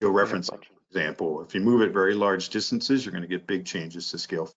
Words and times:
You'll 0.00 0.12
reference 0.12 0.48
example. 0.90 1.42
If 1.42 1.54
you 1.54 1.60
move 1.60 1.82
at 1.82 1.92
very 1.92 2.14
large 2.14 2.48
distances, 2.50 3.04
you're 3.04 3.12
going 3.12 3.22
to 3.22 3.28
get 3.28 3.46
big 3.46 3.64
changes 3.64 4.10
to 4.10 4.18
scale. 4.18 4.50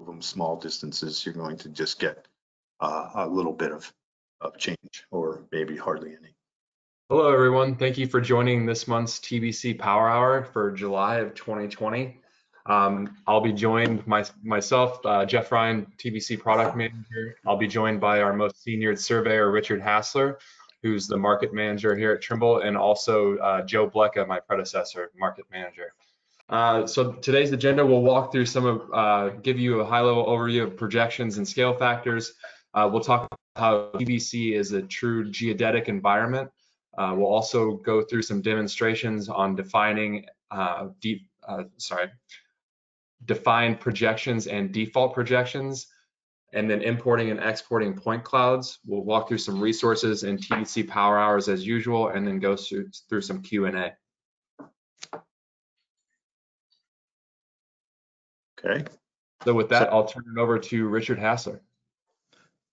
Move 0.00 0.08
them 0.08 0.22
small 0.22 0.56
distances, 0.56 1.24
you're 1.24 1.34
going 1.34 1.56
to 1.58 1.68
just 1.68 2.00
get 2.00 2.26
uh, 2.80 3.10
a 3.14 3.28
little 3.28 3.52
bit 3.52 3.72
of, 3.72 3.92
of 4.40 4.58
change 4.58 5.06
or 5.10 5.44
maybe 5.52 5.76
hardly 5.76 6.10
any. 6.10 6.34
Hello, 7.08 7.32
everyone. 7.32 7.76
Thank 7.76 7.98
you 7.98 8.08
for 8.08 8.20
joining 8.20 8.66
this 8.66 8.88
month's 8.88 9.20
TBC 9.20 9.78
Power 9.78 10.08
Hour 10.08 10.44
for 10.44 10.72
July 10.72 11.16
of 11.16 11.34
2020. 11.34 12.20
Um, 12.66 13.16
I'll 13.26 13.42
be 13.42 13.52
joined 13.52 14.06
my, 14.06 14.24
myself, 14.42 15.04
uh, 15.04 15.24
Jeff 15.24 15.52
Ryan, 15.52 15.86
TBC 15.98 16.40
Product 16.40 16.76
Manager. 16.76 17.36
I'll 17.46 17.58
be 17.58 17.68
joined 17.68 18.00
by 18.00 18.22
our 18.22 18.32
most 18.32 18.62
senior 18.62 18.96
surveyor, 18.96 19.50
Richard 19.50 19.82
Hassler, 19.82 20.38
who's 20.84 21.06
the 21.06 21.16
market 21.16 21.54
manager 21.54 21.96
here 21.96 22.12
at 22.12 22.20
Trimble, 22.20 22.60
and 22.60 22.76
also 22.76 23.38
uh, 23.38 23.62
Joe 23.62 23.88
Blecka, 23.88 24.28
my 24.28 24.38
predecessor, 24.38 25.10
market 25.18 25.46
manager. 25.50 25.94
Uh, 26.50 26.86
so 26.86 27.12
today's 27.12 27.52
agenda, 27.52 27.84
we'll 27.84 28.02
walk 28.02 28.30
through 28.30 28.44
some 28.44 28.66
of, 28.66 28.82
uh, 28.92 29.30
give 29.40 29.58
you 29.58 29.80
a 29.80 29.84
high-level 29.84 30.26
overview 30.26 30.62
of 30.62 30.76
projections 30.76 31.38
and 31.38 31.48
scale 31.48 31.72
factors. 31.72 32.34
Uh, 32.74 32.86
we'll 32.92 33.00
talk 33.00 33.26
about 33.26 33.38
how 33.56 33.98
TBC 33.98 34.52
is 34.52 34.72
a 34.72 34.82
true 34.82 35.30
geodetic 35.30 35.88
environment. 35.88 36.50
Uh, 36.98 37.14
we'll 37.16 37.32
also 37.32 37.76
go 37.78 38.02
through 38.02 38.22
some 38.22 38.42
demonstrations 38.42 39.30
on 39.30 39.56
defining 39.56 40.26
deep, 41.00 41.26
sorry, 41.78 42.10
define 43.24 43.74
projections 43.74 44.48
and 44.48 44.70
default 44.70 45.14
projections, 45.14 45.86
and 46.54 46.70
then 46.70 46.82
importing 46.82 47.30
and 47.30 47.40
exporting 47.40 47.94
point 47.94 48.22
clouds. 48.24 48.78
We'll 48.86 49.02
walk 49.02 49.28
through 49.28 49.38
some 49.38 49.60
resources 49.60 50.22
and 50.22 50.38
TBC 50.38 50.88
power 50.88 51.18
hours 51.18 51.48
as 51.48 51.66
usual, 51.66 52.08
and 52.08 52.26
then 52.26 52.38
go 52.38 52.56
through, 52.56 52.90
through 53.08 53.22
some 53.22 53.42
Q&A. 53.42 53.94
Okay. 58.64 58.84
So 59.44 59.52
with 59.52 59.68
that, 59.70 59.92
I'll 59.92 60.06
turn 60.06 60.24
it 60.34 60.40
over 60.40 60.58
to 60.58 60.88
Richard 60.88 61.18
Hassler. 61.18 61.60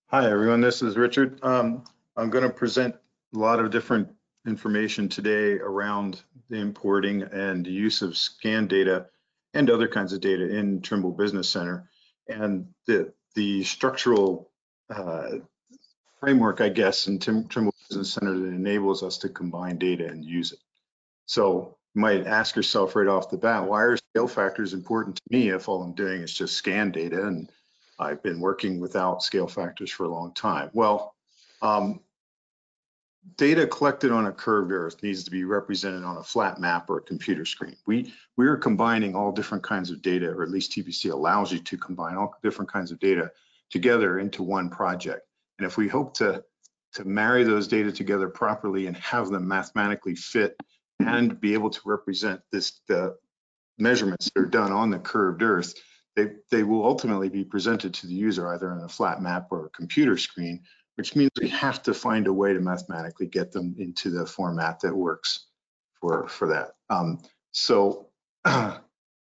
Hi, 0.07 0.29
everyone. 0.29 0.61
This 0.61 0.81
is 0.81 0.95
Richard. 0.95 1.39
Um, 1.43 1.83
I'm 2.15 2.29
going 2.29 2.43
to 2.43 2.49
present 2.49 2.95
a 3.35 3.39
lot 3.39 3.59
of 3.59 3.71
different 3.71 4.09
information 4.47 5.09
today 5.09 5.53
around 5.53 6.21
the 6.49 6.57
importing 6.57 7.23
and 7.23 7.65
use 7.65 8.01
of 8.01 8.15
scan 8.15 8.67
data 8.67 9.07
and 9.53 9.69
other 9.69 9.87
kinds 9.87 10.13
of 10.13 10.21
data 10.21 10.55
in 10.55 10.81
Trimble 10.81 11.11
Business 11.11 11.49
Center. 11.49 11.89
And 12.27 12.67
the, 12.87 13.13
the 13.35 13.63
structural 13.63 14.49
uh, 14.89 15.37
framework, 16.19 16.61
I 16.61 16.69
guess, 16.69 17.07
in 17.07 17.19
Trimble 17.19 17.73
Business 17.89 18.13
Center 18.13 18.37
that 18.37 18.45
enables 18.45 19.03
us 19.03 19.17
to 19.19 19.29
combine 19.29 19.77
data 19.77 20.07
and 20.07 20.23
use 20.23 20.51
it. 20.51 20.59
So 21.25 21.77
you 21.93 22.01
might 22.01 22.27
ask 22.27 22.55
yourself 22.55 22.95
right 22.95 23.07
off 23.07 23.29
the 23.29 23.37
bat, 23.37 23.67
why 23.67 23.81
are 23.83 23.97
scale 23.97 24.27
factors 24.27 24.73
important 24.73 25.15
to 25.15 25.21
me 25.29 25.49
if 25.49 25.67
all 25.67 25.81
I'm 25.81 25.93
doing 25.93 26.21
is 26.21 26.33
just 26.33 26.55
scan 26.55 26.91
data? 26.91 27.25
And 27.25 27.49
I've 27.99 28.21
been 28.23 28.39
working 28.39 28.79
without 28.79 29.23
scale 29.23 29.47
factors 29.47 29.91
for 29.91 30.05
a 30.05 30.09
long 30.09 30.33
time. 30.33 30.69
Well, 30.73 31.15
um, 31.61 32.01
data 33.37 33.67
collected 33.67 34.11
on 34.11 34.25
a 34.25 34.31
curved 34.31 34.71
earth 34.71 35.01
needs 35.03 35.23
to 35.23 35.31
be 35.31 35.43
represented 35.43 36.03
on 36.03 36.17
a 36.17 36.23
flat 36.23 36.59
map 36.59 36.89
or 36.89 36.97
a 36.97 37.01
computer 37.01 37.45
screen. 37.45 37.75
We, 37.85 38.13
we 38.37 38.47
are 38.47 38.57
combining 38.57 39.15
all 39.15 39.31
different 39.31 39.63
kinds 39.63 39.91
of 39.91 40.01
data, 40.01 40.29
or 40.29 40.43
at 40.43 40.49
least 40.49 40.71
TBC 40.71 41.11
allows 41.11 41.51
you 41.51 41.59
to 41.59 41.77
combine 41.77 42.15
all 42.15 42.33
different 42.41 42.71
kinds 42.71 42.91
of 42.91 42.99
data 42.99 43.31
together 43.69 44.19
into 44.19 44.43
one 44.43 44.69
project. 44.69 45.27
And 45.59 45.67
if 45.67 45.77
we 45.77 45.87
hope 45.87 46.15
to, 46.15 46.43
to 46.93 47.05
marry 47.05 47.43
those 47.43 47.67
data 47.67 47.91
together 47.91 48.27
properly 48.27 48.87
and 48.87 48.97
have 48.97 49.29
them 49.29 49.47
mathematically 49.47 50.15
fit 50.15 50.55
and 50.99 51.39
be 51.39 51.53
able 51.53 51.69
to 51.69 51.81
represent 51.85 52.41
this 52.51 52.81
the 52.87 53.15
measurements 53.77 54.29
that 54.33 54.41
are 54.41 54.45
done 54.45 54.71
on 54.71 54.89
the 54.89 54.99
curved 54.99 55.41
earth, 55.41 55.73
they, 56.15 56.31
they 56.49 56.63
will 56.63 56.85
ultimately 56.85 57.29
be 57.29 57.43
presented 57.43 57.93
to 57.93 58.07
the 58.07 58.13
user 58.13 58.47
either 58.49 58.71
on 58.71 58.81
a 58.81 58.89
flat 58.89 59.21
map 59.21 59.47
or 59.51 59.65
a 59.65 59.69
computer 59.69 60.17
screen 60.17 60.61
which 61.01 61.15
means 61.15 61.31
we 61.41 61.49
have 61.49 61.81
to 61.81 61.95
find 61.95 62.27
a 62.27 62.33
way 62.33 62.53
to 62.53 62.59
mathematically 62.59 63.25
get 63.25 63.51
them 63.51 63.73
into 63.79 64.11
the 64.11 64.23
format 64.23 64.79
that 64.79 64.95
works 64.95 65.47
for, 65.99 66.27
for 66.27 66.49
that. 66.49 66.73
Um, 66.91 67.23
so 67.51 68.05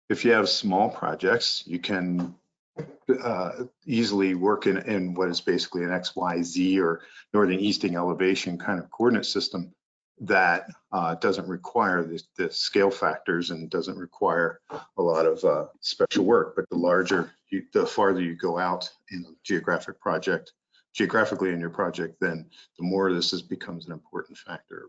if 0.08 0.24
you 0.24 0.32
have 0.32 0.48
small 0.48 0.88
projects, 0.88 1.64
you 1.66 1.78
can 1.78 2.34
uh, 3.22 3.64
easily 3.84 4.34
work 4.34 4.66
in, 4.66 4.78
in 4.78 5.12
what 5.12 5.28
is 5.28 5.42
basically 5.42 5.84
an 5.84 5.90
XYZ 5.90 6.80
or 6.80 7.02
northing 7.34 7.60
easting 7.60 7.94
elevation 7.94 8.56
kind 8.56 8.78
of 8.78 8.90
coordinate 8.90 9.26
system 9.26 9.70
that 10.20 10.68
uh, 10.92 11.14
doesn't 11.16 11.46
require 11.46 12.02
the, 12.04 12.22
the, 12.38 12.50
scale 12.50 12.90
factors 12.90 13.50
and 13.50 13.68
doesn't 13.68 13.98
require 13.98 14.60
a 14.96 15.02
lot 15.02 15.26
of 15.26 15.44
uh, 15.44 15.66
special 15.82 16.24
work. 16.24 16.56
But 16.56 16.70
the 16.70 16.78
larger, 16.78 17.32
you, 17.50 17.64
the 17.74 17.84
farther 17.84 18.22
you 18.22 18.34
go 18.34 18.58
out 18.58 18.90
in 19.10 19.26
a 19.28 19.34
geographic 19.44 20.00
project, 20.00 20.52
geographically 20.96 21.52
in 21.52 21.60
your 21.60 21.70
project, 21.70 22.16
then 22.20 22.46
the 22.78 22.84
more 22.84 23.12
this 23.12 23.34
is, 23.34 23.42
becomes 23.42 23.86
an 23.86 23.92
important 23.92 24.38
factor, 24.38 24.86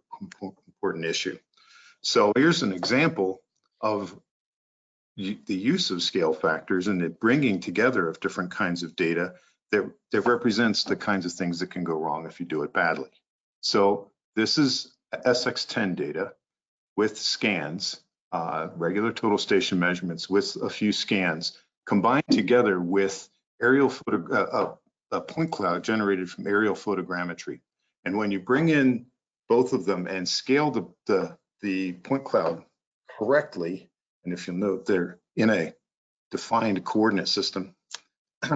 important 0.68 1.06
issue. 1.06 1.38
So 2.01 2.31
here's 2.35 2.63
an 2.63 2.72
example 2.72 3.41
of 3.81 4.17
the 5.17 5.38
use 5.47 5.91
of 5.91 6.01
scale 6.01 6.34
factors 6.34 6.88
and 6.88 7.01
the 7.01 7.09
bringing 7.09 7.59
together 7.59 8.07
of 8.07 8.19
different 8.19 8.51
kinds 8.51 8.84
of 8.84 8.96
data 8.96 9.34
that, 9.72 9.91
that 10.12 10.22
represents 10.22 10.84
the 10.84 10.96
kinds 10.96 11.25
of 11.25 11.34
things 11.34 11.59
that 11.59 11.72
can 11.72 11.84
go 11.84 11.96
wrong 11.96 12.25
if 12.25 12.40
you 12.40 12.46
do 12.46 12.63
it 12.63 12.72
badly. 12.72 13.09
So 13.62 14.12
this 14.35 14.57
is 14.57 14.94
SX10 15.13 15.96
data 15.96 16.34
with 16.96 17.17
scans, 17.17 18.00
uh, 18.31 18.69
regular 18.75 19.12
total 19.12 19.38
station 19.38 19.79
measurements 19.79 20.29
with 20.29 20.56
a 20.62 20.69
few 20.69 20.91
scans 20.91 21.57
combined 21.85 22.23
together 22.29 22.79
with 22.79 23.28
aerial 23.62 23.90
photo, 23.90 24.25
uh, 24.31 24.57
uh, 24.57 24.75
a 25.12 25.22
point 25.22 25.51
cloud 25.51 25.84
generated 25.84 26.29
from 26.29 26.47
aerial 26.47 26.75
photogrammetry. 26.75 27.59
And 28.06 28.18
when 28.18 28.31
you 28.31 28.40
bring 28.40 28.69
in 28.69 29.06
both 29.50 29.73
of 29.73 29.85
them 29.85 30.07
and 30.07 30.28
scale 30.28 30.72
the, 30.72 30.88
the, 31.06 31.38
the 31.62 31.94
point 31.94 32.23
cloud 32.23 32.63
correctly, 33.17 33.90
and 34.25 34.34
if 34.34 34.47
you'll 34.47 34.57
note 34.57 34.85
they're 34.85 35.19
in 35.35 35.50
a 35.50 35.73
defined 36.31 36.84
coordinate 36.84 37.29
system, 37.29 37.75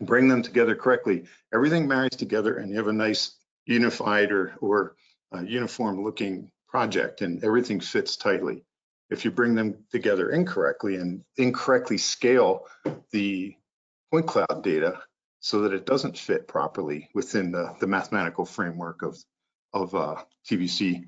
bring 0.00 0.28
them 0.28 0.42
together 0.42 0.74
correctly, 0.74 1.24
everything 1.52 1.86
marries 1.86 2.16
together 2.16 2.56
and 2.56 2.70
you 2.70 2.76
have 2.76 2.88
a 2.88 2.92
nice 2.92 3.36
unified 3.66 4.32
or, 4.32 4.54
or 4.60 4.96
uh, 5.34 5.40
uniform 5.40 6.02
looking 6.02 6.50
project 6.68 7.20
and 7.20 7.44
everything 7.44 7.80
fits 7.80 8.16
tightly. 8.16 8.64
If 9.10 9.24
you 9.24 9.30
bring 9.30 9.54
them 9.54 9.84
together 9.90 10.30
incorrectly 10.30 10.96
and 10.96 11.22
incorrectly 11.36 11.98
scale 11.98 12.66
the 13.10 13.54
point 14.10 14.26
cloud 14.26 14.62
data, 14.64 15.02
so 15.42 15.62
that 15.62 15.74
it 15.74 15.84
doesn't 15.84 16.16
fit 16.16 16.46
properly 16.46 17.10
within 17.14 17.50
the, 17.50 17.74
the 17.80 17.86
mathematical 17.86 18.44
framework 18.44 19.02
of, 19.02 19.18
of 19.72 19.92
uh, 19.92 20.14
TBC, 20.48 21.04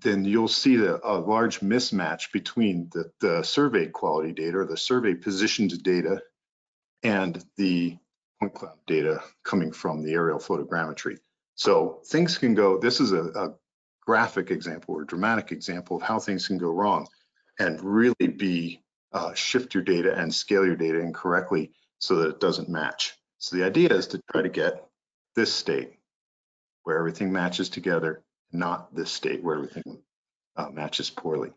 then 0.00 0.24
you'll 0.24 0.48
see 0.48 0.74
the, 0.74 1.00
a 1.08 1.14
large 1.14 1.60
mismatch 1.60 2.32
between 2.32 2.90
the, 2.92 3.12
the 3.20 3.42
survey 3.44 3.86
quality 3.86 4.32
data 4.32 4.58
or 4.58 4.66
the 4.66 4.76
survey 4.76 5.14
positioned 5.14 5.80
data 5.84 6.20
and 7.04 7.44
the 7.56 7.96
point 8.40 8.52
cloud 8.52 8.78
data 8.88 9.22
coming 9.44 9.70
from 9.70 10.02
the 10.02 10.12
aerial 10.12 10.40
photogrammetry. 10.40 11.18
So 11.54 12.00
things 12.06 12.38
can 12.38 12.54
go, 12.54 12.78
this 12.78 12.98
is 12.98 13.12
a, 13.12 13.22
a 13.22 13.54
graphic 14.04 14.50
example 14.50 14.96
or 14.96 15.04
dramatic 15.04 15.52
example 15.52 15.98
of 15.98 16.02
how 16.02 16.18
things 16.18 16.48
can 16.48 16.58
go 16.58 16.70
wrong 16.70 17.06
and 17.60 17.80
really 17.80 18.26
be 18.26 18.82
uh, 19.12 19.34
shift 19.34 19.72
your 19.72 19.84
data 19.84 20.18
and 20.18 20.34
scale 20.34 20.66
your 20.66 20.74
data 20.74 20.98
incorrectly 20.98 21.70
so 22.00 22.16
that 22.16 22.30
it 22.30 22.40
doesn't 22.40 22.68
match. 22.68 23.14
So 23.42 23.56
the 23.56 23.64
idea 23.64 23.88
is 23.88 24.06
to 24.08 24.22
try 24.30 24.42
to 24.42 24.48
get 24.48 24.86
this 25.34 25.52
state 25.52 25.98
where 26.84 26.96
everything 26.96 27.32
matches 27.32 27.68
together, 27.68 28.22
not 28.52 28.94
this 28.94 29.10
state 29.10 29.42
where 29.42 29.56
everything 29.56 29.98
uh, 30.54 30.70
matches 30.70 31.10
poorly. 31.10 31.50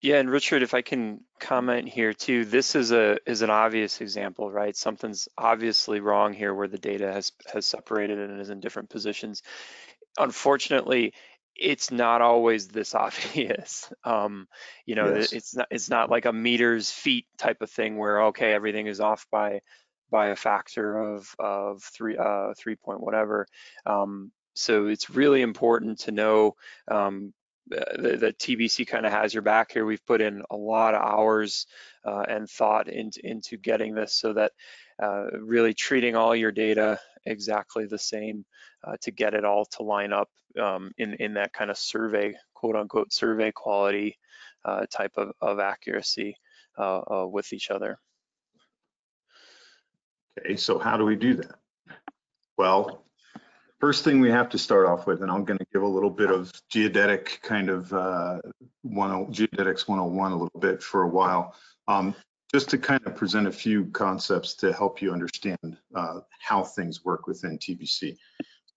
Yeah, 0.00 0.16
and 0.16 0.30
Richard, 0.30 0.62
if 0.62 0.72
I 0.72 0.80
can 0.80 1.20
comment 1.38 1.90
here 1.90 2.14
too, 2.14 2.46
this 2.46 2.74
is 2.74 2.90
a 2.90 3.18
is 3.26 3.42
an 3.42 3.50
obvious 3.50 4.00
example, 4.00 4.50
right? 4.50 4.74
Something's 4.74 5.28
obviously 5.36 6.00
wrong 6.00 6.32
here 6.32 6.54
where 6.54 6.68
the 6.68 6.78
data 6.78 7.12
has 7.12 7.32
has 7.52 7.66
separated 7.66 8.18
and 8.18 8.40
is 8.40 8.48
in 8.48 8.60
different 8.60 8.88
positions. 8.88 9.42
Unfortunately, 10.16 11.12
it's 11.54 11.90
not 11.90 12.22
always 12.22 12.68
this 12.68 12.94
obvious. 12.94 13.92
Um, 14.04 14.48
you 14.86 14.94
know, 14.94 15.14
yes. 15.14 15.34
it's 15.34 15.54
not 15.54 15.66
it's 15.70 15.90
not 15.90 16.08
like 16.08 16.24
a 16.24 16.32
meters 16.32 16.90
feet 16.90 17.26
type 17.36 17.60
of 17.60 17.70
thing 17.70 17.98
where 17.98 18.22
okay, 18.28 18.54
everything 18.54 18.86
is 18.86 19.00
off 19.00 19.26
by 19.30 19.60
by 20.10 20.28
a 20.28 20.36
factor 20.36 20.98
of 20.98 21.34
of 21.38 21.82
three 21.82 22.16
uh, 22.16 22.54
three 22.58 22.76
point 22.76 23.00
whatever. 23.00 23.46
Um, 23.84 24.32
so 24.54 24.86
it's 24.86 25.10
really 25.10 25.42
important 25.42 26.00
to 26.00 26.12
know 26.12 26.54
um, 26.88 27.34
that, 27.68 28.38
TBC 28.38 28.86
kind 28.86 29.04
of 29.04 29.12
has 29.12 29.34
your 29.34 29.42
back 29.42 29.72
here. 29.72 29.84
We've 29.84 30.04
put 30.06 30.20
in 30.20 30.42
a 30.50 30.56
lot 30.56 30.94
of 30.94 31.02
hours 31.02 31.66
uh, 32.04 32.24
and 32.28 32.48
thought 32.48 32.88
into 32.88 33.20
into 33.24 33.56
getting 33.56 33.94
this 33.94 34.14
so 34.14 34.32
that 34.34 34.52
uh, 35.02 35.26
really 35.40 35.74
treating 35.74 36.16
all 36.16 36.34
your 36.34 36.52
data 36.52 36.98
exactly 37.24 37.86
the 37.86 37.98
same 37.98 38.44
uh, 38.84 38.96
to 39.02 39.10
get 39.10 39.34
it 39.34 39.44
all 39.44 39.66
to 39.66 39.82
line 39.82 40.12
up 40.12 40.30
um, 40.60 40.92
in 40.96 41.14
in 41.14 41.34
that 41.34 41.52
kind 41.52 41.70
of 41.70 41.76
survey 41.76 42.34
quote 42.54 42.76
unquote 42.76 43.12
survey 43.12 43.52
quality 43.52 44.18
uh, 44.64 44.86
type 44.90 45.12
of, 45.16 45.32
of 45.40 45.58
accuracy 45.58 46.36
uh, 46.78 47.00
uh, 47.00 47.26
with 47.26 47.52
each 47.52 47.70
other. 47.70 47.98
Okay, 50.38 50.56
so 50.56 50.78
how 50.78 50.96
do 50.96 51.04
we 51.04 51.16
do 51.16 51.34
that? 51.34 51.56
Well, 52.58 53.04
first 53.80 54.04
thing 54.04 54.20
we 54.20 54.30
have 54.30 54.48
to 54.50 54.58
start 54.58 54.86
off 54.86 55.06
with, 55.06 55.22
and 55.22 55.30
I'm 55.30 55.44
going 55.44 55.58
to 55.58 55.66
give 55.72 55.82
a 55.82 55.88
little 55.88 56.10
bit 56.10 56.30
of 56.30 56.52
geodetic 56.68 57.40
kind 57.42 57.68
of 57.68 57.92
uh, 57.92 58.40
one, 58.82 59.32
geodetics 59.32 59.88
101 59.88 60.32
a 60.32 60.34
little 60.34 60.60
bit 60.60 60.82
for 60.82 61.02
a 61.02 61.08
while, 61.08 61.54
um, 61.88 62.14
just 62.52 62.68
to 62.70 62.78
kind 62.78 63.00
of 63.06 63.16
present 63.16 63.46
a 63.46 63.52
few 63.52 63.86
concepts 63.86 64.54
to 64.54 64.72
help 64.72 65.02
you 65.02 65.12
understand 65.12 65.76
uh, 65.94 66.20
how 66.40 66.62
things 66.62 67.04
work 67.04 67.26
within 67.26 67.58
TBC. 67.58 68.16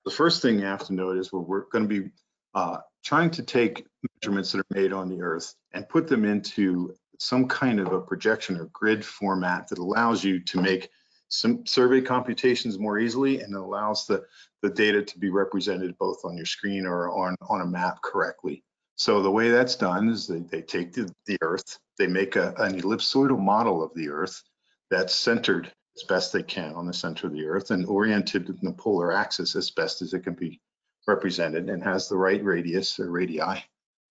The 0.05 0.11
first 0.11 0.41
thing 0.41 0.59
you 0.59 0.65
have 0.65 0.85
to 0.85 0.93
note 0.93 1.17
is 1.17 1.31
we're, 1.31 1.41
we're 1.41 1.69
going 1.69 1.87
to 1.87 2.01
be 2.01 2.09
uh, 2.53 2.77
trying 3.03 3.31
to 3.31 3.43
take 3.43 3.85
measurements 4.21 4.51
that 4.51 4.59
are 4.59 4.75
made 4.75 4.91
on 4.91 5.09
the 5.09 5.21
Earth 5.21 5.55
and 5.73 5.87
put 5.87 6.07
them 6.07 6.25
into 6.25 6.95
some 7.19 7.47
kind 7.47 7.79
of 7.79 7.91
a 7.91 7.99
projection 7.99 8.57
or 8.57 8.65
grid 8.73 9.03
format 9.05 9.67
that 9.67 9.77
allows 9.77 10.23
you 10.23 10.39
to 10.39 10.61
make 10.61 10.89
some 11.29 11.65
survey 11.65 12.01
computations 12.01 12.79
more 12.79 12.99
easily 12.99 13.41
and 13.41 13.53
it 13.53 13.59
allows 13.59 14.05
the, 14.05 14.25
the 14.61 14.69
data 14.69 15.01
to 15.01 15.19
be 15.19 15.29
represented 15.29 15.97
both 15.97 16.25
on 16.25 16.35
your 16.35 16.45
screen 16.45 16.85
or 16.85 17.09
on, 17.09 17.35
on 17.47 17.61
a 17.61 17.65
map 17.65 18.01
correctly. 18.01 18.63
So 18.97 19.21
the 19.21 19.31
way 19.31 19.49
that's 19.49 19.75
done 19.75 20.09
is 20.09 20.27
they, 20.27 20.39
they 20.39 20.61
take 20.61 20.91
the, 20.91 21.09
the 21.25 21.37
Earth, 21.41 21.79
they 21.97 22.07
make 22.07 22.35
a, 22.35 22.53
an 22.57 22.81
ellipsoidal 22.81 23.39
model 23.39 23.81
of 23.81 23.93
the 23.93 24.09
Earth 24.09 24.43
that's 24.89 25.15
centered 25.15 25.71
as 25.95 26.03
best 26.03 26.33
they 26.33 26.43
can 26.43 26.73
on 26.73 26.85
the 26.85 26.93
center 26.93 27.27
of 27.27 27.33
the 27.33 27.45
Earth 27.45 27.71
and 27.71 27.85
oriented 27.85 28.49
in 28.49 28.57
the 28.61 28.73
polar 28.73 29.13
axis 29.13 29.55
as 29.55 29.71
best 29.71 30.01
as 30.01 30.13
it 30.13 30.23
can 30.23 30.33
be 30.33 30.59
represented 31.07 31.69
and 31.69 31.83
has 31.83 32.09
the 32.09 32.17
right 32.17 32.43
radius 32.43 32.99
or 32.99 33.11
radii 33.11 33.63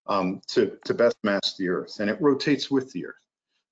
um, 0.07 0.41
to, 0.47 0.79
to 0.85 0.95
best 0.95 1.17
match 1.23 1.57
the 1.57 1.69
Earth. 1.69 2.01
And 2.01 2.09
it 2.09 2.21
rotates 2.21 2.71
with 2.71 2.91
the 2.93 3.07
Earth. 3.07 3.15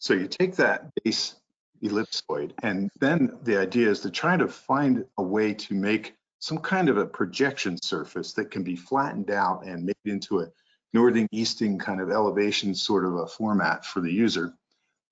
So 0.00 0.14
you 0.14 0.26
take 0.26 0.56
that 0.56 0.90
base 1.02 1.36
ellipsoid. 1.82 2.52
And 2.62 2.90
then 3.00 3.38
the 3.42 3.56
idea 3.56 3.90
is 3.90 4.00
to 4.00 4.10
try 4.10 4.36
to 4.36 4.48
find 4.48 5.04
a 5.18 5.22
way 5.22 5.54
to 5.54 5.74
make 5.74 6.14
some 6.38 6.58
kind 6.58 6.88
of 6.88 6.98
a 6.98 7.06
projection 7.06 7.76
surface 7.82 8.32
that 8.34 8.50
can 8.50 8.62
be 8.62 8.76
flattened 8.76 9.30
out 9.30 9.66
and 9.66 9.84
made 9.84 9.96
into 10.04 10.40
a 10.40 10.48
northing 10.92 11.28
easting 11.32 11.78
kind 11.78 12.00
of 12.00 12.10
elevation 12.10 12.74
sort 12.74 13.04
of 13.04 13.14
a 13.14 13.26
format 13.26 13.84
for 13.84 14.00
the 14.00 14.12
user 14.12 14.54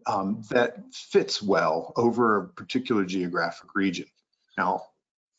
um, 0.06 0.43
that 0.50 0.76
fits 0.93 1.43
well 1.43 1.93
over 1.96 2.37
a 2.37 2.49
particular 2.49 3.05
geographic 3.05 3.75
region. 3.75 4.06
Now, 4.56 4.82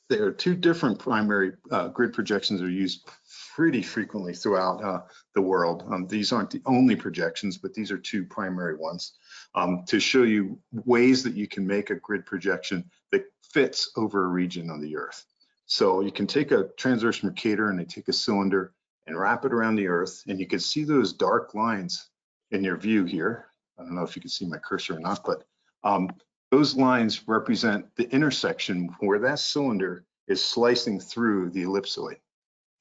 there 0.09 0.25
are 0.25 0.31
two 0.31 0.55
different 0.55 0.99
primary 0.99 1.53
uh, 1.71 1.87
grid 1.89 2.13
projections 2.13 2.59
that 2.59 2.65
are 2.67 2.69
used 2.69 3.07
pretty 3.55 3.81
frequently 3.81 4.33
throughout 4.33 4.83
uh, 4.83 5.01
the 5.33 5.41
world. 5.41 5.85
Um, 5.89 6.07
these 6.07 6.33
aren't 6.33 6.49
the 6.49 6.61
only 6.65 6.93
projections, 6.93 7.57
but 7.57 7.73
these 7.73 7.89
are 7.89 7.97
two 7.97 8.25
primary 8.25 8.75
ones 8.75 9.13
um, 9.55 9.85
to 9.87 9.97
show 9.97 10.23
you 10.23 10.59
ways 10.73 11.23
that 11.23 11.35
you 11.35 11.47
can 11.47 11.65
make 11.65 11.89
a 11.89 11.95
grid 11.95 12.25
projection 12.25 12.83
that 13.13 13.23
fits 13.53 13.91
over 13.95 14.25
a 14.25 14.27
region 14.27 14.69
on 14.69 14.81
the 14.81 14.97
Earth. 14.97 15.23
So 15.67 16.01
you 16.01 16.11
can 16.11 16.27
take 16.27 16.51
a 16.51 16.67
transverse 16.75 17.23
Mercator 17.23 17.69
and 17.69 17.79
they 17.79 17.85
take 17.85 18.09
a 18.09 18.13
cylinder 18.13 18.73
and 19.07 19.17
wrap 19.17 19.45
it 19.45 19.53
around 19.53 19.75
the 19.75 19.87
Earth, 19.87 20.23
and 20.27 20.37
you 20.37 20.47
can 20.47 20.59
see 20.59 20.83
those 20.83 21.13
dark 21.13 21.55
lines 21.55 22.09
in 22.51 22.61
your 22.61 22.75
view 22.75 23.05
here. 23.05 23.45
I 23.79 23.83
don't 23.83 23.95
know 23.95 24.03
if 24.03 24.17
you 24.17 24.21
can 24.21 24.31
see 24.31 24.45
my 24.45 24.57
cursor 24.57 24.97
or 24.97 24.99
not, 24.99 25.23
but 25.23 25.45
um, 25.85 26.09
those 26.51 26.75
lines 26.75 27.25
represent 27.25 27.85
the 27.95 28.09
intersection 28.13 28.89
where 28.99 29.19
that 29.19 29.39
cylinder 29.39 30.03
is 30.27 30.43
slicing 30.43 30.99
through 30.99 31.51
the 31.51 31.63
ellipsoid. 31.63 32.17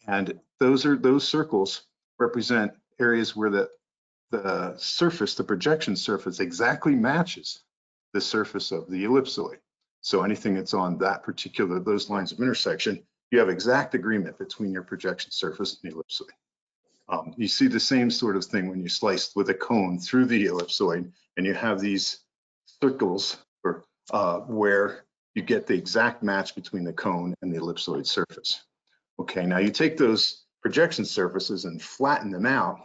And 0.06 0.38
those 0.60 0.86
are 0.86 0.96
those 0.96 1.26
circles 1.26 1.82
represent 2.18 2.72
areas 3.00 3.34
where 3.34 3.50
the 3.50 3.70
the 4.30 4.74
surface, 4.76 5.34
the 5.34 5.44
projection 5.44 5.94
surface 5.94 6.40
exactly 6.40 6.94
matches 6.94 7.62
the 8.12 8.20
surface 8.20 8.72
of 8.72 8.90
the 8.90 9.04
ellipsoid. 9.04 9.58
So 10.00 10.22
anything 10.22 10.54
that's 10.54 10.74
on 10.74 10.98
that 10.98 11.22
particular, 11.22 11.78
those 11.78 12.10
lines 12.10 12.32
of 12.32 12.40
intersection, 12.40 13.02
you 13.30 13.38
have 13.38 13.48
exact 13.48 13.94
agreement 13.94 14.38
between 14.38 14.72
your 14.72 14.82
projection 14.82 15.30
surface 15.30 15.78
and 15.82 15.92
the 15.92 15.96
ellipsoid. 15.96 16.30
Um, 17.08 17.34
you 17.36 17.48
see 17.48 17.68
the 17.68 17.80
same 17.80 18.10
sort 18.10 18.36
of 18.36 18.44
thing 18.44 18.68
when 18.68 18.82
you 18.82 18.88
slice 18.88 19.34
with 19.36 19.50
a 19.50 19.54
cone 19.54 19.98
through 19.98 20.26
the 20.26 20.46
ellipsoid 20.46 21.10
and 21.36 21.46
you 21.46 21.54
have 21.54 21.80
these 21.80 22.20
circles 22.82 23.36
or, 23.62 23.84
uh, 24.10 24.38
where 24.40 25.04
you 25.34 25.42
get 25.42 25.66
the 25.66 25.74
exact 25.74 26.22
match 26.22 26.54
between 26.54 26.84
the 26.84 26.92
cone 26.92 27.34
and 27.42 27.54
the 27.54 27.58
ellipsoid 27.58 28.06
surface. 28.06 28.62
Okay, 29.20 29.46
now 29.46 29.58
you 29.58 29.70
take 29.70 29.96
those 29.96 30.44
projection 30.62 31.04
surfaces 31.04 31.64
and 31.64 31.80
flatten 31.80 32.30
them 32.30 32.46
out 32.46 32.80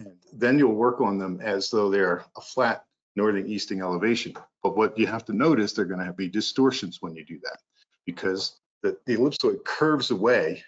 and 0.00 0.12
then 0.32 0.58
you'll 0.58 0.74
work 0.74 1.00
on 1.00 1.18
them 1.18 1.40
as 1.40 1.70
though 1.70 1.90
they're 1.90 2.24
a 2.36 2.40
flat 2.40 2.84
northing 3.16 3.46
easting 3.46 3.80
elevation. 3.80 4.34
But 4.62 4.76
what 4.76 4.98
you 4.98 5.06
have 5.06 5.24
to 5.26 5.32
notice, 5.32 5.72
they're 5.72 5.84
going 5.84 6.04
to 6.04 6.12
be 6.12 6.28
distortions 6.28 6.98
when 7.00 7.14
you 7.14 7.24
do 7.24 7.38
that 7.44 7.58
because 8.06 8.58
the, 8.82 8.96
the 9.06 9.16
ellipsoid 9.16 9.64
curves 9.64 10.10
away. 10.10 10.62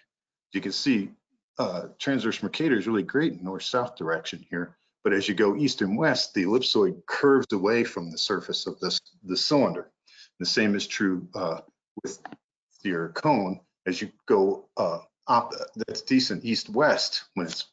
You 0.53 0.61
can 0.61 0.71
see 0.71 1.09
uh, 1.59 1.87
transverse 1.99 2.41
Mercator 2.41 2.77
is 2.77 2.87
really 2.87 3.03
great 3.03 3.33
in 3.33 3.43
north-south 3.43 3.95
direction 3.97 4.45
here. 4.49 4.77
But 5.03 5.13
as 5.13 5.27
you 5.27 5.35
go 5.35 5.55
east 5.55 5.81
and 5.81 5.97
west, 5.97 6.33
the 6.33 6.43
ellipsoid 6.43 7.05
curves 7.05 7.51
away 7.51 7.83
from 7.83 8.11
the 8.11 8.17
surface 8.17 8.65
of 8.65 8.79
this 8.79 8.99
the 9.23 9.37
cylinder. 9.37 9.91
The 10.39 10.45
same 10.45 10.75
is 10.75 10.87
true 10.87 11.27
uh, 11.33 11.61
with 12.03 12.19
your 12.83 13.09
cone. 13.09 13.59
As 13.87 14.01
you 14.01 14.11
go 14.27 14.67
uh, 14.75 14.99
up, 15.27 15.53
that's 15.77 16.01
decent 16.01 16.43
east-west 16.43 17.23
when 17.35 17.47
it's 17.47 17.65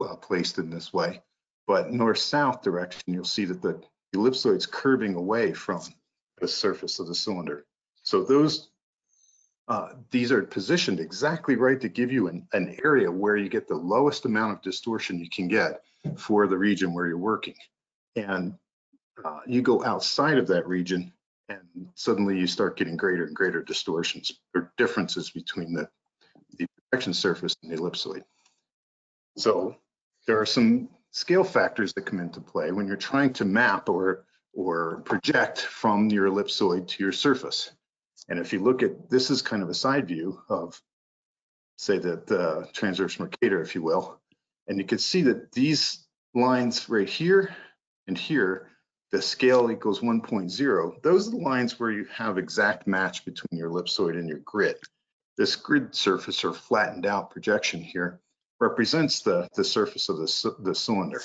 uh, 0.00 0.16
placed 0.16 0.58
in 0.58 0.70
this 0.70 0.92
way. 0.92 1.20
But 1.66 1.92
north-south 1.92 2.62
direction, 2.62 3.02
you'll 3.06 3.24
see 3.24 3.44
that 3.44 3.60
the 3.60 3.80
ellipsoid's 4.16 4.66
curving 4.66 5.14
away 5.14 5.52
from 5.52 5.82
the 6.40 6.48
surface 6.48 6.98
of 6.98 7.06
the 7.06 7.14
cylinder. 7.14 7.66
So 8.02 8.24
those, 8.24 8.70
uh, 9.68 9.90
these 10.10 10.32
are 10.32 10.42
positioned 10.42 11.00
exactly 11.00 11.56
right 11.56 11.80
to 11.80 11.88
give 11.88 12.10
you 12.10 12.28
an, 12.28 12.48
an 12.54 12.76
area 12.82 13.10
where 13.10 13.36
you 13.36 13.48
get 13.48 13.68
the 13.68 13.76
lowest 13.76 14.24
amount 14.24 14.54
of 14.54 14.62
distortion 14.62 15.20
you 15.20 15.30
can 15.30 15.48
get 15.48 15.82
for 16.16 16.46
the 16.46 16.58
region 16.58 16.94
where 16.94 17.06
you're 17.06 17.18
working. 17.18 17.54
And 18.16 18.54
uh, 19.24 19.40
you 19.46 19.62
go 19.62 19.84
outside 19.84 20.38
of 20.38 20.46
that 20.48 20.66
region 20.66 21.12
and 21.48 21.60
suddenly 21.94 22.38
you 22.38 22.46
start 22.46 22.76
getting 22.76 22.96
greater 22.96 23.24
and 23.24 23.34
greater 23.34 23.62
distortions 23.62 24.32
or 24.54 24.72
differences 24.76 25.30
between 25.30 25.72
the, 25.72 25.88
the 26.58 26.66
projection 26.90 27.14
surface 27.14 27.56
and 27.62 27.72
the 27.72 27.76
ellipsoid. 27.76 28.22
So 29.36 29.76
there 30.26 30.40
are 30.40 30.46
some 30.46 30.88
scale 31.10 31.44
factors 31.44 31.92
that 31.94 32.06
come 32.06 32.20
into 32.20 32.40
play 32.40 32.72
when 32.72 32.86
you're 32.86 32.96
trying 32.96 33.32
to 33.34 33.44
map 33.44 33.88
or 33.88 34.24
or 34.54 35.00
project 35.00 35.60
from 35.60 36.10
your 36.10 36.28
ellipsoid 36.28 36.86
to 36.86 37.02
your 37.02 37.12
surface. 37.12 37.70
And 38.28 38.38
if 38.38 38.52
you 38.52 38.60
look 38.60 38.82
at 38.82 39.08
this 39.08 39.30
is 39.30 39.42
kind 39.42 39.62
of 39.62 39.70
a 39.70 39.74
side 39.74 40.06
view 40.06 40.40
of 40.48 40.80
say 41.76 41.98
that 41.98 42.26
the 42.26 42.68
transverse 42.72 43.18
Mercator, 43.18 43.62
if 43.62 43.74
you 43.74 43.82
will, 43.82 44.20
and 44.68 44.78
you 44.78 44.84
can 44.84 44.98
see 44.98 45.22
that 45.22 45.52
these 45.52 46.06
lines 46.34 46.88
right 46.88 47.08
here 47.08 47.54
and 48.06 48.16
here, 48.16 48.68
the 49.12 49.20
scale 49.20 49.70
equals 49.70 50.00
1.0. 50.00 51.02
Those 51.02 51.28
are 51.28 51.30
the 51.30 51.36
lines 51.36 51.78
where 51.78 51.90
you 51.90 52.06
have 52.06 52.38
exact 52.38 52.86
match 52.86 53.24
between 53.26 53.58
your 53.58 53.70
ellipsoid 53.70 54.18
and 54.18 54.28
your 54.28 54.38
grid. 54.38 54.76
This 55.36 55.54
grid 55.54 55.94
surface 55.94 56.44
or 56.44 56.54
flattened 56.54 57.04
out 57.04 57.30
projection 57.30 57.82
here 57.82 58.20
represents 58.58 59.20
the, 59.20 59.48
the 59.54 59.64
surface 59.64 60.08
of 60.08 60.16
the, 60.16 60.54
the 60.60 60.74
cylinder. 60.74 61.20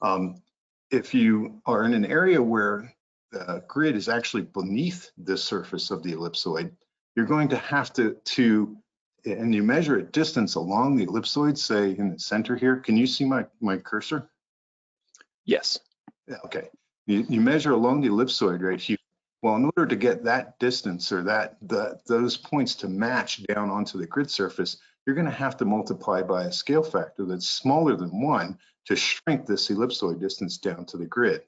Um, 0.00 0.40
if 0.90 1.12
you 1.12 1.60
are 1.66 1.82
in 1.82 1.92
an 1.92 2.04
area 2.04 2.40
where 2.40 2.94
the 3.32 3.64
grid 3.66 3.96
is 3.96 4.08
actually 4.08 4.44
beneath 4.44 5.10
the 5.18 5.36
surface 5.36 5.90
of 5.90 6.04
the 6.04 6.12
ellipsoid, 6.12 6.70
you're 7.16 7.26
going 7.26 7.48
to 7.48 7.58
have 7.58 7.92
to, 7.94 8.14
to 8.24 8.76
and 9.24 9.52
you 9.52 9.64
measure 9.64 9.98
a 9.98 10.02
distance 10.04 10.54
along 10.54 10.96
the 10.96 11.06
ellipsoid, 11.06 11.58
say 11.58 11.96
in 11.98 12.12
the 12.12 12.18
center 12.18 12.54
here. 12.54 12.76
Can 12.76 12.96
you 12.96 13.06
see 13.06 13.24
my, 13.24 13.44
my 13.60 13.76
cursor? 13.76 14.30
Yes. 15.44 15.80
Okay. 16.44 16.68
You, 17.08 17.24
you 17.26 17.40
measure 17.40 17.72
along 17.72 18.02
the 18.02 18.08
ellipsoid 18.08 18.60
right 18.60 18.78
here. 18.80 18.98
Well, 19.42 19.56
in 19.56 19.64
order 19.64 19.86
to 19.86 19.96
get 19.96 20.24
that 20.24 20.58
distance 20.58 21.10
or 21.10 21.22
that 21.22 21.56
the, 21.62 21.98
those 22.06 22.36
points 22.36 22.74
to 22.76 22.88
match 22.88 23.42
down 23.44 23.70
onto 23.70 23.96
the 23.96 24.06
grid 24.06 24.30
surface, 24.30 24.76
you're 25.06 25.14
going 25.16 25.24
to 25.24 25.32
have 25.32 25.56
to 25.56 25.64
multiply 25.64 26.20
by 26.20 26.44
a 26.44 26.52
scale 26.52 26.82
factor 26.82 27.24
that's 27.24 27.48
smaller 27.48 27.96
than 27.96 28.20
one 28.20 28.58
to 28.84 28.94
shrink 28.94 29.46
this 29.46 29.68
ellipsoid 29.68 30.20
distance 30.20 30.58
down 30.58 30.84
to 30.84 30.98
the 30.98 31.06
grid. 31.06 31.40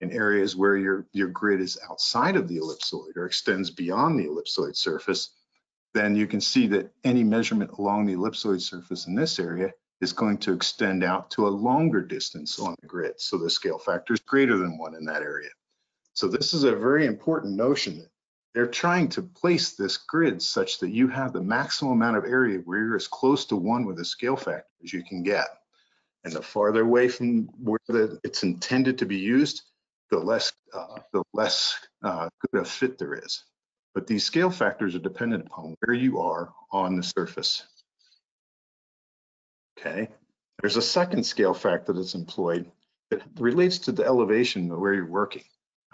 In 0.00 0.10
areas 0.10 0.56
where 0.56 0.78
your, 0.78 1.06
your 1.12 1.28
grid 1.28 1.60
is 1.60 1.78
outside 1.90 2.36
of 2.36 2.48
the 2.48 2.56
ellipsoid 2.56 3.14
or 3.14 3.26
extends 3.26 3.70
beyond 3.70 4.18
the 4.18 4.26
ellipsoid 4.26 4.74
surface, 4.74 5.32
then 5.92 6.16
you 6.16 6.26
can 6.26 6.40
see 6.40 6.66
that 6.68 6.90
any 7.04 7.22
measurement 7.22 7.72
along 7.72 8.06
the 8.06 8.14
ellipsoid 8.14 8.62
surface 8.62 9.06
in 9.06 9.14
this 9.14 9.38
area 9.38 9.70
is 10.00 10.12
going 10.12 10.38
to 10.38 10.52
extend 10.52 11.04
out 11.04 11.30
to 11.30 11.46
a 11.46 11.48
longer 11.48 12.02
distance 12.02 12.58
on 12.58 12.74
the 12.80 12.86
grid. 12.86 13.14
So 13.18 13.38
the 13.38 13.50
scale 13.50 13.78
factor 13.78 14.12
is 14.12 14.20
greater 14.20 14.58
than 14.58 14.78
one 14.78 14.94
in 14.94 15.04
that 15.06 15.22
area. 15.22 15.50
So 16.12 16.28
this 16.28 16.54
is 16.54 16.64
a 16.64 16.74
very 16.74 17.06
important 17.06 17.56
notion 17.56 17.98
that 17.98 18.08
they're 18.54 18.66
trying 18.66 19.08
to 19.10 19.22
place 19.22 19.72
this 19.72 19.96
grid 19.96 20.40
such 20.40 20.78
that 20.78 20.90
you 20.90 21.08
have 21.08 21.32
the 21.32 21.42
maximum 21.42 21.92
amount 21.92 22.16
of 22.16 22.24
area 22.24 22.60
where 22.60 22.78
you're 22.78 22.96
as 22.96 23.08
close 23.08 23.44
to 23.46 23.56
one 23.56 23.84
with 23.84 23.98
a 23.98 24.04
scale 24.04 24.36
factor 24.36 24.68
as 24.82 24.92
you 24.92 25.02
can 25.02 25.22
get. 25.24 25.46
And 26.22 26.32
the 26.32 26.40
farther 26.40 26.82
away 26.82 27.08
from 27.08 27.48
where 27.60 27.80
the, 27.88 28.20
it's 28.22 28.44
intended 28.44 28.98
to 28.98 29.06
be 29.06 29.16
used, 29.16 29.62
the 30.10 30.18
less, 30.18 30.52
uh, 30.72 31.00
the 31.12 31.22
less 31.32 31.78
uh, 32.02 32.28
good 32.40 32.62
a 32.62 32.64
fit 32.64 32.96
there 32.96 33.14
is. 33.14 33.42
But 33.92 34.06
these 34.06 34.24
scale 34.24 34.50
factors 34.50 34.94
are 34.94 35.00
dependent 35.00 35.46
upon 35.46 35.74
where 35.80 35.94
you 35.94 36.20
are 36.20 36.52
on 36.70 36.96
the 36.96 37.02
surface. 37.02 37.64
Okay, 39.84 40.08
there's 40.60 40.76
a 40.76 40.82
second 40.82 41.24
scale 41.24 41.52
factor 41.52 41.92
that's 41.92 42.14
employed 42.14 42.70
that 43.10 43.22
relates 43.38 43.78
to 43.78 43.92
the 43.92 44.04
elevation 44.04 44.70
of 44.70 44.78
where 44.78 44.94
you're 44.94 45.06
working. 45.06 45.44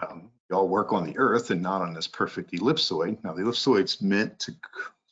Um, 0.01 0.31
you 0.49 0.55
all 0.55 0.69
work 0.69 0.93
on 0.93 1.05
the 1.05 1.17
earth 1.17 1.51
and 1.51 1.61
not 1.61 1.81
on 1.81 1.93
this 1.93 2.07
perfect 2.07 2.53
ellipsoid. 2.53 3.21
Now 3.23 3.33
the 3.33 3.43
ellipsoid's 3.43 4.01
meant 4.01 4.39
to 4.39 4.53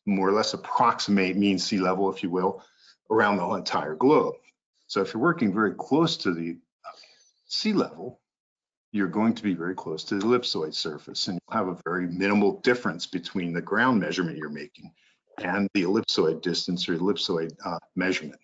more 0.06 0.30
or 0.30 0.32
less 0.32 0.54
approximate 0.54 1.36
mean 1.36 1.60
sea 1.60 1.80
level, 1.80 2.10
if 2.10 2.24
you 2.24 2.30
will, 2.30 2.64
around 3.12 3.38
the 3.38 3.50
entire 3.50 3.96
globe. 3.96 4.36
So 4.88 5.02
if 5.02 5.14
you're 5.14 5.22
working 5.22 5.54
very 5.54 5.74
close 5.74 6.16
to 6.18 6.34
the 6.34 6.58
uh, 6.86 6.92
sea 7.48 7.74
level, 7.74 8.22
you're 8.92 9.08
going 9.08 9.34
to 9.36 9.44
be 9.44 9.54
very 9.54 9.76
close 9.76 10.04
to 10.06 10.16
the 10.16 10.26
ellipsoid 10.26 10.74
surface 10.74 11.28
and 11.28 11.38
you'll 11.38 11.58
have 11.58 11.68
a 11.68 11.82
very 11.84 12.08
minimal 12.08 12.60
difference 12.62 13.06
between 13.06 13.54
the 13.54 13.62
ground 13.62 14.00
measurement 14.00 14.38
you're 14.38 14.50
making 14.50 14.92
and 15.38 15.70
the 15.74 15.84
ellipsoid 15.84 16.42
distance 16.42 16.88
or 16.90 16.98
ellipsoid 16.98 17.52
uh, 17.66 17.78
measurement. 17.96 18.40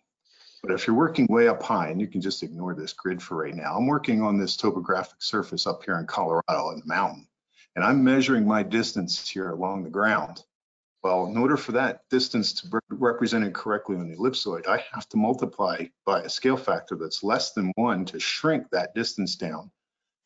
But 0.65 0.73
if 0.73 0.87
you're 0.87 0.95
working 0.95 1.27
way 1.29 1.47
up 1.47 1.61
high, 1.61 1.89
and 1.89 2.01
you 2.01 2.07
can 2.07 2.21
just 2.21 2.41
ignore 2.41 2.73
this 2.73 2.91
grid 2.91 3.21
for 3.21 3.37
right 3.37 3.53
now, 3.53 3.75
I'm 3.75 3.85
working 3.85 4.23
on 4.23 4.39
this 4.39 4.57
topographic 4.57 5.21
surface 5.21 5.67
up 5.67 5.83
here 5.83 5.99
in 5.99 6.07
Colorado 6.07 6.71
in 6.71 6.79
the 6.79 6.87
mountain, 6.87 7.27
and 7.75 7.85
I'm 7.85 8.03
measuring 8.03 8.47
my 8.47 8.63
distance 8.63 9.29
here 9.29 9.51
along 9.51 9.83
the 9.83 9.91
ground. 9.91 10.43
Well, 11.03 11.27
in 11.27 11.37
order 11.37 11.55
for 11.55 11.73
that 11.73 12.01
distance 12.09 12.51
to 12.53 12.67
be 12.67 12.79
represented 12.89 13.53
correctly 13.53 13.95
on 13.95 14.09
the 14.09 14.17
ellipsoid, 14.17 14.65
I 14.65 14.83
have 14.91 15.07
to 15.09 15.17
multiply 15.17 15.85
by 16.03 16.21
a 16.21 16.29
scale 16.29 16.57
factor 16.57 16.95
that's 16.95 17.21
less 17.21 17.51
than 17.51 17.71
one 17.75 18.03
to 18.05 18.19
shrink 18.19 18.67
that 18.71 18.95
distance 18.95 19.35
down 19.35 19.69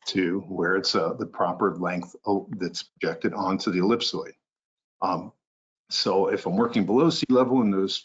to 0.06 0.40
where 0.48 0.76
it's 0.76 0.94
uh, 0.94 1.12
the 1.18 1.26
proper 1.26 1.76
length 1.76 2.16
that's 2.52 2.84
projected 2.84 3.34
onto 3.34 3.70
the 3.70 3.80
ellipsoid. 3.80 4.32
Um, 5.02 5.34
so 5.92 6.28
if 6.28 6.46
I'm 6.46 6.56
working 6.56 6.86
below 6.86 7.10
sea 7.10 7.26
level 7.28 7.62
in 7.62 7.70
those 7.70 8.04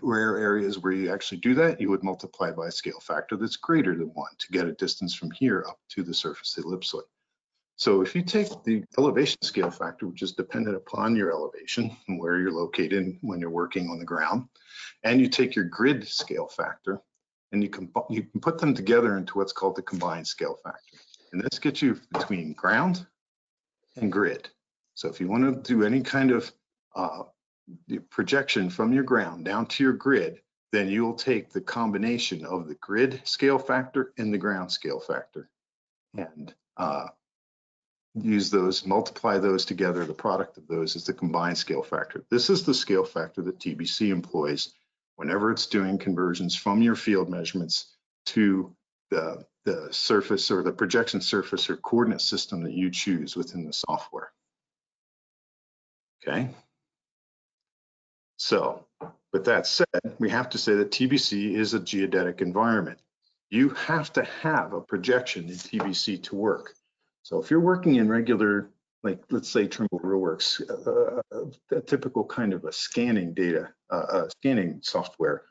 rare 0.00 0.38
areas 0.38 0.78
where 0.78 0.92
you 0.92 1.12
actually 1.12 1.38
do 1.38 1.54
that, 1.54 1.80
you 1.80 1.90
would 1.90 2.04
multiply 2.04 2.52
by 2.52 2.68
a 2.68 2.72
scale 2.72 3.00
factor 3.00 3.36
that's 3.36 3.56
greater 3.56 3.96
than 3.96 4.08
one 4.14 4.30
to 4.38 4.52
get 4.52 4.66
a 4.66 4.72
distance 4.72 5.14
from 5.14 5.32
here 5.32 5.64
up 5.68 5.78
to 5.90 6.02
the 6.02 6.14
surface 6.14 6.54
the 6.54 6.62
ellipsoid. 6.62 7.02
So 7.76 8.02
if 8.02 8.14
you 8.14 8.22
take 8.22 8.48
the 8.64 8.84
elevation 8.98 9.42
scale 9.42 9.70
factor, 9.70 10.06
which 10.06 10.22
is 10.22 10.32
dependent 10.32 10.76
upon 10.76 11.16
your 11.16 11.32
elevation 11.32 11.96
and 12.06 12.20
where 12.20 12.38
you're 12.38 12.52
located 12.52 13.18
when 13.22 13.40
you're 13.40 13.50
working 13.50 13.88
on 13.90 13.98
the 13.98 14.04
ground, 14.04 14.46
and 15.02 15.20
you 15.20 15.28
take 15.28 15.56
your 15.56 15.64
grid 15.64 16.06
scale 16.06 16.46
factor, 16.46 17.00
and 17.50 17.62
you 17.62 17.68
can, 17.68 17.90
you 18.10 18.22
can 18.22 18.40
put 18.40 18.58
them 18.58 18.74
together 18.74 19.18
into 19.18 19.38
what's 19.38 19.52
called 19.52 19.74
the 19.74 19.82
combined 19.82 20.26
scale 20.26 20.56
factor. 20.62 20.98
And 21.32 21.42
this 21.42 21.58
gets 21.58 21.82
you 21.82 22.00
between 22.12 22.52
ground 22.52 23.06
and 23.96 24.10
grid. 24.10 24.48
So 24.94 25.08
if 25.08 25.20
you 25.20 25.26
want 25.26 25.42
to 25.42 25.74
do 25.74 25.84
any 25.84 26.00
kind 26.00 26.30
of 26.30 26.52
uh, 26.94 27.24
the 27.88 27.98
projection 27.98 28.70
from 28.70 28.92
your 28.92 29.04
ground 29.04 29.44
down 29.44 29.66
to 29.66 29.84
your 29.84 29.92
grid, 29.92 30.40
then 30.72 30.88
you'll 30.88 31.14
take 31.14 31.52
the 31.52 31.60
combination 31.60 32.44
of 32.44 32.68
the 32.68 32.74
grid 32.74 33.20
scale 33.24 33.58
factor 33.58 34.12
and 34.18 34.32
the 34.32 34.38
ground 34.38 34.70
scale 34.70 35.00
factor 35.00 35.48
and 36.16 36.54
uh, 36.76 37.06
use 38.14 38.50
those, 38.50 38.86
multiply 38.86 39.38
those 39.38 39.64
together. 39.64 40.04
The 40.04 40.14
product 40.14 40.56
of 40.56 40.66
those 40.66 40.96
is 40.96 41.04
the 41.04 41.12
combined 41.12 41.58
scale 41.58 41.82
factor. 41.82 42.24
This 42.30 42.50
is 42.50 42.64
the 42.64 42.74
scale 42.74 43.04
factor 43.04 43.42
that 43.42 43.58
TBC 43.58 44.10
employs 44.10 44.74
whenever 45.16 45.50
it's 45.50 45.66
doing 45.66 45.98
conversions 45.98 46.56
from 46.56 46.82
your 46.82 46.96
field 46.96 47.28
measurements 47.28 47.94
to 48.26 48.74
the, 49.10 49.44
the 49.64 49.88
surface 49.92 50.50
or 50.50 50.62
the 50.62 50.72
projection 50.72 51.20
surface 51.20 51.70
or 51.70 51.76
coordinate 51.76 52.20
system 52.20 52.62
that 52.64 52.72
you 52.72 52.90
choose 52.90 53.36
within 53.36 53.64
the 53.64 53.72
software. 53.72 54.32
Okay. 56.26 56.48
So 58.44 58.84
with 59.32 59.46
that 59.46 59.66
said, 59.66 59.86
we 60.18 60.28
have 60.28 60.50
to 60.50 60.58
say 60.58 60.74
that 60.74 60.90
TBC 60.90 61.54
is 61.54 61.72
a 61.72 61.80
geodetic 61.80 62.42
environment. 62.42 62.98
You 63.48 63.70
have 63.70 64.12
to 64.12 64.24
have 64.42 64.74
a 64.74 64.82
projection 64.82 65.44
in 65.48 65.54
TBC 65.54 66.22
to 66.24 66.36
work. 66.36 66.74
So 67.22 67.40
if 67.40 67.50
you're 67.50 67.60
working 67.60 67.94
in 67.94 68.06
regular, 68.06 68.68
like 69.02 69.22
let's 69.30 69.48
say 69.48 69.66
Trimble 69.66 69.98
RealWorks, 70.00 70.60
uh, 70.86 71.22
a 71.74 71.80
typical 71.80 72.22
kind 72.22 72.52
of 72.52 72.66
a 72.66 72.72
scanning 72.72 73.32
data, 73.32 73.72
uh, 73.88 74.28
scanning 74.28 74.80
software, 74.82 75.44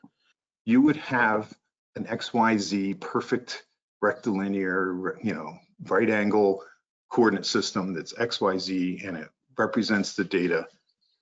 you 0.64 0.80
would 0.80 0.98
have 0.98 1.52
an 1.96 2.04
XYZ 2.04 3.00
perfect 3.00 3.64
rectilinear, 4.02 5.18
you 5.20 5.34
know, 5.34 5.52
right 5.88 6.10
angle 6.10 6.62
coordinate 7.10 7.44
system 7.44 7.92
that's 7.92 8.12
XYZ 8.12 9.04
and 9.04 9.16
it 9.16 9.28
represents 9.58 10.14
the 10.14 10.22
data 10.22 10.68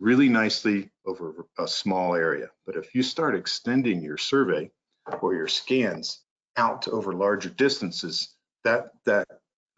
really 0.02 0.28
nicely 0.28 0.90
over 1.06 1.46
a 1.58 1.68
small 1.68 2.16
area. 2.16 2.48
But 2.66 2.76
if 2.76 2.92
you 2.94 3.04
start 3.04 3.36
extending 3.36 4.02
your 4.02 4.18
survey 4.18 4.70
or 5.20 5.34
your 5.34 5.46
scans 5.46 6.22
out 6.56 6.88
over 6.88 7.12
larger 7.12 7.50
distances, 7.50 8.34
that, 8.64 8.90
that 9.06 9.28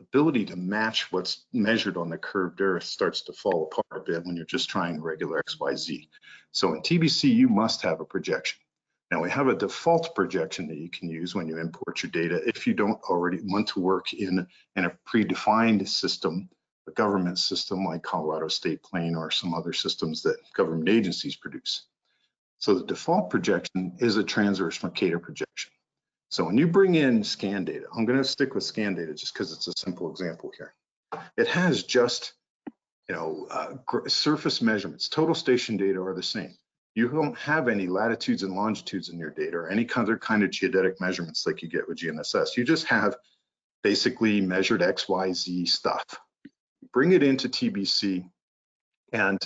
ability 0.00 0.47
to 0.47 0.57
match 0.57 1.12
what's 1.12 1.45
measured 1.52 1.99
on 1.99 2.09
the 2.09 2.16
curved 2.16 2.62
earth 2.62 2.85
starts 2.85 3.21
to 3.23 3.35
fall 3.35 3.64
apart 3.71 4.02
a 4.02 4.12
bit 4.12 4.25
when 4.25 4.35
you're 4.35 4.47
just 4.47 4.71
trying 4.71 5.00
regular 5.00 5.43
XYZ. 5.47 6.09
So 6.52 6.73
in 6.73 6.81
TBC, 6.81 7.35
you 7.35 7.49
must 7.49 7.83
have 7.83 8.00
a 8.00 8.04
projection. 8.04 8.59
Now 9.11 9.23
we 9.23 9.31
have 9.31 9.49
a 9.49 9.54
default 9.54 10.14
projection 10.14 10.66
that 10.69 10.78
you 10.78 10.88
can 10.88 11.11
use 11.11 11.35
when 11.35 11.47
you 11.47 11.59
import 11.59 12.02
your 12.02 12.11
data 12.11 12.40
if 12.47 12.66
you 12.66 12.73
don't 12.73 13.00
already 13.04 13.40
want 13.43 13.69
to 13.69 13.81
work 13.81 14.14
in, 14.14 14.47
in 14.75 14.87
a 14.87 14.93
predefined 15.07 15.87
system 15.87 16.49
a 16.86 16.92
government 16.92 17.38
system 17.38 17.84
like 17.84 18.02
Colorado 18.02 18.48
State 18.48 18.82
Plane 18.82 19.14
or 19.14 19.30
some 19.30 19.54
other 19.54 19.72
systems 19.72 20.22
that 20.22 20.36
government 20.54 20.88
agencies 20.88 21.36
produce. 21.36 21.86
So 22.58 22.74
the 22.74 22.86
default 22.86 23.30
projection 23.30 23.94
is 23.98 24.16
a 24.16 24.24
transverse 24.24 24.82
Mercator 24.82 25.18
projection. 25.18 25.70
So 26.30 26.44
when 26.44 26.58
you 26.58 26.66
bring 26.66 26.94
in 26.94 27.22
scan 27.22 27.64
data, 27.64 27.86
I'm 27.94 28.04
going 28.04 28.18
to 28.18 28.24
stick 28.24 28.54
with 28.54 28.64
scan 28.64 28.94
data 28.94 29.14
just 29.14 29.34
because 29.34 29.52
it's 29.52 29.68
a 29.68 29.72
simple 29.76 30.10
example 30.10 30.50
here. 30.56 30.74
It 31.36 31.46
has 31.48 31.84
just, 31.84 32.32
you 33.08 33.14
know, 33.14 33.46
uh, 33.50 33.74
surface 34.08 34.60
measurements. 34.60 35.08
Total 35.08 35.34
station 35.34 35.76
data 35.76 36.00
are 36.00 36.14
the 36.14 36.22
same. 36.22 36.54
You 36.94 37.08
don't 37.08 37.36
have 37.38 37.68
any 37.68 37.86
latitudes 37.86 38.42
and 38.42 38.54
longitudes 38.54 39.08
in 39.08 39.18
your 39.18 39.30
data 39.30 39.56
or 39.56 39.68
any 39.68 39.88
other 39.94 40.16
kind 40.16 40.42
of 40.42 40.50
geodetic 40.50 41.00
measurements 41.00 41.46
like 41.46 41.62
you 41.62 41.68
get 41.68 41.88
with 41.88 41.98
GNSS. 41.98 42.56
You 42.56 42.64
just 42.64 42.86
have 42.86 43.16
basically 43.82 44.40
measured 44.40 44.80
XYZ 44.80 45.68
stuff 45.68 46.04
bring 46.94 47.12
it 47.12 47.24
into 47.24 47.48
TBC. 47.48 48.24
And 49.12 49.38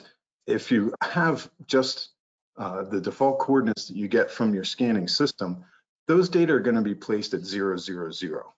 if 0.47 0.71
you 0.71 0.95
have 1.03 1.51
just 1.67 2.11
uh, 2.59 2.85
the 2.85 3.01
default 3.01 3.39
coordinates 3.39 3.89
that 3.89 3.97
you 3.97 4.07
get 4.07 4.31
from 4.31 4.55
your 4.55 4.65
scanning 4.65 5.09
system, 5.09 5.65
those 6.07 6.29
data 6.29 6.53
are 6.53 6.61
going 6.61 6.77
to 6.77 6.83
be 6.83 6.95
placed 6.95 7.35
at 7.35 7.41
zero, 7.41 7.77
zero, 7.79 8.11
zero. 8.11 8.55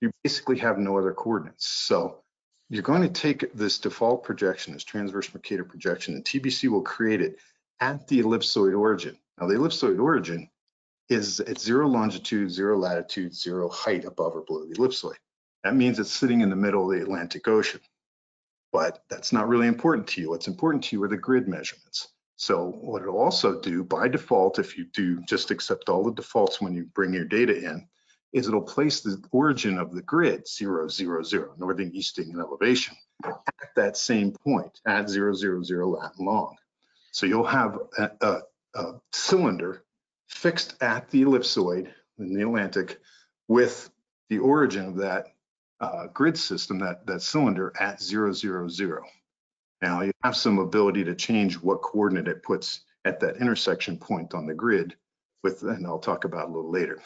You 0.00 0.10
basically 0.24 0.58
have 0.58 0.78
no 0.78 0.98
other 0.98 1.12
coordinates. 1.12 1.68
So 1.68 2.22
you're 2.68 2.82
going 2.82 3.02
to 3.02 3.08
take 3.08 3.52
this 3.54 3.78
default 3.78 4.24
projection, 4.24 4.72
this 4.72 4.84
transverse 4.84 5.32
Mercator 5.32 5.64
projection, 5.64 6.14
and 6.14 6.24
TBC 6.24 6.68
will 6.68 6.82
create 6.82 7.20
it 7.20 7.38
at 7.80 8.08
the 8.08 8.20
ellipsoid 8.20 8.76
origin. 8.76 9.16
Now 9.40 9.46
the 9.46 9.54
ellipsoid 9.54 10.00
origin 10.00 10.50
is 11.08 11.38
at 11.40 11.60
zero 11.60 11.86
longitude, 11.86 12.50
zero 12.50 12.76
latitude, 12.76 13.34
zero 13.34 13.68
height 13.68 14.04
above 14.04 14.34
or 14.34 14.42
below 14.42 14.66
the 14.66 14.74
ellipsoid. 14.74 15.14
That 15.62 15.76
means 15.76 15.98
it's 15.98 16.10
sitting 16.10 16.40
in 16.40 16.50
the 16.50 16.56
middle 16.56 16.90
of 16.90 16.96
the 16.96 17.02
Atlantic 17.02 17.46
Ocean 17.46 17.80
but 18.72 19.04
that's 19.08 19.32
not 19.32 19.48
really 19.48 19.66
important 19.66 20.06
to 20.08 20.20
you. 20.20 20.30
What's 20.30 20.48
important 20.48 20.84
to 20.84 20.96
you 20.96 21.02
are 21.02 21.08
the 21.08 21.16
grid 21.16 21.48
measurements. 21.48 22.08
So 22.36 22.72
what 22.80 23.02
it'll 23.02 23.18
also 23.18 23.60
do 23.60 23.82
by 23.82 24.08
default, 24.08 24.58
if 24.58 24.76
you 24.76 24.86
do 24.92 25.22
just 25.22 25.50
accept 25.50 25.88
all 25.88 26.04
the 26.04 26.12
defaults 26.12 26.60
when 26.60 26.74
you 26.74 26.84
bring 26.94 27.14
your 27.14 27.24
data 27.24 27.56
in, 27.56 27.88
is 28.32 28.48
it'll 28.48 28.60
place 28.60 29.00
the 29.00 29.22
origin 29.32 29.78
of 29.78 29.94
the 29.94 30.02
grid, 30.02 30.46
zero, 30.46 30.88
zero, 30.88 31.22
zero, 31.22 31.54
northing, 31.56 31.90
easting, 31.94 32.30
and 32.30 32.40
elevation, 32.40 32.94
at 33.24 33.74
that 33.74 33.96
same 33.96 34.32
point, 34.32 34.80
at 34.86 35.08
zero, 35.08 35.32
zero, 35.32 35.62
zero 35.62 35.88
lat 35.88 36.12
long. 36.18 36.54
So 37.12 37.24
you'll 37.24 37.44
have 37.44 37.78
a, 37.96 38.10
a, 38.20 38.40
a 38.74 38.92
cylinder 39.12 39.84
fixed 40.28 40.74
at 40.82 41.08
the 41.08 41.22
ellipsoid 41.22 41.90
in 42.18 42.34
the 42.34 42.42
Atlantic 42.42 42.98
with 43.48 43.88
the 44.28 44.38
origin 44.38 44.86
of 44.86 44.96
that 44.96 45.28
uh, 45.80 46.06
grid 46.08 46.38
system, 46.38 46.78
that, 46.78 47.06
that 47.06 47.22
cylinder 47.22 47.72
at 47.78 48.00
zero, 48.00 48.32
zero, 48.32 48.68
zero. 48.68 49.04
Now 49.82 50.02
you 50.02 50.12
have 50.22 50.36
some 50.36 50.58
ability 50.58 51.04
to 51.04 51.14
change 51.14 51.54
what 51.56 51.82
coordinate 51.82 52.28
it 52.28 52.42
puts 52.42 52.80
at 53.04 53.20
that 53.20 53.36
intersection 53.36 53.98
point 53.98 54.34
on 54.34 54.46
the 54.46 54.54
grid 54.54 54.96
with, 55.42 55.62
and 55.62 55.86
I'll 55.86 55.98
talk 55.98 56.24
about 56.24 56.48
a 56.48 56.52
little 56.52 56.70
later. 56.70 57.00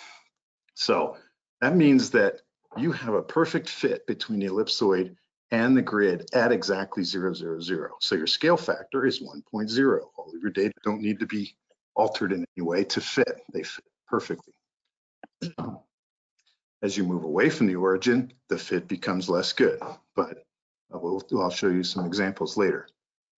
So 0.74 1.16
that 1.60 1.76
means 1.76 2.10
that 2.10 2.40
you 2.76 2.92
have 2.92 3.14
a 3.14 3.22
perfect 3.22 3.68
fit 3.68 4.06
between 4.06 4.40
the 4.40 4.46
ellipsoid 4.46 5.16
and 5.50 5.76
the 5.76 5.82
grid 5.82 6.28
at 6.32 6.52
exactly 6.52 7.02
zero, 7.02 7.34
zero, 7.34 7.60
zero. 7.60 7.96
So 8.00 8.14
your 8.14 8.28
scale 8.28 8.56
factor 8.56 9.04
is 9.04 9.20
1.0. 9.20 10.00
All 10.16 10.32
of 10.32 10.40
your 10.40 10.52
data 10.52 10.72
don't 10.84 11.02
need 11.02 11.18
to 11.20 11.26
be 11.26 11.54
altered 11.96 12.32
in 12.32 12.46
any 12.56 12.64
way 12.64 12.84
to 12.84 13.00
fit. 13.00 13.42
They 13.52 13.64
fit 13.64 13.84
perfectly. 14.06 14.54
As 16.82 16.96
you 16.96 17.04
move 17.04 17.25
away 17.25 17.50
from 17.50 17.66
the 17.66 17.76
origin, 17.76 18.32
the 18.49 18.58
fit 18.58 18.88
becomes 18.88 19.28
less 19.28 19.52
good, 19.52 19.80
but 20.16 20.44
will, 20.90 21.22
I'll 21.38 21.50
show 21.50 21.68
you 21.68 21.84
some 21.84 22.06
examples 22.06 22.56
later. 22.56 22.88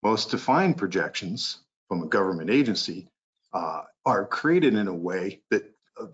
Most 0.02 0.30
defined 0.30 0.76
projections 0.76 1.58
from 1.88 2.02
a 2.02 2.08
government 2.08 2.50
agency 2.50 3.08
uh, 3.52 3.82
are 4.06 4.26
created 4.26 4.74
in 4.74 4.88
a 4.88 4.94
way 4.94 5.42
that 5.50 5.64
uh, 6.00 6.06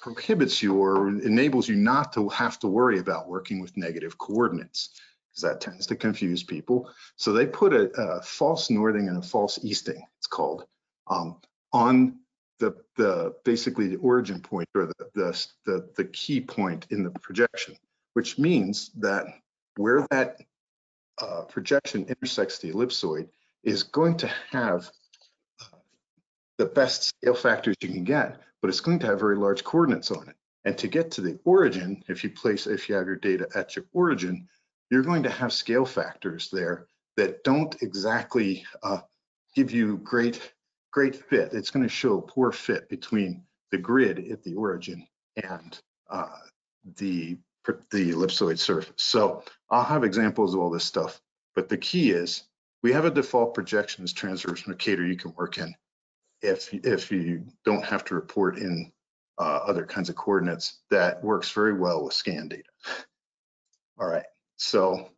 prohibits 0.00 0.62
you 0.62 0.76
or 0.76 1.08
enables 1.08 1.68
you 1.68 1.76
not 1.76 2.12
to 2.14 2.28
have 2.28 2.58
to 2.60 2.68
worry 2.68 2.98
about 2.98 3.28
working 3.28 3.60
with 3.60 3.76
negative 3.76 4.16
coordinates 4.18 5.00
because 5.30 5.42
that 5.42 5.60
tends 5.60 5.86
to 5.86 5.96
confuse 5.96 6.42
people. 6.42 6.90
So 7.16 7.32
they 7.32 7.46
put 7.46 7.72
a, 7.72 7.90
a 8.00 8.22
false 8.22 8.70
northing 8.70 9.08
and 9.08 9.18
a 9.18 9.26
false 9.26 9.58
easting, 9.62 10.02
it's 10.18 10.26
called, 10.26 10.66
um, 11.08 11.36
on 11.72 12.19
the, 12.60 12.76
the 12.96 13.34
basically 13.44 13.88
the 13.88 13.96
origin 13.96 14.40
point 14.40 14.68
or 14.74 14.86
the, 14.86 15.06
the, 15.14 15.46
the, 15.66 15.88
the 15.96 16.04
key 16.04 16.40
point 16.40 16.86
in 16.90 17.02
the 17.02 17.10
projection, 17.10 17.74
which 18.12 18.38
means 18.38 18.90
that 18.98 19.26
where 19.76 20.06
that 20.10 20.38
uh, 21.20 21.42
projection 21.42 22.04
intersects 22.04 22.58
the 22.58 22.70
ellipsoid 22.70 23.28
is 23.64 23.82
going 23.82 24.16
to 24.18 24.30
have 24.50 24.88
uh, 25.60 25.76
the 26.58 26.66
best 26.66 27.02
scale 27.04 27.34
factors 27.34 27.74
you 27.80 27.88
can 27.88 28.04
get, 28.04 28.40
but 28.60 28.68
it's 28.68 28.80
going 28.80 28.98
to 29.00 29.06
have 29.06 29.18
very 29.18 29.36
large 29.36 29.64
coordinates 29.64 30.10
on 30.10 30.28
it. 30.28 30.36
And 30.64 30.76
to 30.78 30.88
get 30.88 31.10
to 31.12 31.22
the 31.22 31.38
origin, 31.44 32.02
if 32.08 32.22
you 32.22 32.30
place, 32.30 32.66
if 32.66 32.88
you 32.88 32.94
have 32.94 33.06
your 33.06 33.16
data 33.16 33.48
at 33.54 33.74
your 33.76 33.86
origin, 33.92 34.46
you're 34.90 35.02
going 35.02 35.22
to 35.22 35.30
have 35.30 35.52
scale 35.52 35.86
factors 35.86 36.50
there 36.52 36.86
that 37.16 37.42
don't 37.44 37.80
exactly 37.82 38.64
uh, 38.82 39.00
give 39.54 39.70
you 39.70 39.98
great, 39.98 40.52
great 40.90 41.16
fit. 41.16 41.52
It's 41.52 41.70
going 41.70 41.82
to 41.82 41.88
show 41.88 42.20
poor 42.20 42.52
fit 42.52 42.88
between 42.88 43.42
the 43.70 43.78
grid 43.78 44.30
at 44.30 44.42
the 44.42 44.54
origin 44.54 45.06
and 45.36 45.78
uh, 46.08 46.36
the 46.96 47.38
the 47.90 48.12
ellipsoid 48.12 48.58
surface. 48.58 48.94
So 48.96 49.44
I'll 49.70 49.84
have 49.84 50.02
examples 50.02 50.54
of 50.54 50.60
all 50.60 50.70
this 50.70 50.84
stuff, 50.84 51.20
but 51.54 51.68
the 51.68 51.76
key 51.76 52.10
is 52.10 52.44
we 52.82 52.92
have 52.92 53.04
a 53.04 53.10
default 53.10 53.54
projections 53.54 54.12
transverse 54.12 54.66
Mercator 54.66 55.06
you 55.06 55.16
can 55.16 55.34
work 55.34 55.58
in 55.58 55.74
if 56.42 56.72
if 56.72 57.12
you 57.12 57.44
don't 57.64 57.84
have 57.84 58.04
to 58.06 58.14
report 58.14 58.58
in 58.58 58.90
uh, 59.38 59.60
other 59.66 59.84
kinds 59.84 60.08
of 60.08 60.16
coordinates 60.16 60.80
that 60.90 61.22
works 61.22 61.50
very 61.50 61.72
well 61.72 62.04
with 62.04 62.14
scan 62.14 62.48
data. 62.48 62.68
All 63.98 64.08
right. 64.08 64.24
So 64.56 65.10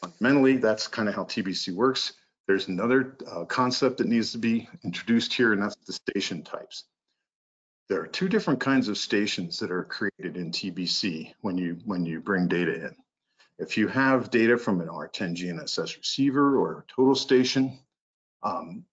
fundamentally, 0.00 0.56
that's 0.56 0.88
kind 0.88 1.08
of 1.08 1.14
how 1.14 1.24
TBC 1.24 1.74
works. 1.74 2.14
There's 2.46 2.68
another 2.68 3.16
uh, 3.30 3.44
concept 3.44 3.98
that 3.98 4.08
needs 4.08 4.32
to 4.32 4.38
be 4.38 4.68
introduced 4.84 5.32
here, 5.32 5.52
and 5.52 5.62
that's 5.62 5.76
the 5.86 5.92
station 5.92 6.42
types. 6.42 6.84
There 7.88 8.00
are 8.00 8.06
two 8.06 8.28
different 8.28 8.60
kinds 8.60 8.88
of 8.88 8.98
stations 8.98 9.58
that 9.58 9.70
are 9.70 9.84
created 9.84 10.36
in 10.36 10.50
TBC 10.50 11.34
when 11.40 11.58
you 11.58 11.78
when 11.84 12.06
you 12.06 12.20
bring 12.20 12.48
data 12.48 12.74
in. 12.74 12.96
If 13.58 13.76
you 13.76 13.86
have 13.88 14.30
data 14.30 14.56
from 14.58 14.80
an 14.80 14.88
R10 14.88 15.36
GNSS 15.36 15.96
receiver 15.96 16.56
or 16.56 16.80
a 16.80 16.92
total 16.92 17.14
station, 17.14 17.78
um, 18.42 18.84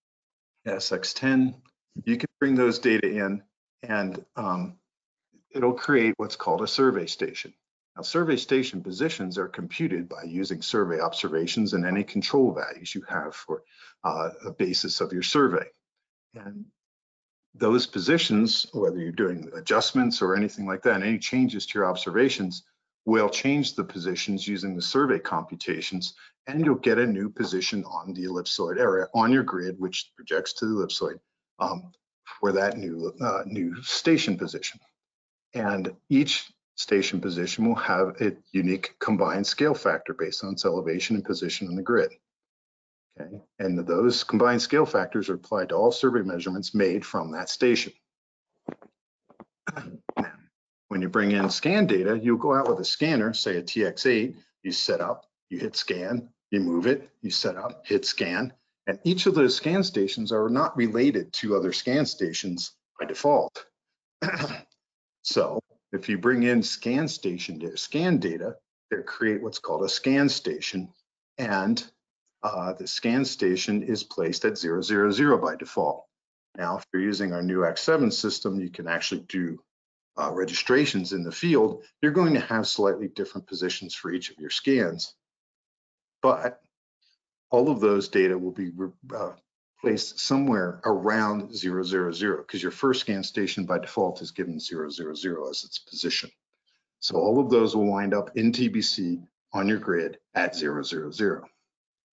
SX10, 0.68 1.56
you 2.04 2.18
can 2.18 2.30
bring 2.40 2.56
those 2.56 2.80
data 2.80 3.10
in 3.10 3.42
and 3.82 4.24
um, 4.36 4.78
it'll 5.52 5.74
create 5.74 6.14
what's 6.18 6.36
called 6.36 6.62
a 6.62 6.68
survey 6.68 7.06
station. 7.06 7.54
Now, 8.00 8.04
survey 8.04 8.38
station 8.38 8.82
positions 8.82 9.38
are 9.38 9.50
computed 9.50 10.08
by 10.08 10.24
using 10.24 10.62
survey 10.62 11.02
observations 11.02 11.74
and 11.74 11.86
any 11.86 12.06
control 12.06 12.54
values 12.54 12.96
you 12.96 13.02
have 13.10 13.36
for 13.36 13.64
uh, 14.06 14.30
a 14.46 14.52
basis 14.52 15.02
of 15.02 15.12
your 15.12 15.22
survey. 15.22 15.66
And 16.34 16.64
those 17.54 17.86
positions, 17.86 18.66
whether 18.72 19.00
you're 19.00 19.12
doing 19.12 19.52
adjustments 19.54 20.22
or 20.22 20.34
anything 20.34 20.66
like 20.66 20.82
that, 20.84 21.04
any 21.04 21.20
changes 21.20 21.66
to 21.66 21.80
your 21.80 21.90
observations 21.90 22.64
will 23.04 23.28
change 23.28 23.76
the 23.76 23.84
positions 23.84 24.48
using 24.48 24.78
the 24.78 24.82
survey 24.82 25.20
computations, 25.20 26.14
and 26.48 26.64
you'll 26.64 26.76
get 26.76 27.00
a 27.00 27.06
new 27.06 27.30
position 27.30 27.84
on 27.84 28.14
the 28.14 28.24
ellipsoid 28.24 28.80
area 28.80 29.08
on 29.14 29.30
your 29.30 29.44
grid, 29.44 29.78
which 29.78 30.14
projects 30.16 30.54
to 30.54 30.66
the 30.68 30.74
ellipsoid 30.74 31.20
um, 31.60 31.92
for 32.40 32.54
that 32.54 32.78
new, 32.78 33.12
uh, 33.20 33.44
new 33.46 33.76
station 33.84 34.38
position. 34.38 34.80
And 35.54 35.92
each 36.08 36.50
station 36.80 37.20
position 37.20 37.68
will 37.68 37.76
have 37.76 38.16
a 38.22 38.32
unique 38.54 38.96
combined 39.00 39.46
scale 39.46 39.74
factor 39.74 40.14
based 40.14 40.46
on 40.46 40.54
its 40.54 40.64
elevation 40.64 41.18
and 41.18 41.26
position 41.26 41.68
on 41.68 41.76
the 41.76 41.82
grid. 41.82 42.14
Okay, 43.20 43.42
and 43.60 43.78
those 43.86 44.24
combined 44.24 44.62
scale 44.62 44.86
factors 44.86 45.28
are 45.28 45.34
applied 45.34 45.70
to 45.70 45.76
all 45.76 45.92
survey 45.92 46.22
measurements 46.22 46.74
made 46.74 47.06
from 47.06 47.32
that 47.32 47.50
station. 47.50 47.92
When 50.88 51.04
you 51.04 51.10
bring 51.10 51.34
in 51.34 51.52
scan 51.52 51.86
data, 51.86 52.18
you 52.18 52.36
go 52.36 52.56
out 52.56 52.68
with 52.68 52.80
a 52.80 52.84
scanner, 52.84 53.32
say 53.32 53.58
a 53.58 53.62
TX8, 53.62 54.36
you 54.64 54.72
set 54.72 55.02
up, 55.02 55.28
you 55.52 55.60
hit 55.60 55.76
scan, 55.76 56.30
you 56.50 56.62
move 56.62 56.88
it, 56.88 57.08
you 57.22 57.30
set 57.30 57.58
up, 57.58 57.86
hit 57.86 58.06
scan, 58.06 58.52
and 58.88 58.98
each 59.04 59.28
of 59.28 59.36
those 59.36 59.56
scan 59.56 59.84
stations 59.84 60.32
are 60.32 60.50
not 60.50 60.76
related 60.76 61.32
to 61.34 61.56
other 61.56 61.72
scan 61.72 62.08
stations 62.08 62.72
by 63.00 63.06
default. 63.06 63.66
so 65.22 65.62
if 65.92 66.10
you 66.10 66.18
bring 66.18 66.44
in 66.44 66.62
scan 66.62 67.08
station 67.08 67.58
data, 67.58 67.78
scan 67.78 68.18
data, 68.18 68.56
they 68.92 68.98
create 69.04 69.42
what's 69.42 69.60
called 69.60 69.84
a 69.84 69.90
scan 69.90 70.30
station, 70.30 70.90
and 71.38 71.84
uh, 72.44 72.74
the 72.74 72.88
scan 72.88 73.26
station 73.26 73.84
is 73.84 74.04
placed 74.04 74.46
at 74.46 74.58
000 74.58 75.38
by 75.38 75.56
default. 75.56 76.06
Now, 76.58 76.78
if 76.78 76.86
you're 76.92 77.02
using 77.02 77.34
our 77.34 77.42
new 77.42 77.60
X7 77.60 78.12
system, 78.12 78.60
you 78.60 78.70
can 78.70 78.88
actually 78.88 79.22
do 79.22 79.60
uh, 80.20 80.32
registrations 80.32 81.14
in 81.14 81.24
the 81.24 81.32
field. 81.32 81.84
You're 82.02 82.12
going 82.12 82.34
to 82.34 82.40
have 82.40 82.68
slightly 82.68 83.08
different 83.08 83.48
positions 83.48 83.94
for 83.94 84.12
each 84.12 84.30
of 84.30 84.38
your 84.40 84.50
scans, 84.50 85.14
but 86.22 86.62
all 87.52 87.70
of 87.70 87.80
those 87.80 88.10
data 88.10 88.38
will 88.38 88.52
be 88.52 88.72
uh, 89.16 89.32
placed 89.82 90.20
somewhere 90.20 90.82
around 90.86 91.56
000 91.56 91.84
because 92.38 92.62
your 92.62 92.72
first 92.72 93.02
scan 93.02 93.24
station 93.24 93.66
by 93.66 93.80
default 93.80 94.22
is 94.22 94.32
given 94.32 94.60
000 94.60 94.88
as 94.88 95.64
its 95.64 95.80
position. 95.80 96.30
So 97.00 97.16
all 97.16 97.40
of 97.40 97.50
those 97.50 97.76
will 97.76 97.90
wind 97.90 98.14
up 98.14 98.36
in 98.36 98.52
TBC 98.52 99.26
on 99.54 99.68
your 99.68 99.80
grid 99.80 100.20
at 100.36 100.56
000. 100.56 101.48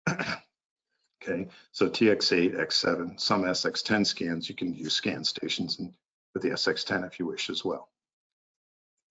okay, 0.09 1.49
so 1.73 1.89
TX8, 1.89 2.55
X7, 2.55 3.21
some 3.21 3.43
SX10 3.43 4.07
scans, 4.07 4.49
you 4.49 4.55
can 4.55 4.73
use 4.73 4.95
scan 4.95 5.25
stations 5.25 5.79
and 5.79 5.93
with 6.35 6.43
the 6.43 6.51
SX10 6.51 7.07
if 7.07 7.19
you 7.19 7.27
wish 7.27 7.51
as 7.51 7.65
well. 7.65 7.89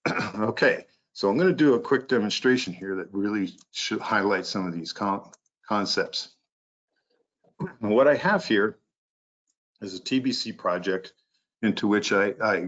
okay, 0.35 0.85
so 1.13 1.29
I'm 1.29 1.37
going 1.37 1.49
to 1.49 1.55
do 1.55 1.73
a 1.73 1.79
quick 1.79 2.07
demonstration 2.07 2.71
here 2.71 2.95
that 2.95 3.07
really 3.11 3.55
should 3.71 3.99
highlight 3.99 4.45
some 4.45 4.67
of 4.67 4.73
these 4.73 4.93
con 4.93 5.29
concepts. 5.67 6.34
What 7.79 8.07
I 8.07 8.15
have 8.15 8.45
here 8.45 8.77
is 9.81 9.97
a 9.97 10.01
TBC 10.01 10.57
project 10.57 11.13
into 11.61 11.87
which 11.87 12.11
I, 12.11 12.33
I 12.41 12.67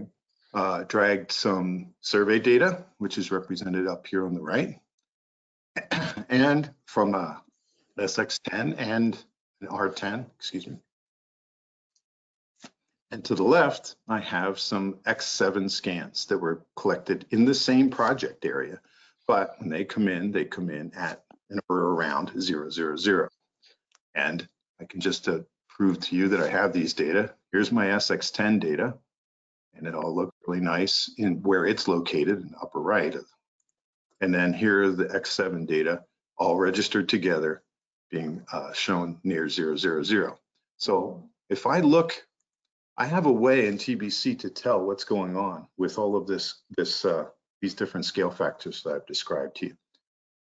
uh, 0.54 0.84
dragged 0.84 1.32
some 1.32 1.94
survey 2.00 2.38
data, 2.38 2.84
which 2.98 3.18
is 3.18 3.30
represented 3.30 3.86
up 3.86 4.06
here 4.06 4.26
on 4.26 4.34
the 4.34 4.40
right, 4.40 4.80
and 6.28 6.70
from 6.86 7.14
a 7.14 7.42
SX10 7.98 8.76
and 8.78 9.18
an 9.60 9.68
R10, 9.68 10.26
excuse 10.36 10.66
me. 10.66 10.78
And 13.10 13.24
to 13.24 13.34
the 13.34 13.42
left, 13.42 13.96
I 14.08 14.20
have 14.20 14.58
some 14.58 14.94
X7 15.06 15.70
scans 15.70 16.26
that 16.26 16.38
were 16.38 16.62
collected 16.76 17.26
in 17.30 17.44
the 17.44 17.54
same 17.54 17.90
project 17.90 18.44
area, 18.44 18.80
but 19.26 19.54
when 19.58 19.70
they 19.70 19.84
come 19.84 20.08
in, 20.08 20.30
they 20.30 20.44
come 20.44 20.70
in 20.70 20.92
at 20.94 21.24
and 21.50 21.60
or 21.70 21.78
around 21.78 22.30
000. 22.38 23.28
And 24.14 24.46
I 24.80 24.84
can 24.84 25.00
just 25.00 25.28
uh, 25.28 25.40
prove 25.68 26.00
to 26.00 26.16
you 26.16 26.28
that 26.28 26.40
I 26.40 26.48
have 26.48 26.72
these 26.72 26.94
data. 26.94 27.34
Here's 27.52 27.72
my 27.72 27.86
SX10 27.86 28.60
data, 28.60 28.94
and 29.74 29.86
it 29.86 29.94
all 29.94 30.14
looks 30.14 30.34
really 30.46 30.60
nice 30.60 31.10
in 31.18 31.42
where 31.42 31.66
it's 31.66 31.88
located 31.88 32.40
in 32.40 32.54
upper 32.60 32.80
right. 32.80 33.16
And 34.20 34.34
then 34.34 34.52
here 34.52 34.82
are 34.82 34.90
the 34.90 35.06
X7 35.06 35.66
data, 35.66 36.04
all 36.36 36.56
registered 36.56 37.08
together, 37.08 37.62
being 38.10 38.44
uh, 38.52 38.72
shown 38.72 39.18
near 39.24 39.48
000. 39.48 40.36
So 40.76 41.28
if 41.48 41.66
I 41.66 41.80
look, 41.80 42.26
I 42.96 43.06
have 43.06 43.26
a 43.26 43.32
way 43.32 43.66
in 43.66 43.78
TBC 43.78 44.38
to 44.40 44.50
tell 44.50 44.84
what's 44.84 45.04
going 45.04 45.36
on 45.36 45.66
with 45.76 45.98
all 45.98 46.16
of 46.16 46.26
this, 46.26 46.62
this 46.76 47.04
uh, 47.04 47.26
these 47.60 47.74
different 47.74 48.06
scale 48.06 48.30
factors 48.30 48.82
that 48.82 48.94
I've 48.94 49.06
described 49.06 49.56
to 49.56 49.66
you. 49.66 49.76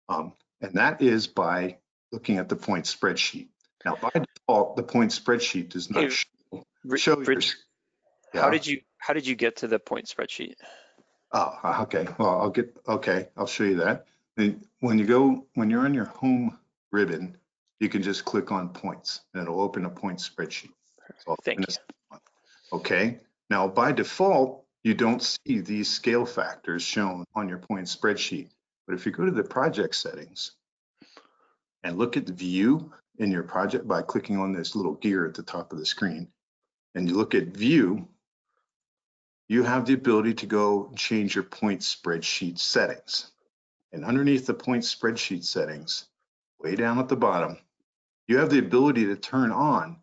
Um, 0.09 0.33
and 0.61 0.75
that 0.75 1.03
is 1.03 1.27
by 1.27 1.79
looking 2.13 2.39
at 2.39 2.49
the 2.49 2.57
point 2.57 2.85
spreadsheet. 2.85 3.49
Now, 3.87 3.95
by 3.95 4.11
default, 4.11 4.75
the 4.75 4.83
point 4.83 5.13
spreadsheet 5.13 5.69
does 5.69 5.89
not 5.91 6.03
Hey, 6.03 6.09
show, 6.11 6.27
Rich, 6.85 7.07
your- 7.07 7.17
Rich, 7.19 7.55
how 8.35 8.51
did 8.51 8.67
you 8.67 8.83
how 8.99 9.15
did 9.15 9.25
you 9.25 9.37
get 9.37 9.57
to 9.59 9.69
the 9.69 9.79
point 9.79 10.07
spreadsheet? 10.07 10.57
Oh, 11.31 11.57
uh, 11.63 11.83
okay. 11.83 12.09
Well, 12.19 12.41
I'll 12.41 12.51
get, 12.51 12.77
okay, 12.89 13.29
I'll 13.37 13.47
show 13.47 13.63
you 13.63 13.77
that. 13.77 14.07
When 14.81 14.99
you 14.99 15.07
go, 15.07 15.47
when 15.55 15.71
you're 15.71 15.85
on 15.85 15.95
your 15.95 16.07
home 16.07 16.59
ribbon, 16.91 17.37
you 17.79 17.89
can 17.89 18.03
just 18.03 18.25
click 18.25 18.51
on 18.51 18.71
points 18.71 19.21
and 19.33 19.43
it'll 19.45 19.61
open 19.61 19.85
a 19.85 19.91
point 19.91 20.19
spreadsheet. 20.19 20.73
So 21.25 21.37
Thank 21.45 21.65
one. 22.09 22.21
Okay, 22.73 23.21
now 23.51 23.69
by 23.69 23.93
default, 23.93 24.65
you 24.83 24.95
don't 24.95 25.23
see 25.23 25.61
these 25.61 25.89
scale 25.89 26.27
factors 26.27 26.83
shown 26.83 27.25
on 27.37 27.49
your 27.49 27.59
point 27.59 27.87
spreadsheet. 27.87 28.49
But 28.89 28.97
if 28.97 29.07
you 29.07 29.13
go 29.13 29.25
to 29.27 29.31
the 29.31 29.45
project 29.45 29.95
settings 29.95 30.57
and 31.85 31.97
look 31.97 32.17
at 32.17 32.27
the 32.27 32.33
view 32.33 32.93
in 33.19 33.31
your 33.31 33.43
project 33.43 33.87
by 33.87 34.03
clicking 34.03 34.39
on 34.39 34.53
this 34.53 34.75
little 34.75 34.95
gear 34.95 35.27
at 35.27 35.35
the 35.35 35.43
top 35.43 35.73
of 35.73 35.79
the 35.79 35.87
screen, 35.87 36.29
and 36.95 37.09
you 37.09 37.15
look 37.15 37.35
at 37.35 37.49
view, 37.49 38.09
you 39.49 39.63
have 39.63 39.87
the 39.87 39.95
ability 39.95 40.35
to 40.35 40.47
go 40.47 40.93
change 40.97 41.35
your 41.35 41.45
point 41.45 41.81
spreadsheet 41.81 42.59
settings. 42.59 43.31
And 43.93 44.05
underneath 44.05 44.47
the 44.47 44.55
point 44.55 44.83
spreadsheet 44.83 45.45
settings, 45.45 46.07
way 46.59 46.75
down 46.75 46.99
at 46.99 47.09
the 47.09 47.17
bottom, 47.17 47.59
you 48.27 48.39
have 48.39 48.51
the 48.51 48.59
ability 48.59 49.07
to 49.07 49.17
turn 49.17 49.53
on 49.53 49.99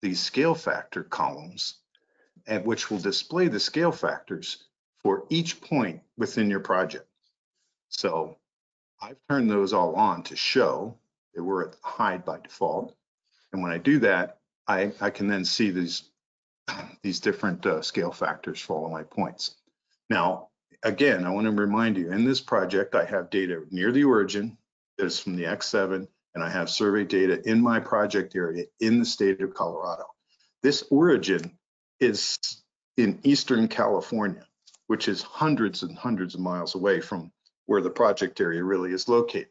these 0.00 0.20
scale 0.20 0.54
factor 0.54 1.02
columns 1.02 1.78
and 2.46 2.64
which 2.64 2.90
will 2.90 2.98
display 2.98 3.48
the 3.48 3.60
scale 3.60 3.92
factors 3.92 4.64
for 5.02 5.24
each 5.28 5.60
point 5.60 6.00
within 6.16 6.50
your 6.50 6.60
project. 6.60 7.06
So 7.88 8.38
I've 9.00 9.18
turned 9.28 9.50
those 9.50 9.72
all 9.72 9.94
on 9.94 10.22
to 10.24 10.36
show 10.36 10.98
that 11.34 11.42
were 11.42 11.68
at 11.68 11.76
hide 11.82 12.24
by 12.24 12.38
default. 12.40 12.94
And 13.52 13.62
when 13.62 13.72
I 13.72 13.78
do 13.78 13.98
that, 14.00 14.38
I, 14.66 14.92
I 15.00 15.10
can 15.10 15.26
then 15.26 15.44
see 15.44 15.70
these, 15.70 16.10
these 17.02 17.20
different 17.20 17.64
uh, 17.66 17.82
scale 17.82 18.12
factors 18.12 18.60
for 18.60 18.76
all 18.76 18.90
my 18.90 19.02
points. 19.02 19.56
Now, 20.10 20.48
again, 20.82 21.24
I 21.24 21.30
want 21.30 21.46
to 21.46 21.52
remind 21.52 21.96
you, 21.96 22.12
in 22.12 22.24
this 22.24 22.40
project, 22.40 22.94
I 22.94 23.04
have 23.04 23.30
data 23.30 23.62
near 23.70 23.92
the 23.92 24.04
origin 24.04 24.56
that 24.98 25.06
is 25.06 25.18
from 25.18 25.36
the 25.36 25.44
X7, 25.44 26.06
and 26.34 26.44
I 26.44 26.50
have 26.50 26.68
survey 26.70 27.04
data 27.04 27.40
in 27.48 27.60
my 27.60 27.80
project 27.80 28.36
area 28.36 28.64
in 28.80 28.98
the 28.98 29.04
state 29.04 29.40
of 29.40 29.54
Colorado. 29.54 30.04
This 30.62 30.84
origin 30.90 31.58
is 32.00 32.38
in 32.96 33.18
Eastern 33.22 33.68
California, 33.68 34.46
which 34.86 35.08
is 35.08 35.22
hundreds 35.22 35.82
and 35.82 35.96
hundreds 35.96 36.34
of 36.34 36.40
miles 36.40 36.74
away 36.74 37.00
from 37.00 37.32
where 37.66 37.80
the 37.80 37.90
project 37.90 38.40
area 38.40 38.62
really 38.62 38.92
is 38.92 39.08
located. 39.08 39.48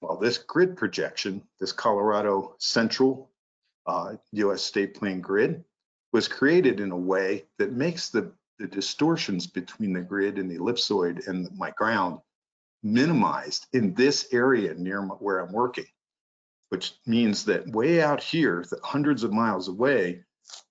Well, 0.00 0.16
this 0.16 0.38
grid 0.38 0.76
projection, 0.76 1.42
this 1.58 1.72
Colorado 1.72 2.54
Central 2.58 3.30
uh, 3.86 4.16
US 4.32 4.62
state 4.62 4.94
plane 4.94 5.20
grid, 5.20 5.64
was 6.12 6.28
created 6.28 6.80
in 6.80 6.92
a 6.92 6.96
way 6.96 7.46
that 7.58 7.72
makes 7.72 8.10
the, 8.10 8.32
the 8.58 8.66
distortions 8.66 9.46
between 9.46 9.92
the 9.92 10.00
grid 10.00 10.38
and 10.38 10.50
the 10.50 10.58
ellipsoid 10.58 11.26
and 11.26 11.48
my 11.56 11.70
ground 11.72 12.18
minimized 12.82 13.66
in 13.72 13.94
this 13.94 14.28
area 14.32 14.74
near 14.74 15.02
where 15.02 15.40
I'm 15.40 15.52
working, 15.52 15.86
which 16.68 16.94
means 17.06 17.44
that 17.44 17.66
way 17.68 18.02
out 18.02 18.22
here, 18.22 18.64
hundreds 18.82 19.24
of 19.24 19.32
miles 19.32 19.68
away, 19.68 20.24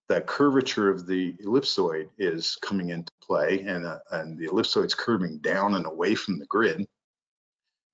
that 0.08 0.28
curvature 0.28 0.90
of 0.90 1.08
the 1.08 1.34
ellipsoid 1.44 2.10
is 2.18 2.58
coming 2.62 2.90
into 2.90 3.12
play 3.22 3.62
and, 3.62 3.86
uh, 3.86 4.00
and 4.12 4.38
the 4.38 4.48
ellipsoid's 4.48 4.94
curving 4.94 5.40
down 5.40 5.76
and 5.76 5.86
away 5.86 6.14
from 6.16 6.38
the 6.38 6.46
grid. 6.46 6.86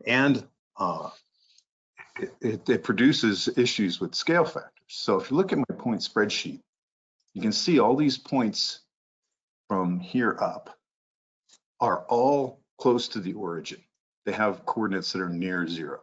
And 0.06 0.46
uh, 0.78 1.10
it, 2.20 2.34
it, 2.42 2.70
it, 2.70 2.84
produces 2.84 3.50
issues 3.58 4.00
with 4.00 4.16
scale 4.16 4.46
factors. 4.46 4.72
So 4.88 5.20
if 5.20 5.32
you 5.32 5.38
look 5.38 5.52
at 5.52 5.58
my 5.58 5.76
point 5.78 6.02
spreadsheet, 6.02 6.62
you 7.34 7.42
can 7.42 7.52
see 7.52 7.80
all 7.80 7.96
these 7.96 8.18
points 8.18 8.82
from 9.68 10.00
here 10.00 10.38
up 10.42 10.78
are 11.80 12.06
all 12.10 12.60
close 12.78 13.08
to 13.10 13.20
the 13.20 13.34
origin. 13.34 13.82
They 14.26 14.34
have 14.34 14.66
coordinates 14.66 15.14
that 15.14 15.22
are 15.22 15.30
near 15.30 15.68
zero. 15.68 16.02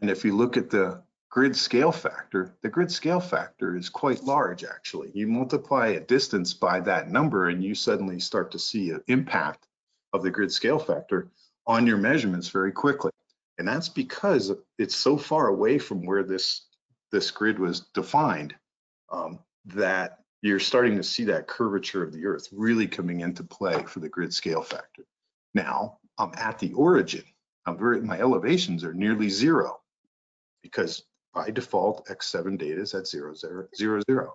And 0.00 0.10
if 0.10 0.24
you 0.24 0.36
look 0.36 0.56
at 0.56 0.70
the 0.70 1.02
grid 1.30 1.56
scale 1.56 1.92
factor, 1.92 2.54
the 2.62 2.68
grid 2.68 2.90
scale 2.90 3.20
factor 3.20 3.76
is 3.76 3.88
quite 3.88 4.22
large 4.22 4.64
actually. 4.64 5.10
You 5.14 5.26
multiply 5.26 5.88
a 5.88 6.00
distance 6.00 6.52
by 6.54 6.80
that 6.80 7.10
number 7.10 7.48
and 7.48 7.62
you 7.62 7.74
suddenly 7.74 8.20
start 8.20 8.50
to 8.52 8.58
see 8.58 8.90
an 8.90 9.02
impact 9.08 9.66
of 10.12 10.22
the 10.22 10.30
grid 10.30 10.52
scale 10.52 10.78
factor 10.78 11.28
on 11.66 11.86
your 11.86 11.96
measurements 11.96 12.48
very 12.48 12.72
quickly. 12.72 13.10
And 13.58 13.68
that's 13.68 13.88
because 13.88 14.52
it's 14.78 14.96
so 14.96 15.16
far 15.16 15.48
away 15.48 15.78
from 15.78 16.04
where 16.04 16.24
this, 16.24 16.66
this 17.12 17.30
grid 17.30 17.58
was 17.58 17.80
defined 17.94 18.54
um, 19.10 19.38
that 19.66 20.18
you're 20.42 20.60
starting 20.60 20.96
to 20.96 21.02
see 21.02 21.24
that 21.24 21.46
curvature 21.46 22.02
of 22.02 22.12
the 22.12 22.26
earth 22.26 22.48
really 22.52 22.86
coming 22.86 23.20
into 23.20 23.44
play 23.44 23.82
for 23.84 24.00
the 24.00 24.08
grid 24.08 24.34
scale 24.34 24.62
factor. 24.62 25.04
Now, 25.54 25.98
I'm 26.18 26.32
at 26.36 26.58
the 26.58 26.72
origin. 26.72 27.24
Very, 27.66 28.02
my 28.02 28.18
elevations 28.18 28.84
are 28.84 28.92
nearly 28.92 29.30
zero 29.30 29.80
because 30.62 31.02
by 31.32 31.50
default, 31.50 32.06
X7 32.06 32.58
data 32.58 32.80
is 32.80 32.94
at 32.94 33.06
zero, 33.06 33.34
zero, 33.34 33.66
zero, 33.76 34.00
zero. 34.08 34.34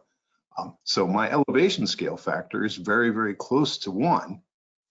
Um, 0.57 0.75
so 0.83 1.07
my 1.07 1.31
elevation 1.31 1.87
scale 1.87 2.17
factor 2.17 2.65
is 2.65 2.75
very, 2.75 3.11
very 3.11 3.35
close 3.35 3.77
to 3.79 3.91
one 3.91 4.41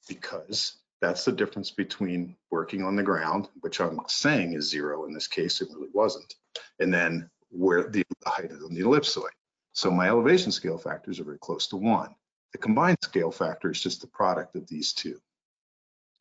because 0.08 0.77
that's 1.00 1.24
the 1.24 1.32
difference 1.32 1.70
between 1.70 2.36
working 2.50 2.82
on 2.82 2.96
the 2.96 3.02
ground, 3.02 3.48
which 3.60 3.80
I'm 3.80 4.00
saying 4.08 4.54
is 4.54 4.68
zero 4.68 5.04
in 5.04 5.12
this 5.12 5.28
case, 5.28 5.60
it 5.60 5.68
really 5.72 5.90
wasn't, 5.92 6.34
and 6.80 6.92
then 6.92 7.30
where 7.50 7.88
the 7.88 8.04
height 8.26 8.50
of 8.50 8.60
the 8.60 8.80
ellipsoid. 8.80 9.30
So 9.72 9.90
my 9.90 10.08
elevation 10.08 10.50
scale 10.50 10.78
factors 10.78 11.20
are 11.20 11.24
very 11.24 11.38
close 11.38 11.68
to 11.68 11.76
one. 11.76 12.14
The 12.52 12.58
combined 12.58 12.98
scale 13.02 13.30
factor 13.30 13.70
is 13.70 13.80
just 13.80 14.00
the 14.00 14.06
product 14.08 14.56
of 14.56 14.66
these 14.66 14.92
two. 14.92 15.20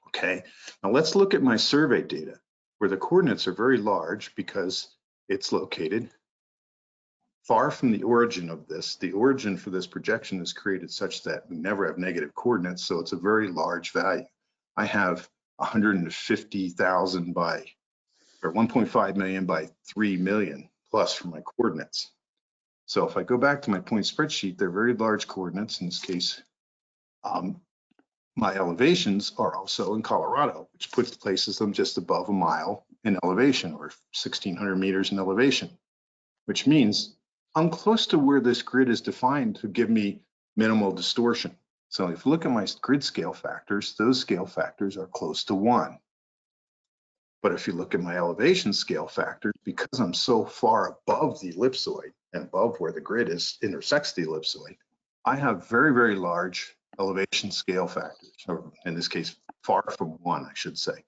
Okay, 0.07 0.43
now 0.83 0.91
let's 0.91 1.15
look 1.15 1.33
at 1.33 1.41
my 1.41 1.57
survey 1.57 2.01
data 2.01 2.39
where 2.77 2.89
the 2.89 2.97
coordinates 2.97 3.47
are 3.47 3.53
very 3.53 3.77
large 3.77 4.35
because 4.35 4.95
it's 5.29 5.51
located 5.51 6.09
far 7.43 7.71
from 7.71 7.91
the 7.91 8.03
origin 8.03 8.49
of 8.49 8.67
this. 8.67 8.95
The 8.97 9.13
origin 9.13 9.57
for 9.57 9.69
this 9.69 9.87
projection 9.87 10.41
is 10.41 10.53
created 10.53 10.91
such 10.91 11.23
that 11.23 11.49
we 11.49 11.55
never 11.55 11.87
have 11.87 11.97
negative 11.97 12.35
coordinates, 12.35 12.83
so 12.83 12.99
it's 12.99 13.13
a 13.13 13.17
very 13.17 13.47
large 13.47 13.93
value. 13.93 14.25
I 14.77 14.85
have 14.85 15.27
150,000 15.57 17.33
by, 17.33 17.65
or 18.43 18.53
1.5 18.53 19.15
million 19.15 19.45
by 19.45 19.69
3 19.91 20.17
million 20.17 20.69
plus 20.91 21.13
for 21.13 21.27
my 21.27 21.41
coordinates. 21.41 22.11
So 22.85 23.05
if 23.07 23.17
I 23.17 23.23
go 23.23 23.37
back 23.37 23.63
to 23.63 23.71
my 23.71 23.79
point 23.79 24.05
spreadsheet, 24.05 24.57
they're 24.57 24.69
very 24.69 24.93
large 24.93 25.27
coordinates. 25.27 25.81
In 25.81 25.87
this 25.87 25.99
case, 25.99 26.41
um, 27.23 27.59
my 28.35 28.53
elevations 28.53 29.33
are 29.39 29.55
also 29.55 29.95
in 29.95 30.03
Colorado, 30.03 30.69
which 30.73 30.91
puts 30.91 31.17
places 31.17 31.57
them 31.57 31.73
just 31.73 31.97
above 31.97 32.29
a 32.29 32.33
mile 32.33 32.85
in 33.03 33.17
elevation 33.23 33.73
or 33.73 33.91
1600 34.13 34.75
meters 34.75 35.11
in 35.11 35.17
elevation, 35.17 35.71
which 36.45 36.67
means 36.67 37.15
I'm 37.55 37.71
close 37.71 38.05
to 38.07 38.19
where 38.19 38.39
this 38.39 38.61
grid 38.61 38.89
is 38.89 39.01
defined 39.01 39.55
to 39.57 39.67
give 39.67 39.89
me 39.89 40.21
minimal 40.55 40.91
distortion. 40.91 41.57
So 41.89 42.07
if 42.07 42.25
you 42.25 42.31
look 42.31 42.45
at 42.45 42.51
my 42.51 42.67
grid 42.81 43.03
scale 43.03 43.33
factors, 43.33 43.95
those 43.97 44.19
scale 44.19 44.45
factors 44.45 44.97
are 44.97 45.07
close 45.07 45.43
to 45.45 45.55
one. 45.55 45.99
But 47.41 47.53
if 47.53 47.67
you 47.67 47.73
look 47.73 47.93
at 47.93 48.01
my 48.01 48.17
elevation 48.17 48.73
scale 48.73 49.07
factors, 49.07 49.53
because 49.63 49.99
I'm 49.99 50.13
so 50.13 50.43
far 50.43 50.97
above 50.97 51.39
the 51.39 51.53
ellipsoid 51.53 52.11
and 52.33 52.43
above 52.43 52.77
where 52.79 52.91
the 52.91 53.01
grid 53.01 53.29
is 53.29 53.57
intersects 53.61 54.13
the 54.13 54.25
ellipsoid, 54.25 54.77
I 55.23 55.35
have 55.35 55.67
very, 55.69 55.93
very 55.93 56.15
large 56.15 56.75
elevation 56.99 57.51
scale 57.51 57.87
factors, 57.87 58.33
or 58.47 58.71
in 58.85 58.95
this 58.95 59.07
case, 59.07 59.35
far 59.63 59.83
from 59.97 60.17
one, 60.23 60.45
I 60.45 60.51
should 60.55 60.77
say, 60.77 61.03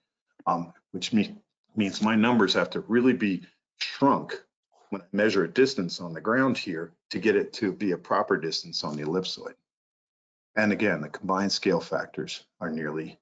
um, 0.45 0.73
which 0.91 1.13
mean, 1.13 1.41
means 1.75 2.01
my 2.01 2.15
numbers 2.15 2.53
have 2.53 2.69
to 2.71 2.81
really 2.81 3.13
be 3.13 3.43
shrunk 3.79 4.39
when 4.89 5.01
I 5.01 5.05
measure 5.11 5.43
a 5.43 5.51
distance 5.51 5.99
on 5.99 6.13
the 6.13 6.21
ground 6.21 6.57
here 6.57 6.93
to 7.09 7.19
get 7.19 7.35
it 7.35 7.53
to 7.53 7.71
be 7.71 7.91
a 7.91 7.97
proper 7.97 8.37
distance 8.37 8.83
on 8.83 8.95
the 8.95 9.03
ellipsoid. 9.03 9.55
And 10.59 10.73
again, 10.73 10.99
the 10.99 11.07
combined 11.07 11.53
scale 11.53 11.79
factors 11.79 12.43
are 12.59 12.69
nearly, 12.69 13.17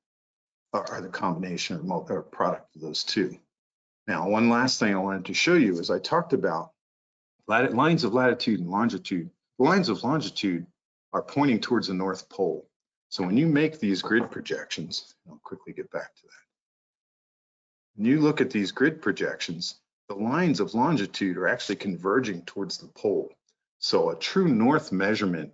are 0.73 1.01
the 1.01 1.09
combination 1.09 1.87
or, 1.87 2.03
or 2.11 2.23
product 2.23 2.75
of 2.75 2.81
those 2.81 3.03
two. 3.03 3.37
Now, 4.07 4.27
one 4.27 4.49
last 4.49 4.79
thing 4.79 4.95
I 4.95 4.97
wanted 4.97 5.25
to 5.25 5.35
show 5.35 5.53
you 5.53 5.77
is 5.77 5.91
I 5.91 5.99
talked 5.99 6.33
about 6.33 6.71
lines 7.47 8.03
of 8.03 8.15
latitude 8.15 8.59
and 8.59 8.71
longitude. 8.71 9.29
Lines 9.59 9.87
of 9.89 10.03
longitude 10.03 10.65
are 11.13 11.21
pointing 11.21 11.59
towards 11.59 11.89
the 11.89 11.93
North 11.93 12.27
Pole. 12.27 12.67
So 13.09 13.23
when 13.23 13.37
you 13.37 13.45
make 13.45 13.79
these 13.79 14.01
grid 14.01 14.31
projections, 14.31 15.13
I'll 15.29 15.39
quickly 15.43 15.73
get 15.73 15.91
back 15.91 16.15
to 16.15 16.23
that. 16.23 17.97
When 17.97 18.07
you 18.07 18.19
look 18.19 18.41
at 18.41 18.49
these 18.49 18.71
grid 18.71 18.99
projections, 18.99 19.75
the 20.09 20.15
lines 20.15 20.59
of 20.59 20.73
longitude 20.73 21.37
are 21.37 21.47
actually 21.47 21.75
converging 21.75 22.41
towards 22.45 22.79
the 22.79 22.87
pole. 22.87 23.31
So 23.77 24.09
a 24.09 24.15
true 24.15 24.47
north 24.47 24.91
measurement, 24.91 25.53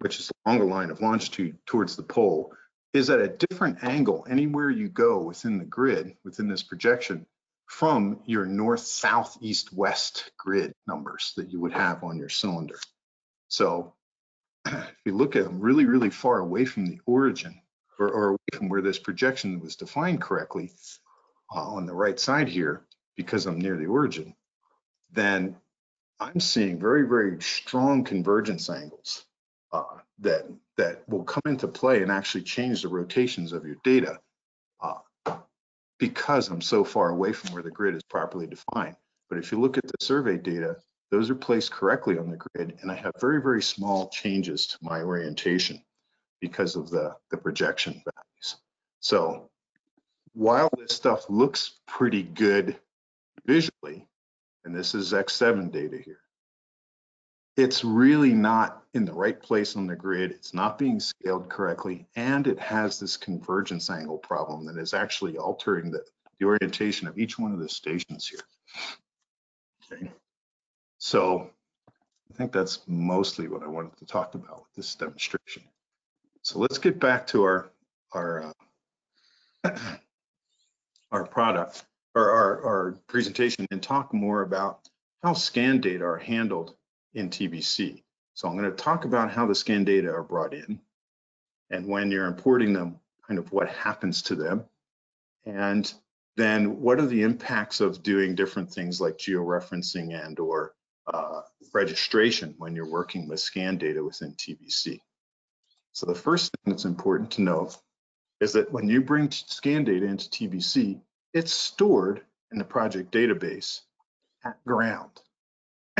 which 0.00 0.18
is 0.18 0.30
along 0.44 0.58
the 0.58 0.64
line 0.64 0.90
of 0.90 1.00
longitude 1.00 1.58
towards 1.66 1.94
the 1.94 2.02
pole, 2.02 2.52
is 2.92 3.10
at 3.10 3.20
a 3.20 3.28
different 3.28 3.84
angle 3.84 4.26
anywhere 4.28 4.70
you 4.70 4.88
go 4.88 5.22
within 5.22 5.58
the 5.58 5.64
grid, 5.64 6.16
within 6.24 6.48
this 6.48 6.62
projection, 6.62 7.26
from 7.66 8.20
your 8.24 8.46
north, 8.46 8.80
south, 8.80 9.36
east, 9.40 9.72
west 9.72 10.32
grid 10.36 10.72
numbers 10.88 11.34
that 11.36 11.52
you 11.52 11.60
would 11.60 11.72
have 11.72 12.02
on 12.02 12.18
your 12.18 12.28
cylinder. 12.28 12.78
So 13.48 13.94
if 14.66 14.96
you 15.04 15.14
look 15.14 15.36
at 15.36 15.44
them 15.44 15.60
really, 15.60 15.84
really 15.84 16.10
far 16.10 16.38
away 16.40 16.64
from 16.64 16.86
the 16.86 16.98
origin 17.06 17.60
or, 17.98 18.08
or 18.08 18.28
away 18.30 18.38
from 18.54 18.68
where 18.70 18.82
this 18.82 18.98
projection 18.98 19.60
was 19.60 19.76
defined 19.76 20.20
correctly, 20.20 20.72
uh, 21.54 21.60
on 21.60 21.86
the 21.86 21.94
right 21.94 22.18
side 22.18 22.48
here, 22.48 22.86
because 23.16 23.46
I'm 23.46 23.60
near 23.60 23.76
the 23.76 23.86
origin, 23.86 24.34
then 25.12 25.56
I'm 26.18 26.40
seeing 26.40 26.80
very, 26.80 27.06
very 27.06 27.40
strong 27.40 28.04
convergence 28.04 28.70
angles 28.70 29.24
uh, 29.72 29.98
that, 30.18 30.46
that 30.76 31.08
will 31.08 31.24
come 31.24 31.42
into 31.46 31.68
play 31.68 32.02
and 32.02 32.10
actually 32.10 32.42
change 32.42 32.82
the 32.82 32.88
rotations 32.88 33.52
of 33.52 33.64
your 33.64 33.76
data 33.84 34.18
uh, 34.80 35.34
because 35.98 36.48
I'm 36.48 36.60
so 36.60 36.84
far 36.84 37.10
away 37.10 37.32
from 37.32 37.52
where 37.52 37.62
the 37.62 37.70
grid 37.70 37.94
is 37.94 38.02
properly 38.02 38.46
defined. 38.46 38.96
But 39.28 39.38
if 39.38 39.52
you 39.52 39.60
look 39.60 39.78
at 39.78 39.86
the 39.86 39.94
survey 40.00 40.36
data, 40.36 40.76
those 41.10 41.30
are 41.30 41.34
placed 41.34 41.72
correctly 41.72 42.18
on 42.18 42.30
the 42.30 42.36
grid 42.36 42.78
and 42.82 42.90
I 42.90 42.94
have 42.94 43.12
very, 43.20 43.40
very 43.40 43.62
small 43.62 44.08
changes 44.08 44.66
to 44.68 44.78
my 44.82 45.02
orientation 45.02 45.82
because 46.40 46.76
of 46.76 46.90
the, 46.90 47.14
the 47.30 47.36
projection 47.36 47.92
values. 47.92 48.56
So 49.00 49.50
while 50.32 50.70
this 50.78 50.94
stuff 50.94 51.28
looks 51.28 51.80
pretty 51.86 52.22
good 52.22 52.76
visually, 53.46 54.06
and 54.64 54.74
this 54.74 54.94
is 54.94 55.12
X7 55.12 55.72
data 55.72 55.98
here, 56.04 56.20
it's 57.60 57.84
really 57.84 58.32
not 58.32 58.84
in 58.94 59.04
the 59.04 59.12
right 59.12 59.40
place 59.40 59.76
on 59.76 59.86
the 59.86 59.94
grid. 59.94 60.30
It's 60.30 60.54
not 60.54 60.78
being 60.78 60.98
scaled 60.98 61.48
correctly, 61.48 62.06
and 62.16 62.46
it 62.46 62.58
has 62.58 62.98
this 62.98 63.16
convergence 63.16 63.90
angle 63.90 64.18
problem 64.18 64.64
that 64.66 64.78
is 64.78 64.94
actually 64.94 65.36
altering 65.36 65.90
the, 65.90 66.02
the 66.38 66.46
orientation 66.46 67.06
of 67.06 67.18
each 67.18 67.38
one 67.38 67.52
of 67.52 67.58
the 67.58 67.68
stations 67.68 68.26
here. 68.26 68.40
Okay. 69.92 70.10
So 70.98 71.50
I 71.88 72.34
think 72.34 72.52
that's 72.52 72.80
mostly 72.86 73.46
what 73.48 73.62
I 73.62 73.68
wanted 73.68 73.96
to 73.98 74.06
talk 74.06 74.34
about 74.34 74.60
with 74.60 74.74
this 74.76 74.94
demonstration. 74.94 75.62
So 76.42 76.58
let's 76.58 76.78
get 76.78 76.98
back 76.98 77.26
to 77.28 77.42
our 77.42 77.70
our 78.12 78.52
uh, 79.64 79.70
our 81.12 81.26
product 81.26 81.84
or 82.14 82.30
our, 82.30 82.64
our 82.64 82.92
presentation 83.06 83.66
and 83.70 83.82
talk 83.82 84.14
more 84.14 84.42
about 84.42 84.88
how 85.22 85.34
scan 85.34 85.80
data 85.80 86.04
are 86.04 86.16
handled 86.16 86.74
in 87.14 87.30
TBC. 87.30 88.02
So 88.34 88.48
I'm 88.48 88.56
going 88.56 88.70
to 88.70 88.76
talk 88.76 89.04
about 89.04 89.30
how 89.30 89.46
the 89.46 89.54
scan 89.54 89.84
data 89.84 90.10
are 90.10 90.22
brought 90.22 90.54
in 90.54 90.80
and 91.70 91.86
when 91.86 92.10
you're 92.10 92.26
importing 92.26 92.72
them, 92.72 92.98
kind 93.26 93.38
of 93.38 93.52
what 93.52 93.68
happens 93.68 94.22
to 94.22 94.34
them. 94.34 94.64
And 95.46 95.92
then 96.36 96.80
what 96.80 96.98
are 96.98 97.06
the 97.06 97.22
impacts 97.22 97.80
of 97.80 98.02
doing 98.02 98.34
different 98.34 98.72
things 98.72 99.00
like 99.00 99.18
georeferencing 99.18 100.26
and 100.26 100.38
or 100.38 100.74
uh, 101.06 101.42
registration 101.72 102.54
when 102.58 102.74
you're 102.74 102.90
working 102.90 103.28
with 103.28 103.40
scan 103.40 103.78
data 103.78 104.02
within 104.02 104.34
TBC. 104.34 105.00
So 105.92 106.06
the 106.06 106.14
first 106.14 106.52
thing 106.52 106.72
that's 106.72 106.84
important 106.84 107.30
to 107.32 107.42
note 107.42 107.76
is 108.40 108.52
that 108.52 108.72
when 108.72 108.88
you 108.88 109.00
bring 109.00 109.30
scan 109.30 109.84
data 109.84 110.06
into 110.06 110.28
TBC, 110.28 111.00
it's 111.32 111.52
stored 111.52 112.22
in 112.52 112.58
the 112.58 112.64
project 112.64 113.12
database 113.12 113.80
at 114.44 114.62
ground. 114.64 115.10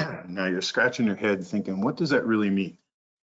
now 0.28 0.46
you're 0.46 0.62
scratching 0.62 1.06
your 1.06 1.16
head 1.16 1.44
thinking, 1.46 1.80
what 1.80 1.96
does 1.96 2.10
that 2.10 2.26
really 2.26 2.50
mean? 2.50 2.78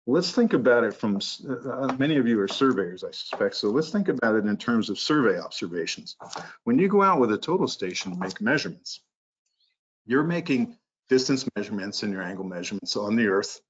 Let's 0.06 0.32
think 0.32 0.52
about 0.52 0.82
it 0.82 0.94
from, 0.94 1.20
uh, 1.48 1.94
many 1.96 2.16
of 2.16 2.26
you 2.26 2.40
are 2.40 2.48
surveyors, 2.48 3.04
I 3.04 3.12
suspect, 3.12 3.54
so 3.54 3.68
let's 3.68 3.90
think 3.90 4.08
about 4.08 4.34
it 4.34 4.46
in 4.46 4.56
terms 4.56 4.90
of 4.90 4.98
survey 4.98 5.38
observations. 5.38 6.16
When 6.64 6.78
you 6.78 6.88
go 6.88 7.02
out 7.02 7.20
with 7.20 7.30
a 7.30 7.38
total 7.38 7.68
station 7.68 8.12
to 8.12 8.18
make 8.18 8.40
measurements, 8.40 9.00
you're 10.04 10.24
making 10.24 10.76
distance 11.08 11.46
measurements 11.54 12.02
and 12.02 12.12
your 12.12 12.22
angle 12.22 12.44
measurements 12.44 12.96
on 12.96 13.14
the 13.14 13.28
earth, 13.28 13.60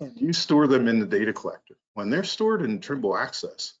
and 0.00 0.12
you 0.16 0.32
store 0.32 0.66
them 0.66 0.88
in 0.88 0.98
the 0.98 1.06
data 1.06 1.32
collector. 1.32 1.76
When 1.94 2.10
they're 2.10 2.24
stored 2.24 2.62
in 2.62 2.80
Trimble 2.80 3.16
Access, 3.16 3.74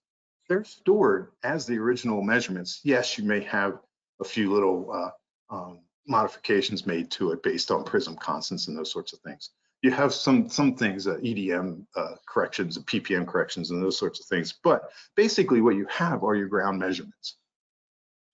they're 0.48 0.64
stored 0.64 1.32
as 1.42 1.66
the 1.66 1.78
original 1.78 2.22
measurements. 2.22 2.80
Yes, 2.84 3.18
you 3.18 3.24
may 3.24 3.40
have 3.40 3.80
a 4.20 4.24
few 4.24 4.52
little 4.52 4.92
uh, 4.92 5.54
um, 5.54 5.80
modifications 6.06 6.86
made 6.86 7.10
to 7.12 7.32
it 7.32 7.42
based 7.42 7.70
on 7.70 7.84
prism 7.84 8.16
constants 8.16 8.68
and 8.68 8.76
those 8.76 8.92
sorts 8.92 9.12
of 9.12 9.20
things. 9.20 9.50
You 9.82 9.90
have 9.90 10.14
some 10.14 10.48
some 10.48 10.74
things, 10.74 11.06
uh, 11.06 11.16
EDM 11.16 11.84
uh, 11.94 12.14
corrections, 12.26 12.78
PPM 12.78 13.26
corrections, 13.26 13.70
and 13.70 13.82
those 13.82 13.98
sorts 13.98 14.20
of 14.20 14.26
things. 14.26 14.54
But 14.64 14.90
basically, 15.16 15.60
what 15.60 15.76
you 15.76 15.86
have 15.90 16.24
are 16.24 16.34
your 16.34 16.48
ground 16.48 16.78
measurements. 16.78 17.36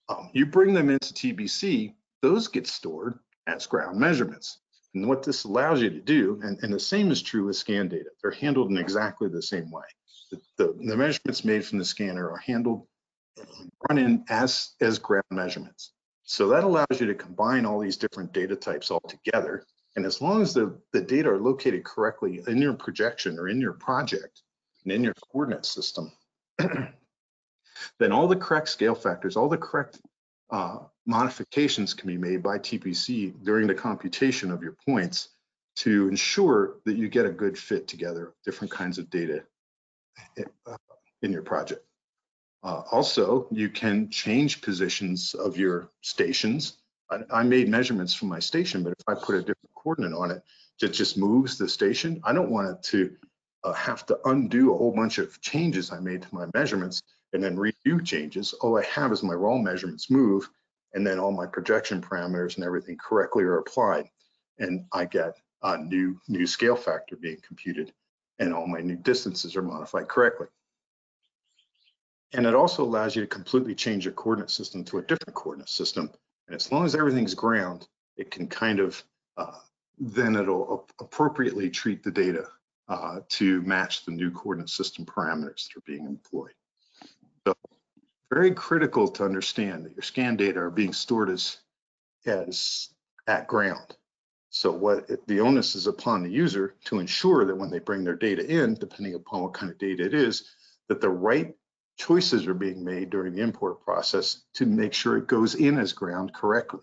Um, 0.08 0.30
you 0.32 0.46
bring 0.46 0.72
them 0.72 0.88
into 0.88 1.12
TBC; 1.12 1.94
those 2.22 2.48
get 2.48 2.66
stored 2.66 3.18
as 3.46 3.66
ground 3.66 3.98
measurements. 3.98 4.58
And 4.94 5.08
what 5.08 5.22
this 5.22 5.44
allows 5.44 5.80
you 5.80 5.90
to 5.90 6.00
do, 6.00 6.38
and, 6.42 6.58
and 6.62 6.72
the 6.72 6.80
same 6.80 7.10
is 7.10 7.22
true 7.22 7.46
with 7.46 7.56
scan 7.56 7.88
data, 7.88 8.10
they're 8.20 8.30
handled 8.30 8.70
in 8.70 8.76
exactly 8.76 9.28
the 9.28 9.42
same 9.42 9.70
way. 9.70 9.84
The, 10.30 10.40
the, 10.58 10.74
the 10.84 10.96
measurements 10.96 11.44
made 11.44 11.64
from 11.64 11.78
the 11.78 11.84
scanner 11.84 12.30
are 12.30 12.38
handled, 12.38 12.86
run 13.88 13.98
in 13.98 14.24
as, 14.28 14.72
as 14.80 14.98
ground 14.98 15.24
measurements. 15.30 15.92
So 16.24 16.48
that 16.48 16.64
allows 16.64 17.00
you 17.00 17.06
to 17.06 17.14
combine 17.14 17.66
all 17.66 17.80
these 17.80 17.96
different 17.96 18.32
data 18.32 18.56
types 18.56 18.90
all 18.90 19.02
together. 19.08 19.64
And 19.96 20.06
as 20.06 20.20
long 20.20 20.40
as 20.40 20.54
the, 20.54 20.78
the 20.92 21.00
data 21.00 21.28
are 21.28 21.38
located 21.38 21.84
correctly 21.84 22.42
in 22.46 22.58
your 22.58 22.74
projection 22.74 23.38
or 23.38 23.48
in 23.48 23.60
your 23.60 23.74
project 23.74 24.42
and 24.84 24.92
in 24.92 25.04
your 25.04 25.14
coordinate 25.14 25.66
system, 25.66 26.12
then 26.58 28.12
all 28.12 28.28
the 28.28 28.36
correct 28.36 28.68
scale 28.68 28.94
factors, 28.94 29.36
all 29.36 29.48
the 29.48 29.58
correct 29.58 30.00
uh, 30.50 30.78
modifications 31.06 31.94
can 31.94 32.06
be 32.06 32.16
made 32.16 32.42
by 32.42 32.58
TBC 32.58 33.42
during 33.44 33.66
the 33.66 33.74
computation 33.74 34.50
of 34.50 34.62
your 34.62 34.76
points 34.86 35.30
to 35.74 36.08
ensure 36.08 36.76
that 36.84 36.96
you 36.96 37.08
get 37.08 37.26
a 37.26 37.30
good 37.30 37.58
fit 37.58 37.88
together 37.88 38.28
of 38.28 38.34
different 38.44 38.70
kinds 38.70 38.98
of 38.98 39.10
data 39.10 39.42
uh, 40.66 40.76
in 41.22 41.32
your 41.32 41.42
project. 41.42 41.84
Uh, 42.62 42.82
also, 42.92 43.48
you 43.50 43.68
can 43.68 44.08
change 44.08 44.62
positions 44.62 45.34
of 45.34 45.56
your 45.56 45.90
stations. 46.00 46.78
I, 47.10 47.18
I, 47.30 47.42
made 47.42 47.68
measurements 47.68 48.14
from 48.14 48.28
my 48.28 48.38
station, 48.38 48.84
but 48.84 48.94
if 48.98 49.08
I 49.08 49.14
put 49.14 49.34
a 49.34 49.40
different 49.40 49.74
coordinate 49.74 50.12
on 50.12 50.30
it, 50.30 50.42
it 50.80 50.92
just 50.92 51.16
moves 51.16 51.58
the 51.58 51.68
station. 51.68 52.20
I 52.24 52.32
don't 52.32 52.50
want 52.50 52.70
it 52.70 52.82
to 52.84 53.16
uh, 53.64 53.72
have 53.72 54.06
to 54.06 54.18
undo 54.26 54.72
a 54.72 54.76
whole 54.76 54.92
bunch 54.92 55.18
of 55.18 55.40
changes 55.40 55.92
I 55.92 56.00
made 56.00 56.22
to 56.22 56.34
my 56.34 56.46
measurements 56.54 57.02
and 57.32 57.42
then 57.42 57.56
redo 57.56 58.04
changes. 58.04 58.52
All 58.54 58.78
I 58.78 58.84
have 58.84 59.12
is 59.12 59.22
my 59.22 59.34
raw 59.34 59.58
measurements 59.58 60.10
move 60.10 60.48
and 60.94 61.06
then 61.06 61.18
all 61.18 61.32
my 61.32 61.46
projection 61.46 62.00
parameters 62.00 62.56
and 62.56 62.64
everything 62.64 62.96
correctly 62.98 63.44
are 63.44 63.58
applied. 63.58 64.08
And 64.58 64.84
I 64.92 65.04
get 65.06 65.36
a 65.62 65.78
new, 65.78 66.20
new 66.28 66.46
scale 66.46 66.76
factor 66.76 67.16
being 67.16 67.38
computed 67.46 67.92
and 68.38 68.52
all 68.52 68.66
my 68.66 68.80
new 68.80 68.96
distances 68.96 69.56
are 69.56 69.62
modified 69.62 70.08
correctly. 70.08 70.48
And 72.34 72.46
it 72.46 72.54
also 72.54 72.82
allows 72.82 73.14
you 73.14 73.22
to 73.22 73.28
completely 73.28 73.74
change 73.74 74.04
your 74.04 74.14
coordinate 74.14 74.50
system 74.50 74.84
to 74.84 74.98
a 74.98 75.02
different 75.02 75.34
coordinate 75.34 75.68
system. 75.68 76.10
And 76.46 76.56
as 76.56 76.72
long 76.72 76.84
as 76.84 76.94
everything's 76.94 77.34
ground, 77.34 77.86
it 78.16 78.30
can 78.30 78.46
kind 78.48 78.80
of, 78.80 79.02
uh, 79.36 79.58
then 79.98 80.36
it'll 80.36 80.88
appropriately 80.98 81.68
treat 81.70 82.02
the 82.02 82.10
data 82.10 82.46
uh, 82.88 83.20
to 83.28 83.60
match 83.62 84.04
the 84.04 84.12
new 84.12 84.30
coordinate 84.30 84.70
system 84.70 85.04
parameters 85.04 85.68
that 85.68 85.76
are 85.76 85.82
being 85.86 86.06
employed. 86.06 86.52
So 87.46 87.54
very 88.30 88.52
critical 88.52 89.08
to 89.08 89.24
understand 89.24 89.84
that 89.84 89.94
your 89.94 90.02
scan 90.02 90.36
data 90.36 90.58
are 90.58 90.70
being 90.70 90.92
stored 90.92 91.30
as, 91.30 91.58
as 92.26 92.88
at 93.26 93.46
ground. 93.46 93.96
So 94.50 94.70
what 94.70 95.08
it, 95.08 95.26
the 95.26 95.40
onus 95.40 95.74
is 95.74 95.86
upon 95.86 96.22
the 96.22 96.30
user 96.30 96.74
to 96.84 96.98
ensure 96.98 97.44
that 97.44 97.56
when 97.56 97.70
they 97.70 97.78
bring 97.78 98.04
their 98.04 98.16
data 98.16 98.44
in, 98.46 98.74
depending 98.74 99.14
upon 99.14 99.42
what 99.42 99.54
kind 99.54 99.70
of 99.70 99.78
data 99.78 100.04
it 100.04 100.14
is, 100.14 100.50
that 100.88 101.00
the 101.00 101.08
right 101.08 101.54
choices 101.96 102.46
are 102.46 102.54
being 102.54 102.84
made 102.84 103.10
during 103.10 103.34
the 103.34 103.42
import 103.42 103.84
process 103.84 104.42
to 104.54 104.66
make 104.66 104.92
sure 104.92 105.16
it 105.16 105.26
goes 105.26 105.54
in 105.54 105.78
as 105.78 105.92
ground 105.92 106.32
correctly. 106.34 106.80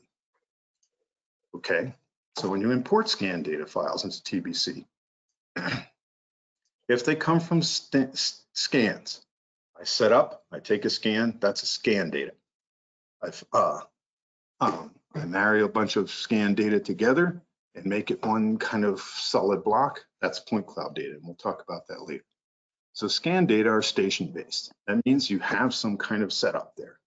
Okay, 1.56 1.94
so 2.38 2.48
when 2.48 2.62
you 2.62 2.72
import 2.72 3.10
scan 3.10 3.42
data 3.42 3.66
files 3.66 4.04
into 4.04 4.22
TBC, 4.22 4.86
if 6.90 7.04
they 7.04 7.16
come 7.16 7.40
from 7.40 7.62
scans, 7.62 9.26
I 9.80 9.84
set 9.84 10.12
up, 10.12 10.46
I 10.52 10.60
take 10.60 10.86
a 10.86 10.90
scan, 10.90 11.38
that's 11.40 11.64
a 11.64 11.66
scan 11.66 12.10
data. 12.10 12.34
I've, 13.24 13.44
uh, 13.52 13.80
um, 14.62 14.92
I 15.16 15.26
marry 15.26 15.64
a 15.64 15.68
bunch 15.68 15.96
of 15.96 16.12
scan 16.12 16.54
data 16.54 16.80
together 16.80 17.42
and 17.76 17.86
make 17.86 18.12
it 18.12 18.26
one 18.26 18.58
kind 18.58 18.86
of 18.86 19.00
solid 19.00 19.64
block. 19.64 20.06
That's 20.22 20.40
point 20.40 20.68
cloud 20.68 20.96
data, 20.96 21.14
and 21.14 21.24
we'll 21.24 21.36
talk 21.36 21.64
about 21.68 21.88
that 21.88 22.08
later. 22.08 22.24
So 23.00 23.08
scan 23.08 23.46
data 23.46 23.70
are 23.70 23.82
station 23.82 24.28
based. 24.28 24.74
That 24.86 25.00
means 25.06 25.30
you 25.30 25.40
have 25.40 25.74
some 25.74 25.96
kind 25.96 26.22
of 26.22 26.34
setup 26.34 26.76
there, 26.76 27.00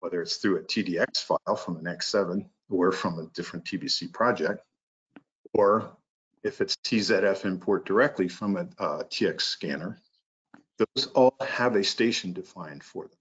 whether 0.00 0.20
it's 0.20 0.38
through 0.38 0.56
a 0.56 0.62
TDX 0.62 1.22
file 1.22 1.54
from 1.54 1.76
an 1.76 1.84
X7 1.84 2.48
or 2.68 2.90
from 2.90 3.16
a 3.20 3.26
different 3.26 3.64
TBC 3.64 4.12
project, 4.12 4.64
or 5.54 5.96
if 6.42 6.60
it's 6.60 6.74
TZF 6.78 7.44
import 7.44 7.86
directly 7.86 8.26
from 8.26 8.56
a 8.56 8.62
uh, 8.82 9.04
TX 9.04 9.42
scanner, 9.42 10.00
those 10.78 11.06
all 11.14 11.36
have 11.46 11.76
a 11.76 11.84
station 11.84 12.32
defined 12.32 12.82
for 12.82 13.04
them. 13.04 13.18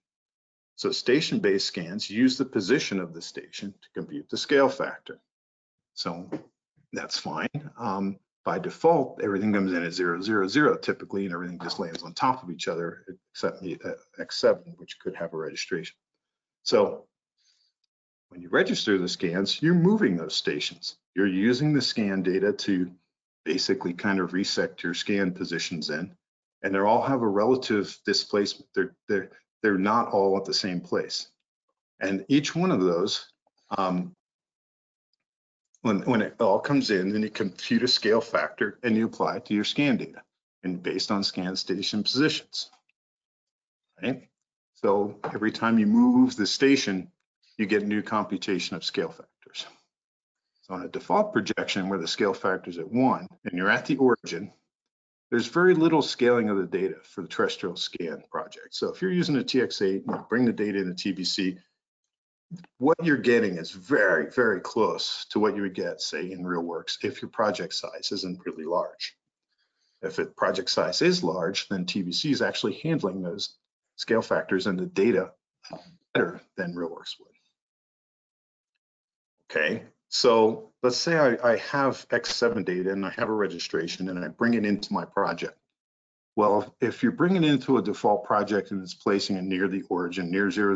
So 0.77 0.91
station-based 0.91 1.67
scans 1.67 2.09
use 2.09 2.39
the 2.39 2.45
position 2.45 2.99
of 2.99 3.13
the 3.13 3.21
station 3.21 3.71
to 3.83 3.87
compute 3.93 4.27
the 4.31 4.37
scale 4.37 4.69
factor. 4.69 5.19
So 5.93 6.27
that's 6.91 7.19
fine. 7.19 7.69
Um, 7.77 8.17
by 8.45 8.59
default, 8.59 9.21
everything 9.21 9.53
comes 9.53 9.73
in 9.73 9.83
at 9.83 9.93
zero, 9.93 10.21
zero, 10.21 10.47
zero 10.47 10.77
typically, 10.77 11.25
and 11.25 11.33
everything 11.33 11.59
just 11.61 11.79
lands 11.79 12.03
on 12.03 12.13
top 12.13 12.43
of 12.43 12.49
each 12.49 12.67
other, 12.67 13.05
except 13.33 13.61
the 13.61 13.77
uh, 13.85 14.23
X7, 14.23 14.77
which 14.77 14.97
could 14.99 15.15
have 15.15 15.33
a 15.33 15.37
registration. 15.37 15.95
So 16.63 17.05
when 18.29 18.41
you 18.41 18.49
register 18.49 18.97
the 18.97 19.09
scans, 19.09 19.61
you're 19.61 19.73
moving 19.73 20.15
those 20.15 20.35
stations. 20.35 20.97
You're 21.15 21.27
using 21.27 21.73
the 21.73 21.81
scan 21.81 22.23
data 22.23 22.53
to 22.53 22.91
basically 23.45 23.93
kind 23.93 24.19
of 24.19 24.33
reset 24.33 24.83
your 24.83 24.93
scan 24.93 25.31
positions 25.31 25.89
in 25.89 26.15
and 26.61 26.73
they 26.73 26.79
all 26.79 27.01
have 27.01 27.21
a 27.21 27.27
relative 27.27 27.97
displacement. 28.05 28.67
They're, 28.75 28.95
they're, 29.07 29.29
they're 29.61 29.77
not 29.77 30.11
all 30.11 30.37
at 30.37 30.45
the 30.45 30.53
same 30.53 30.81
place. 30.81 31.29
And 32.01 32.25
each 32.27 32.55
one 32.55 32.71
of 32.71 32.81
those, 32.81 33.31
um, 33.77 34.15
when, 35.81 36.01
when 36.01 36.21
it 36.21 36.35
all 36.39 36.59
comes 36.59 36.91
in, 36.91 37.09
then 37.11 37.21
you 37.21 37.29
compute 37.29 37.83
a 37.83 37.87
scale 37.87 38.21
factor 38.21 38.79
and 38.83 38.95
you 38.95 39.05
apply 39.05 39.37
it 39.37 39.45
to 39.45 39.53
your 39.53 39.63
scan 39.63 39.97
data 39.97 40.21
and 40.63 40.83
based 40.83 41.11
on 41.11 41.23
scan 41.23 41.55
station 41.55 42.03
positions. 42.03 42.69
Right? 44.01 44.27
So 44.75 45.19
every 45.33 45.51
time 45.51 45.79
you 45.79 45.87
move 45.87 46.35
the 46.35 46.47
station, 46.47 47.11
you 47.57 47.65
get 47.65 47.85
new 47.85 48.01
computation 48.01 48.75
of 48.75 48.83
scale 48.83 49.09
factors. 49.09 49.65
So 50.61 50.73
on 50.73 50.83
a 50.83 50.87
default 50.87 51.33
projection 51.33 51.89
where 51.89 51.99
the 51.99 52.07
scale 52.07 52.33
factor 52.33 52.69
is 52.69 52.77
at 52.77 52.89
one 52.89 53.27
and 53.45 53.57
you're 53.57 53.69
at 53.69 53.85
the 53.85 53.97
origin, 53.97 54.51
there's 55.29 55.47
very 55.47 55.75
little 55.75 56.01
scaling 56.01 56.49
of 56.49 56.57
the 56.57 56.65
data 56.65 56.95
for 57.03 57.21
the 57.21 57.27
terrestrial 57.27 57.75
scan 57.75 58.23
project. 58.31 58.69
So 58.71 58.91
if 58.91 59.01
you're 59.01 59.11
using 59.11 59.35
a 59.37 59.43
TX8 59.43 60.07
and 60.07 60.15
you 60.15 60.25
bring 60.29 60.45
the 60.45 60.53
data 60.53 60.79
into 60.79 61.13
TBC, 61.13 61.57
what 62.77 62.97
you're 63.03 63.17
getting 63.17 63.57
is 63.57 63.71
very, 63.71 64.29
very 64.31 64.59
close 64.59 65.25
to 65.29 65.39
what 65.39 65.55
you 65.55 65.61
would 65.61 65.75
get, 65.75 66.01
say, 66.01 66.31
in 66.31 66.43
RealWorks 66.43 67.03
if 67.03 67.21
your 67.21 67.29
project 67.29 67.73
size 67.73 68.11
isn't 68.11 68.41
really 68.45 68.65
large. 68.65 69.15
If 70.01 70.15
the 70.15 70.25
project 70.25 70.69
size 70.69 71.01
is 71.01 71.23
large, 71.23 71.67
then 71.67 71.85
TBC 71.85 72.31
is 72.31 72.41
actually 72.41 72.73
handling 72.75 73.21
those 73.21 73.57
scale 73.97 74.21
factors 74.21 74.65
and 74.65 74.79
the 74.79 74.85
data 74.85 75.31
better 76.13 76.41
than 76.55 76.73
RealWorks 76.73 77.19
would. 77.19 77.27
Okay, 79.51 79.83
so 80.09 80.71
let's 80.83 80.97
say 80.97 81.17
I, 81.17 81.51
I 81.53 81.57
have 81.57 82.07
X7 82.09 82.65
data 82.65 82.91
and 82.91 83.05
I 83.05 83.09
have 83.11 83.29
a 83.29 83.33
registration 83.33 84.09
and 84.09 84.23
I 84.23 84.27
bring 84.29 84.53
it 84.53 84.65
into 84.65 84.93
my 84.93 85.05
project. 85.05 85.57
Well, 86.35 86.73
if 86.79 87.03
you're 87.03 87.11
bringing 87.11 87.43
it 87.43 87.49
into 87.49 87.77
a 87.77 87.81
default 87.81 88.23
project 88.23 88.71
and 88.71 88.81
it's 88.81 88.93
placing 88.93 89.35
it 89.35 89.43
near 89.43 89.67
the 89.67 89.83
origin, 89.89 90.31
near 90.31 90.49
000, 90.49 90.75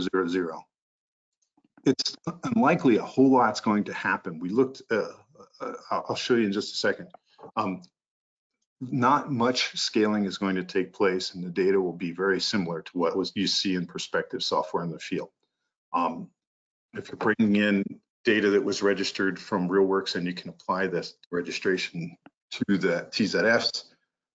it's 1.85 2.15
unlikely 2.43 2.97
a 2.97 3.03
whole 3.03 3.31
lot's 3.31 3.59
going 3.59 3.83
to 3.85 3.93
happen. 3.93 4.39
We 4.39 4.49
looked, 4.49 4.81
uh, 4.89 5.09
uh, 5.59 5.73
I'll 5.91 6.15
show 6.15 6.35
you 6.35 6.45
in 6.45 6.51
just 6.51 6.73
a 6.73 6.77
second. 6.77 7.09
Um, 7.55 7.81
not 8.81 9.31
much 9.31 9.77
scaling 9.77 10.25
is 10.25 10.37
going 10.37 10.55
to 10.55 10.63
take 10.63 10.93
place 10.93 11.33
and 11.33 11.43
the 11.43 11.49
data 11.49 11.79
will 11.79 11.93
be 11.93 12.11
very 12.11 12.39
similar 12.39 12.81
to 12.81 12.97
what 12.97 13.15
was 13.15 13.31
you 13.35 13.47
see 13.47 13.75
in 13.75 13.85
perspective 13.85 14.43
software 14.43 14.83
in 14.83 14.91
the 14.91 14.99
field. 14.99 15.29
Um, 15.93 16.29
if 16.93 17.09
you're 17.09 17.17
bringing 17.17 17.55
in 17.55 17.83
data 18.25 18.49
that 18.51 18.63
was 18.63 18.81
registered 18.81 19.39
from 19.39 19.69
RealWorks 19.69 20.15
and 20.15 20.25
you 20.25 20.33
can 20.33 20.49
apply 20.49 20.87
this 20.87 21.15
registration 21.31 22.15
to 22.51 22.77
the 22.77 23.07
TZFs, 23.11 23.85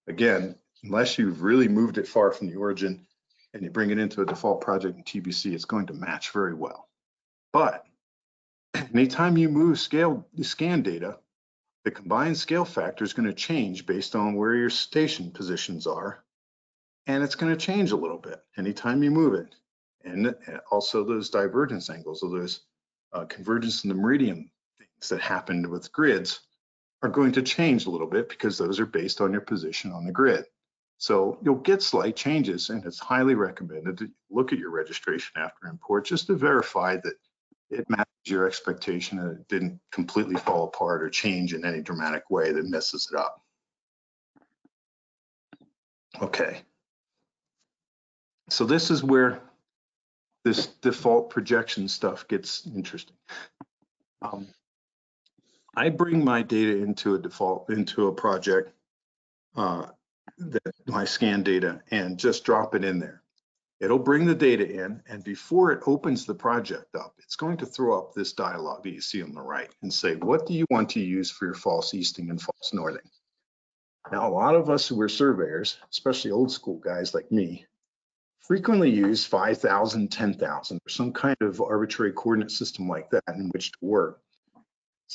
again, 0.07 0.55
unless 0.85 1.19
you've 1.19 1.43
really 1.43 1.69
moved 1.69 1.99
it 1.99 2.07
far 2.07 2.31
from 2.33 2.49
the 2.49 2.57
origin 2.57 3.07
and 3.55 3.63
you 3.63 3.71
bring 3.71 3.91
it 3.91 3.99
into 3.99 4.23
a 4.23 4.27
default 4.27 4.61
project 4.61 4.97
in 4.97 5.05
TBC, 5.05 5.53
it's 5.53 5.65
going 5.65 5.87
to 5.87 5.95
match 5.95 6.31
very 6.31 6.55
well. 6.55 6.88
But 7.53 7.87
anytime 8.95 9.37
you 9.37 9.49
move 9.49 9.79
scale 9.79 10.27
scan 10.43 10.83
data, 10.83 11.19
the 11.85 11.91
combined 11.91 12.37
scale 12.37 12.65
factor 12.65 13.05
is 13.05 13.13
going 13.13 13.29
to 13.29 13.35
change 13.35 13.87
based 13.87 14.15
on 14.15 14.35
where 14.35 14.55
your 14.55 14.71
station 14.71 15.31
positions 15.31 15.87
are. 15.87 16.25
And 17.07 17.25
it's 17.25 17.35
going 17.35 17.53
to 17.53 17.59
change 17.59 17.93
a 17.93 17.97
little 17.97 18.19
bit 18.19 18.43
anytime 18.59 19.03
you 19.03 19.11
move 19.11 19.35
it. 19.35 19.55
And 20.05 20.35
also 20.71 21.05
those 21.05 21.31
divergence 21.31 21.89
angles, 21.91 22.23
or 22.23 22.31
those 22.31 22.61
uh, 23.13 23.25
convergence 23.25 23.85
in 23.85 23.89
the 23.89 23.95
meridian 23.95 24.51
things 24.79 25.09
that 25.09 25.21
happened 25.21 25.67
with 25.67 25.93
grids 25.93 26.41
are 27.03 27.09
going 27.09 27.33
to 27.33 27.43
change 27.43 27.87
a 27.87 27.91
little 27.91 28.07
bit 28.07 28.29
because 28.29 28.59
those 28.59 28.81
are 28.81 28.87
based 28.87 29.21
on 29.21 29.33
your 29.33 29.41
position 29.41 29.93
on 29.93 30.05
the 30.05 30.13
grid. 30.13 30.45
So 30.99 31.39
you'll 31.43 31.57
get 31.57 31.83
slight 31.83 32.17
changes 32.17 32.71
and 32.71 32.85
it's 32.85 32.99
highly 32.99 33.35
recommended 33.35 33.99
to 33.99 34.11
look 34.31 34.53
at 34.53 34.59
your 34.59 34.71
registration 34.71 35.33
after 35.37 35.69
import 35.69 36.07
just 36.07 36.27
to 36.27 36.35
verify 36.35 36.97
that 36.97 37.15
it 37.71 37.89
matches 37.89 38.07
your 38.25 38.47
expectation 38.47 39.19
it 39.19 39.49
didn't 39.49 39.81
completely 39.93 40.37
fall 40.37 40.65
apart 40.65 41.03
or 41.03 41.11
change 41.11 41.55
in 41.55 41.65
any 41.65 41.81
dramatic 41.81 42.31
way 42.31 42.53
that 42.53 42.65
messes 42.65 43.09
it 43.13 43.19
up. 43.19 43.43
Okay. 46.21 46.63
So 48.51 48.65
this 48.65 48.91
is 48.91 49.03
where 49.05 49.43
this 50.45 50.67
default 50.67 51.31
projection 51.31 51.89
stuff 51.89 52.27
gets 52.29 52.67
interesting. 52.67 53.17
Um, 54.23 54.49
I 55.77 55.91
bring 55.91 56.25
my 56.25 56.43
data 56.43 56.79
into 56.79 57.15
a 57.15 57.19
default, 57.19 57.71
into 57.71 58.09
a 58.09 58.13
project, 58.13 58.73
uh, 59.57 59.87
that 60.39 60.75
my 60.87 61.05
scan 61.05 61.43
data 61.43 61.81
and 61.91 62.19
just 62.19 62.45
drop 62.45 62.75
it 62.75 62.85
in 62.85 62.99
there. 62.99 63.23
It'll 63.81 63.99
bring 63.99 64.27
the 64.27 64.35
data 64.35 64.69
in 64.69 65.03
and 65.07 65.23
before 65.23 65.71
it 65.71 65.85
opens 65.87 66.27
the 66.27 66.35
project 66.35 66.97
up, 66.97 67.15
it's 67.21 67.37
going 67.37 67.59
to 67.59 67.67
throw 67.67 67.97
up 67.97 68.13
this 68.13 68.33
dialog 68.33 68.83
that 68.83 68.91
you 68.91 69.01
see 69.01 69.23
on 69.23 69.33
the 69.33 69.41
right 69.41 69.71
and 69.83 69.93
say, 69.93 70.17
what 70.17 70.47
do 70.47 70.55
you 70.55 70.67
want 70.69 70.91
to 70.91 71.01
use 71.01 71.31
for 71.31 71.45
your 71.45 71.55
false 71.55 71.95
easting 71.95 72.29
and 72.31 72.43
false 72.43 72.73
northing? 72.73 73.09
Now, 74.11 74.29
a 74.29 74.33
lot 74.33 74.57
of 74.57 74.69
us 74.69 74.89
who 74.89 75.01
are 75.01 75.09
surveyors, 75.09 75.79
especially 75.93 76.33
old 76.33 76.51
school 76.51 76.79
guys 76.79 77.15
like 77.15 77.31
me, 77.31 77.67
frequently 78.41 78.91
use 78.91 79.25
5,000, 79.25 80.09
10,000, 80.09 80.77
or 80.77 80.89
some 80.89 81.13
kind 81.13 81.37
of 81.41 81.61
arbitrary 81.61 82.13
coordinate 82.13 82.51
system 82.51 82.89
like 82.89 83.11
that 83.11 83.23
in 83.29 83.51
which 83.51 83.71
to 83.73 83.79
work. 83.81 84.21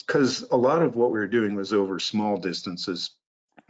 Because 0.08 0.46
a 0.52 0.58
lot 0.58 0.84
of 0.84 0.96
what 0.96 1.12
we 1.12 1.20
were 1.20 1.28
doing 1.28 1.56
was 1.56 1.74
over 1.74 2.00
small 2.00 2.38
distances. 2.38 3.12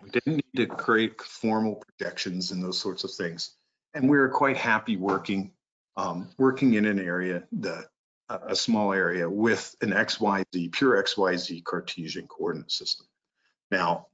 We 0.03 0.11
didn't 0.11 0.43
need 0.53 0.67
to 0.67 0.67
create 0.67 1.19
formal 1.21 1.75
projections 1.75 2.51
and 2.51 2.61
those 2.61 2.77
sorts 2.77 3.03
of 3.03 3.11
things 3.11 3.55
and 3.93 4.09
we 4.09 4.17
were 4.17 4.29
quite 4.29 4.57
happy 4.57 4.97
working 4.97 5.51
um, 5.95 6.29
working 6.37 6.73
in 6.73 6.85
an 6.85 6.99
area 6.99 7.43
that 7.53 7.85
a 8.29 8.55
small 8.55 8.93
area 8.93 9.29
with 9.29 9.75
an 9.81 9.91
XYZ, 9.91 10.71
pure 10.71 11.03
XYZ 11.03 11.63
Cartesian 11.63 12.27
coordinate 12.27 12.71
system. 12.71 13.05
Now, 13.69 14.07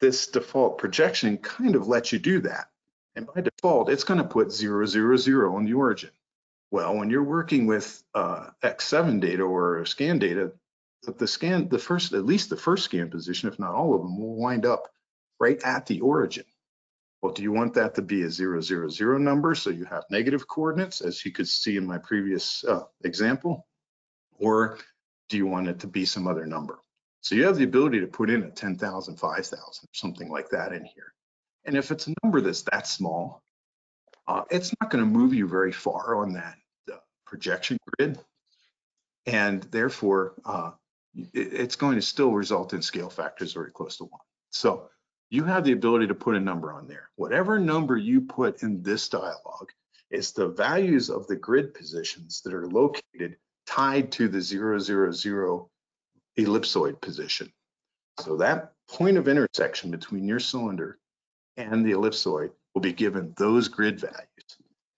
this 0.00 0.28
default 0.28 0.78
projection 0.78 1.36
kind 1.38 1.74
of 1.74 1.88
lets 1.88 2.12
you 2.12 2.18
do 2.18 2.40
that. 2.40 2.68
And 3.16 3.26
by 3.26 3.42
default, 3.42 3.90
it's 3.90 4.04
going 4.04 4.18
to 4.18 4.24
put 4.24 4.52
000 4.52 5.54
on 5.54 5.64
the 5.64 5.74
origin. 5.74 6.10
Well, 6.70 6.96
when 6.96 7.10
you're 7.10 7.24
working 7.24 7.66
with 7.66 8.02
uh, 8.14 8.50
X7 8.62 9.20
data 9.20 9.42
or 9.42 9.84
scan 9.84 10.18
data, 10.18 10.52
the 11.18 11.26
scan, 11.26 11.68
the 11.68 11.78
first, 11.78 12.12
at 12.12 12.24
least 12.24 12.48
the 12.48 12.56
first 12.56 12.84
scan 12.84 13.10
position, 13.10 13.48
if 13.48 13.58
not 13.58 13.74
all 13.74 13.94
of 13.94 14.02
them, 14.02 14.18
will 14.18 14.36
wind 14.36 14.64
up 14.64 14.88
right 15.40 15.60
at 15.64 15.86
the 15.86 16.00
origin. 16.00 16.44
Well, 17.22 17.32
do 17.32 17.42
you 17.42 17.52
want 17.52 17.74
that 17.74 17.94
to 17.96 18.02
be 18.02 18.22
a 18.22 18.30
zero, 18.30 18.60
zero, 18.60 18.88
zero 18.88 19.18
number 19.18 19.54
so 19.54 19.70
you 19.70 19.84
have 19.84 20.04
negative 20.10 20.48
coordinates, 20.48 21.02
as 21.02 21.24
you 21.24 21.32
could 21.32 21.48
see 21.48 21.76
in 21.76 21.86
my 21.86 21.98
previous 21.98 22.64
uh, 22.64 22.84
example? 23.04 23.66
Or 24.38 24.78
do 25.28 25.36
you 25.36 25.46
want 25.46 25.68
it 25.68 25.78
to 25.80 25.86
be 25.86 26.06
some 26.06 26.26
other 26.26 26.46
number? 26.46 26.80
So 27.20 27.34
you 27.34 27.44
have 27.44 27.56
the 27.56 27.64
ability 27.64 28.00
to 28.00 28.06
put 28.06 28.30
in 28.30 28.42
a 28.44 28.50
10,000, 28.50 29.16
5,000, 29.16 29.88
something 29.92 30.30
like 30.30 30.48
that 30.50 30.72
in 30.72 30.84
here. 30.84 31.12
And 31.66 31.76
if 31.76 31.90
it's 31.90 32.06
a 32.06 32.14
number 32.22 32.40
that's 32.40 32.62
that 32.72 32.86
small, 32.86 33.42
uh, 34.26 34.42
it's 34.50 34.72
not 34.80 34.90
going 34.90 35.04
to 35.04 35.10
move 35.10 35.34
you 35.34 35.46
very 35.46 35.72
far 35.72 36.16
on 36.16 36.32
that 36.32 36.54
uh, 36.90 36.96
projection 37.26 37.76
grid. 37.98 38.18
And 39.26 39.62
therefore, 39.64 40.34
uh, 40.46 40.70
it, 41.14 41.52
it's 41.52 41.76
going 41.76 41.96
to 41.96 42.02
still 42.02 42.32
result 42.32 42.72
in 42.72 42.80
scale 42.80 43.10
factors 43.10 43.52
very 43.52 43.70
close 43.70 43.98
to 43.98 44.04
one. 44.04 44.20
So 44.50 44.88
you 45.30 45.44
have 45.44 45.64
the 45.64 45.72
ability 45.72 46.08
to 46.08 46.14
put 46.14 46.34
a 46.34 46.40
number 46.40 46.72
on 46.72 46.88
there. 46.88 47.08
Whatever 47.14 47.58
number 47.58 47.96
you 47.96 48.20
put 48.20 48.62
in 48.62 48.82
this 48.82 49.08
dialog 49.08 49.70
is 50.10 50.32
the 50.32 50.48
values 50.48 51.08
of 51.08 51.26
the 51.28 51.36
grid 51.36 51.72
positions 51.72 52.42
that 52.42 52.52
are 52.52 52.66
located 52.66 53.36
tied 53.64 54.10
to 54.12 54.26
the 54.26 54.40
000 54.40 55.70
ellipsoid 56.36 57.00
position. 57.00 57.52
So 58.18 58.36
that 58.36 58.72
point 58.88 59.16
of 59.16 59.28
intersection 59.28 59.92
between 59.92 60.26
your 60.26 60.40
cylinder 60.40 60.98
and 61.56 61.86
the 61.86 61.92
ellipsoid 61.92 62.50
will 62.74 62.82
be 62.82 62.92
given 62.92 63.32
those 63.36 63.68
grid 63.68 64.00
values. 64.00 64.26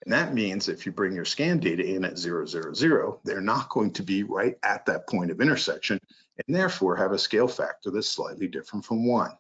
And 0.05 0.13
that 0.13 0.35
means 0.35 0.69
if 0.69 0.87
you 0.87 0.93
bring 0.93 1.15
your 1.15 1.27
scan 1.27 1.61
data 1.61 1.85
in 1.85 2.05
at 2.05 2.19
000, 2.19 3.21
they're 3.23 3.41
not 3.41 3.69
going 3.69 3.93
to 3.93 4.03
be 4.03 4.23
right 4.23 4.57
at 4.63 4.87
that 4.87 5.07
point 5.09 5.31
of 5.31 5.41
intersection 5.41 6.01
and 6.47 6.57
therefore 6.57 6.97
have 6.97 7.13
a 7.13 7.19
scale 7.19 7.47
factor 7.47 7.91
that's 7.91 8.09
slightly 8.09 8.49
different 8.49 8.85
from 8.85 9.07
one. 9.07 9.33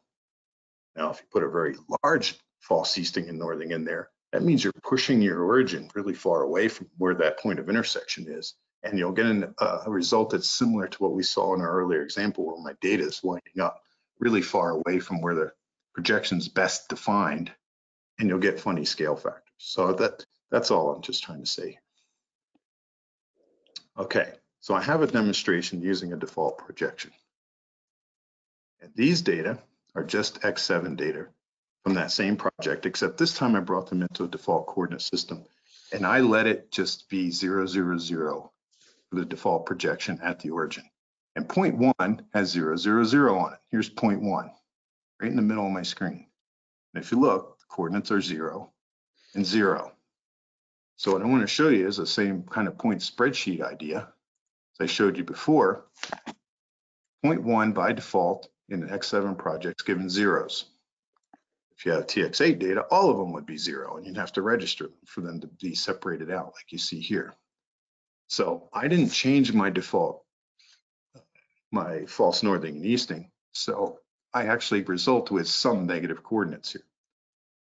Now, 0.96 1.10
if 1.10 1.18
you 1.18 1.26
put 1.30 1.42
a 1.42 1.48
very 1.48 1.76
large 2.02 2.38
false 2.60 2.96
easting 2.98 3.28
and 3.28 3.38
northing 3.38 3.70
in 3.70 3.84
there, 3.84 4.10
that 4.32 4.42
means 4.42 4.64
you're 4.64 4.72
pushing 4.82 5.20
your 5.20 5.42
origin 5.42 5.90
really 5.94 6.14
far 6.14 6.42
away 6.42 6.68
from 6.68 6.88
where 6.98 7.14
that 7.14 7.38
point 7.38 7.58
of 7.58 7.68
intersection 7.68 8.26
is. 8.28 8.54
And 8.82 8.98
you'll 8.98 9.12
get 9.12 9.26
an, 9.26 9.54
uh, 9.58 9.82
a 9.86 9.90
result 9.90 10.30
that's 10.30 10.50
similar 10.50 10.88
to 10.88 11.02
what 11.02 11.12
we 11.12 11.22
saw 11.22 11.54
in 11.54 11.60
our 11.60 11.80
earlier 11.80 12.02
example 12.02 12.46
where 12.46 12.62
my 12.62 12.74
data 12.80 13.04
is 13.04 13.22
winding 13.22 13.60
up 13.60 13.82
really 14.18 14.42
far 14.42 14.70
away 14.70 14.98
from 14.98 15.20
where 15.20 15.34
the 15.34 15.52
projection 15.94 16.38
is 16.38 16.48
best 16.48 16.88
defined 16.88 17.52
and 18.18 18.28
you'll 18.28 18.38
get 18.38 18.60
funny 18.60 18.84
scale 18.84 19.16
factors. 19.16 19.42
So 19.58 19.92
that 19.94 20.24
that's 20.50 20.70
all 20.70 20.92
I'm 20.92 21.02
just 21.02 21.22
trying 21.22 21.40
to 21.40 21.46
say. 21.46 21.78
Okay, 23.98 24.32
so 24.60 24.74
I 24.74 24.82
have 24.82 25.02
a 25.02 25.06
demonstration 25.06 25.82
using 25.82 26.12
a 26.12 26.16
default 26.16 26.58
projection. 26.58 27.10
And 28.80 28.90
these 28.94 29.22
data 29.22 29.58
are 29.94 30.04
just 30.04 30.40
X7 30.40 30.96
data 30.96 31.26
from 31.84 31.94
that 31.94 32.12
same 32.12 32.36
project, 32.36 32.86
except 32.86 33.18
this 33.18 33.34
time 33.34 33.56
I 33.56 33.60
brought 33.60 33.88
them 33.88 34.02
into 34.02 34.24
a 34.24 34.28
default 34.28 34.66
coordinate 34.66 35.02
system. 35.02 35.44
And 35.92 36.06
I 36.06 36.20
let 36.20 36.46
it 36.46 36.70
just 36.70 37.08
be 37.08 37.30
zero, 37.30 37.66
zero, 37.66 37.98
zero 37.98 38.52
for 39.10 39.16
the 39.16 39.24
default 39.24 39.66
projection 39.66 40.18
at 40.22 40.40
the 40.40 40.50
origin. 40.50 40.84
And 41.36 41.48
point 41.48 41.76
one 41.76 42.24
has 42.32 42.50
zero, 42.50 42.76
zero, 42.76 43.04
zero 43.04 43.38
on 43.38 43.54
it. 43.54 43.58
Here's 43.70 43.88
point 43.88 44.22
one, 44.22 44.50
right 45.20 45.30
in 45.30 45.36
the 45.36 45.42
middle 45.42 45.66
of 45.66 45.72
my 45.72 45.82
screen. 45.82 46.26
And 46.94 47.02
if 47.02 47.10
you 47.10 47.20
look, 47.20 47.58
the 47.58 47.64
coordinates 47.68 48.10
are 48.10 48.20
zero 48.20 48.72
and 49.34 49.44
zero. 49.44 49.92
So 50.96 51.12
what 51.12 51.22
I 51.22 51.26
want 51.26 51.42
to 51.42 51.46
show 51.46 51.68
you 51.68 51.86
is 51.86 51.96
the 51.96 52.06
same 52.06 52.44
kind 52.44 52.68
of 52.68 52.78
point 52.78 53.00
spreadsheet 53.00 53.62
idea 53.62 54.08
as 54.74 54.84
I 54.84 54.86
showed 54.86 55.16
you 55.16 55.24
before. 55.24 55.86
Point 57.24 57.42
one 57.42 57.72
by 57.72 57.92
default 57.92 58.48
in 58.72 58.82
an 58.82 58.88
X7 58.88 59.36
project's 59.36 59.82
given 59.82 60.08
zeros. 60.08 60.64
If 61.76 61.84
you 61.84 61.92
have 61.92 62.06
TX8 62.06 62.58
data, 62.58 62.82
all 62.90 63.10
of 63.10 63.18
them 63.18 63.32
would 63.32 63.46
be 63.46 63.58
zero 63.58 63.96
and 63.96 64.06
you'd 64.06 64.16
have 64.16 64.32
to 64.32 64.42
register 64.42 64.84
them 64.84 64.96
for 65.06 65.20
them 65.20 65.40
to 65.40 65.46
be 65.46 65.74
separated 65.74 66.30
out 66.30 66.46
like 66.46 66.70
you 66.70 66.78
see 66.78 67.00
here. 67.00 67.34
So 68.28 68.68
I 68.72 68.88
didn't 68.88 69.10
change 69.10 69.52
my 69.52 69.68
default, 69.68 70.24
my 71.70 72.06
false 72.06 72.42
northing 72.42 72.76
and 72.76 72.86
easting. 72.86 73.30
So 73.52 73.98
I 74.32 74.46
actually 74.46 74.82
result 74.82 75.30
with 75.30 75.48
some 75.48 75.86
negative 75.86 76.22
coordinates 76.22 76.72
here. 76.72 76.86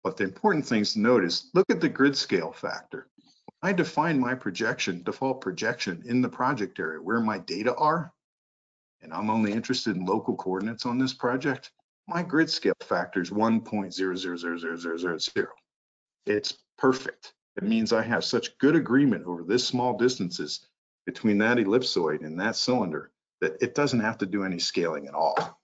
But 0.02 0.16
the 0.16 0.24
important 0.24 0.66
things 0.66 0.94
to 0.94 1.00
note 1.00 1.24
is 1.24 1.50
look 1.54 1.66
at 1.70 1.80
the 1.80 1.88
grid 1.88 2.16
scale 2.16 2.52
factor. 2.52 3.08
I 3.62 3.72
define 3.72 4.18
my 4.18 4.34
projection, 4.34 5.02
default 5.02 5.40
projection 5.40 6.02
in 6.06 6.20
the 6.20 6.28
project 6.28 6.80
area 6.80 7.00
where 7.00 7.20
my 7.20 7.38
data 7.38 7.74
are, 7.76 8.12
and 9.06 9.14
I'm 9.14 9.30
only 9.30 9.52
interested 9.52 9.94
in 9.94 10.04
local 10.04 10.34
coordinates 10.34 10.84
on 10.84 10.98
this 10.98 11.14
project, 11.14 11.70
my 12.08 12.24
grid 12.24 12.50
scale 12.50 12.74
factor 12.80 13.22
is 13.22 13.30
1.000000. 13.30 15.46
It's 16.26 16.58
perfect. 16.76 17.32
It 17.56 17.62
means 17.62 17.92
I 17.92 18.02
have 18.02 18.24
such 18.24 18.58
good 18.58 18.74
agreement 18.74 19.24
over 19.24 19.44
this 19.44 19.64
small 19.64 19.96
distances 19.96 20.66
between 21.06 21.38
that 21.38 21.58
ellipsoid 21.58 22.26
and 22.26 22.40
that 22.40 22.56
cylinder 22.56 23.12
that 23.40 23.56
it 23.60 23.76
doesn't 23.76 24.00
have 24.00 24.18
to 24.18 24.26
do 24.26 24.42
any 24.42 24.58
scaling 24.58 25.06
at 25.06 25.14
all. 25.14 25.60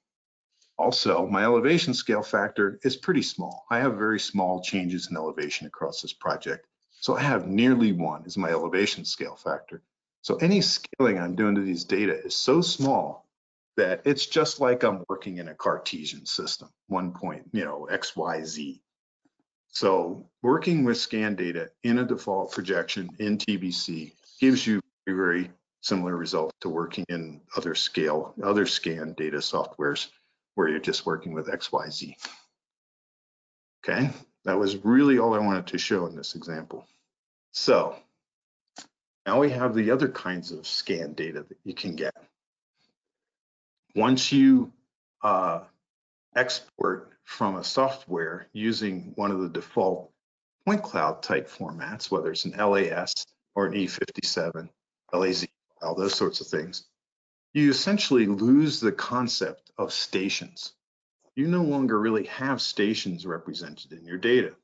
Also, 0.79 1.27
my 1.27 1.43
elevation 1.43 1.95
scale 1.95 2.23
factor 2.23 2.79
is 2.85 2.97
pretty 2.97 3.23
small. 3.23 3.67
I 3.71 3.81
have 3.81 3.99
very 3.99 4.21
small 4.21 4.63
changes 4.63 5.09
in 5.11 5.17
elevation 5.17 5.67
across 5.67 6.01
this 6.01 6.13
project. 6.13 6.69
So 6.93 7.17
I 7.17 7.23
have 7.23 7.49
nearly 7.49 7.93
one 7.93 8.23
is 8.25 8.39
my 8.39 8.51
elevation 8.51 9.05
scale 9.05 9.35
factor. 9.35 9.83
So 10.21 10.37
any 10.37 10.61
scaling 10.61 11.19
I'm 11.19 11.35
doing 11.35 11.57
to 11.57 11.61
these 11.61 11.83
data 11.83 12.25
is 12.25 12.37
so 12.37 12.61
small 12.61 13.23
that 13.77 14.03
it's 14.05 14.27
just 14.27 14.61
like 14.61 14.83
I'm 14.83 15.05
working 15.09 15.39
in 15.39 15.49
a 15.49 15.55
Cartesian 15.55 16.27
system, 16.27 16.69
one 16.89 17.13
point, 17.13 17.45
you 17.53 17.65
know, 17.65 17.87
X, 17.87 18.17
Y, 18.17 18.45
Z. 18.45 18.83
So 19.69 20.29
working 20.43 20.85
with 20.85 20.99
scan 20.99 21.35
data 21.35 21.71
in 21.83 21.99
a 21.99 22.05
default 22.05 22.53
projection 22.53 23.09
in 23.19 23.39
TBC 23.39 24.13
gives 24.41 24.67
you 24.67 24.83
very, 25.07 25.17
very 25.17 25.51
similar 25.81 26.17
results 26.17 26.55
to 26.61 26.69
working 26.69 27.05
in 27.09 27.41
other 27.57 27.75
scale, 27.75 28.35
other 28.43 28.67
scan 28.67 29.15
data 29.15 29.39
softwares 29.39 30.09
where 30.55 30.69
you're 30.69 30.79
just 30.79 31.07
working 31.07 31.33
with 31.33 31.53
X, 31.53 31.73
Y, 31.73 31.89
Z. 31.89 32.17
Okay, 33.85 34.11
that 34.45 34.59
was 34.59 34.77
really 34.85 35.19
all 35.19 35.35
I 35.35 35.39
wanted 35.39 35.67
to 35.69 35.79
show 35.79 36.07
in 36.07 36.15
this 36.15 36.35
example. 36.35 36.87
So 37.53 37.97
now 39.27 39.41
we 39.41 39.51
have 39.51 39.75
the 39.75 39.91
other 39.91 40.09
kinds 40.09 40.53
of 40.53 40.67
scan 40.67 41.15
data 41.15 41.45
that 41.49 41.59
you 41.65 41.75
can 41.75 41.97
get. 41.97 42.15
Once 43.95 44.33
you 44.33 44.73
uh, 45.23 45.61
export 46.35 47.13
from 47.25 47.57
a 47.57 47.65
software 47.65 48.49
using 48.53 49.13
one 49.17 49.31
of 49.31 49.41
the 49.41 49.49
default 49.49 50.11
point 50.65 50.83
cloud 50.83 51.23
type 51.23 51.49
formats, 51.49 52.11
whether 52.11 52.31
it's 52.31 52.45
an 52.45 52.53
LAS 52.53 53.13
or 53.55 53.67
an 53.67 53.73
E57, 53.73 54.69
LAZ 55.13 55.47
file, 55.81 55.95
those 55.95 56.15
sorts 56.15 56.41
of 56.41 56.47
things, 56.47 56.85
you 57.53 57.71
essentially 57.71 58.27
lose 58.27 58.81
the 58.81 58.93
concept 58.93 59.71
of 59.77 59.93
stations. 59.93 60.73
You 61.35 61.49
no 61.49 61.63
longer 61.63 61.99
really 61.99 62.25
have 62.27 62.63
stations 62.63 63.27
represented 63.27 63.93
in 63.93 64.05
your 64.05 64.19
data. 64.19 64.55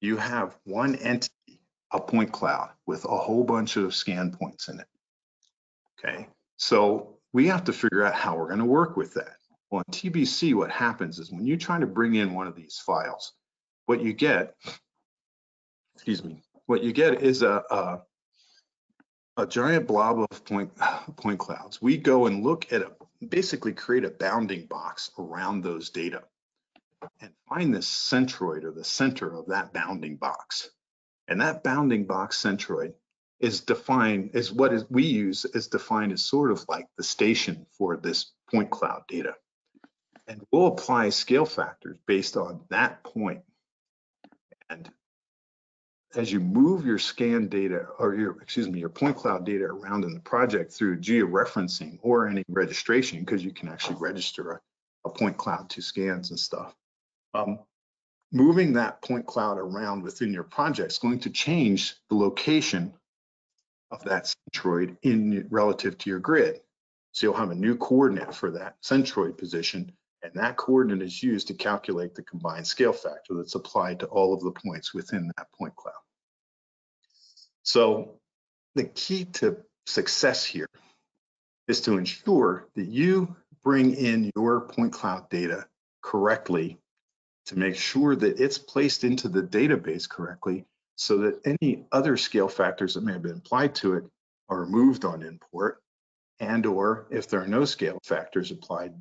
You 0.00 0.16
have 0.16 0.56
one 0.64 0.94
entity, 0.96 1.60
a 1.92 2.00
point 2.00 2.32
cloud 2.32 2.70
with 2.86 3.04
a 3.04 3.16
whole 3.16 3.44
bunch 3.44 3.76
of 3.76 3.94
scan 3.94 4.32
points 4.32 4.68
in 4.68 4.80
it. 4.80 4.86
Okay, 5.98 6.28
so 6.56 7.13
we 7.34 7.48
have 7.48 7.64
to 7.64 7.72
figure 7.72 8.04
out 8.04 8.14
how 8.14 8.36
we're 8.36 8.46
going 8.46 8.60
to 8.60 8.64
work 8.64 8.96
with 8.96 9.12
that. 9.14 9.34
Well, 9.70 9.82
in 9.88 9.92
TBC, 9.92 10.54
what 10.54 10.70
happens 10.70 11.18
is 11.18 11.32
when 11.32 11.44
you 11.44 11.56
try 11.56 11.80
to 11.80 11.86
bring 11.86 12.14
in 12.14 12.32
one 12.32 12.46
of 12.46 12.54
these 12.54 12.78
files, 12.78 13.32
what 13.86 14.00
you 14.00 14.12
get, 14.12 14.54
excuse 15.96 16.22
me, 16.22 16.42
what 16.66 16.84
you 16.84 16.92
get 16.92 17.22
is 17.22 17.42
a, 17.42 17.64
a, 17.70 18.02
a 19.36 19.46
giant 19.48 19.88
blob 19.88 20.20
of 20.20 20.44
point, 20.44 20.70
point 21.16 21.40
clouds. 21.40 21.82
We 21.82 21.98
go 21.98 22.26
and 22.26 22.44
look 22.44 22.72
at 22.72 22.82
a, 22.82 22.92
basically 23.28 23.72
create 23.72 24.04
a 24.04 24.10
bounding 24.10 24.66
box 24.66 25.10
around 25.18 25.62
those 25.62 25.90
data 25.90 26.22
and 27.20 27.32
find 27.48 27.74
the 27.74 27.80
centroid 27.80 28.62
or 28.62 28.70
the 28.70 28.84
center 28.84 29.34
of 29.34 29.48
that 29.48 29.72
bounding 29.72 30.16
box. 30.16 30.70
And 31.26 31.40
that 31.40 31.64
bounding 31.64 32.06
box 32.06 32.40
centroid 32.40 32.92
is 33.40 33.60
defined 33.60 34.30
is 34.34 34.52
what 34.52 34.72
is 34.72 34.84
we 34.88 35.04
use 35.04 35.44
is 35.44 35.68
defined 35.68 36.12
as 36.12 36.24
sort 36.24 36.50
of 36.50 36.64
like 36.68 36.86
the 36.96 37.02
station 37.02 37.66
for 37.76 37.96
this 37.96 38.32
point 38.50 38.70
cloud 38.70 39.02
data. 39.08 39.34
And 40.26 40.42
we'll 40.50 40.68
apply 40.68 41.10
scale 41.10 41.44
factors 41.44 41.98
based 42.06 42.36
on 42.36 42.60
that 42.70 43.04
point. 43.04 43.42
And 44.70 44.90
as 46.14 46.32
you 46.32 46.40
move 46.40 46.86
your 46.86 46.98
scan 46.98 47.48
data 47.48 47.86
or 47.98 48.14
your, 48.14 48.40
excuse 48.40 48.68
me, 48.68 48.80
your 48.80 48.88
point 48.88 49.16
cloud 49.16 49.44
data 49.44 49.64
around 49.64 50.04
in 50.04 50.14
the 50.14 50.20
project 50.20 50.72
through 50.72 51.00
georeferencing 51.00 51.98
or 52.02 52.28
any 52.28 52.44
registration, 52.48 53.20
because 53.20 53.44
you 53.44 53.52
can 53.52 53.68
actually 53.68 53.96
register 53.96 54.52
a, 54.52 54.60
a, 55.08 55.10
point 55.10 55.36
cloud 55.36 55.68
to 55.70 55.82
scans 55.82 56.30
and 56.30 56.38
stuff. 56.38 56.74
Um, 57.34 57.58
moving 58.32 58.72
that 58.74 59.02
point 59.02 59.26
cloud 59.26 59.58
around 59.58 60.02
within 60.02 60.32
your 60.32 60.44
project 60.44 60.92
is 60.92 60.98
going 60.98 61.18
to 61.20 61.30
change 61.30 61.96
the 62.08 62.14
location 62.14 62.92
of 63.90 64.02
that 64.04 64.32
centroid 64.52 64.96
in 65.02 65.46
relative 65.50 65.96
to 65.98 66.10
your 66.10 66.18
grid. 66.18 66.60
So 67.12 67.26
you'll 67.26 67.36
have 67.36 67.50
a 67.50 67.54
new 67.54 67.76
coordinate 67.76 68.34
for 68.34 68.50
that 68.52 68.76
centroid 68.82 69.38
position, 69.38 69.92
and 70.22 70.32
that 70.34 70.56
coordinate 70.56 71.06
is 71.06 71.22
used 71.22 71.48
to 71.48 71.54
calculate 71.54 72.14
the 72.14 72.22
combined 72.22 72.66
scale 72.66 72.92
factor 72.92 73.34
that's 73.34 73.54
applied 73.54 74.00
to 74.00 74.06
all 74.06 74.34
of 74.34 74.40
the 74.40 74.50
points 74.50 74.92
within 74.92 75.30
that 75.36 75.46
point 75.56 75.76
cloud. 75.76 75.94
So 77.62 78.18
the 78.74 78.84
key 78.84 79.26
to 79.26 79.58
success 79.86 80.44
here 80.44 80.68
is 81.68 81.80
to 81.82 81.96
ensure 81.96 82.68
that 82.74 82.86
you 82.86 83.36
bring 83.62 83.94
in 83.94 84.30
your 84.36 84.62
point 84.62 84.92
cloud 84.92 85.30
data 85.30 85.66
correctly 86.02 86.78
to 87.46 87.58
make 87.58 87.76
sure 87.76 88.16
that 88.16 88.40
it's 88.40 88.58
placed 88.58 89.04
into 89.04 89.28
the 89.28 89.42
database 89.42 90.08
correctly 90.08 90.66
so 90.96 91.18
that 91.18 91.40
any 91.44 91.84
other 91.92 92.16
scale 92.16 92.48
factors 92.48 92.94
that 92.94 93.02
may 93.02 93.12
have 93.12 93.22
been 93.22 93.38
applied 93.38 93.74
to 93.76 93.94
it 93.94 94.04
are 94.48 94.60
removed 94.60 95.04
on 95.04 95.22
import 95.22 95.80
and 96.40 96.66
or 96.66 97.06
if 97.10 97.28
there 97.28 97.40
are 97.40 97.46
no 97.46 97.64
scale 97.64 97.98
factors 98.04 98.50
applied 98.50 98.92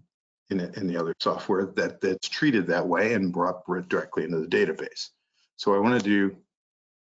in, 0.50 0.60
in 0.60 0.88
the 0.88 0.98
other 0.98 1.14
software 1.20 1.66
that 1.76 2.02
that's 2.02 2.30
treated 2.30 2.68
that 2.68 2.88
way 2.88 3.14
and 3.14 3.34
brought 3.34 3.66
directly 3.90 4.24
into 4.24 4.40
the 4.40 4.48
database. 4.48 5.10
So 5.56 5.74
I 5.74 5.80
want 5.80 6.02
to 6.02 6.10
do, 6.10 6.36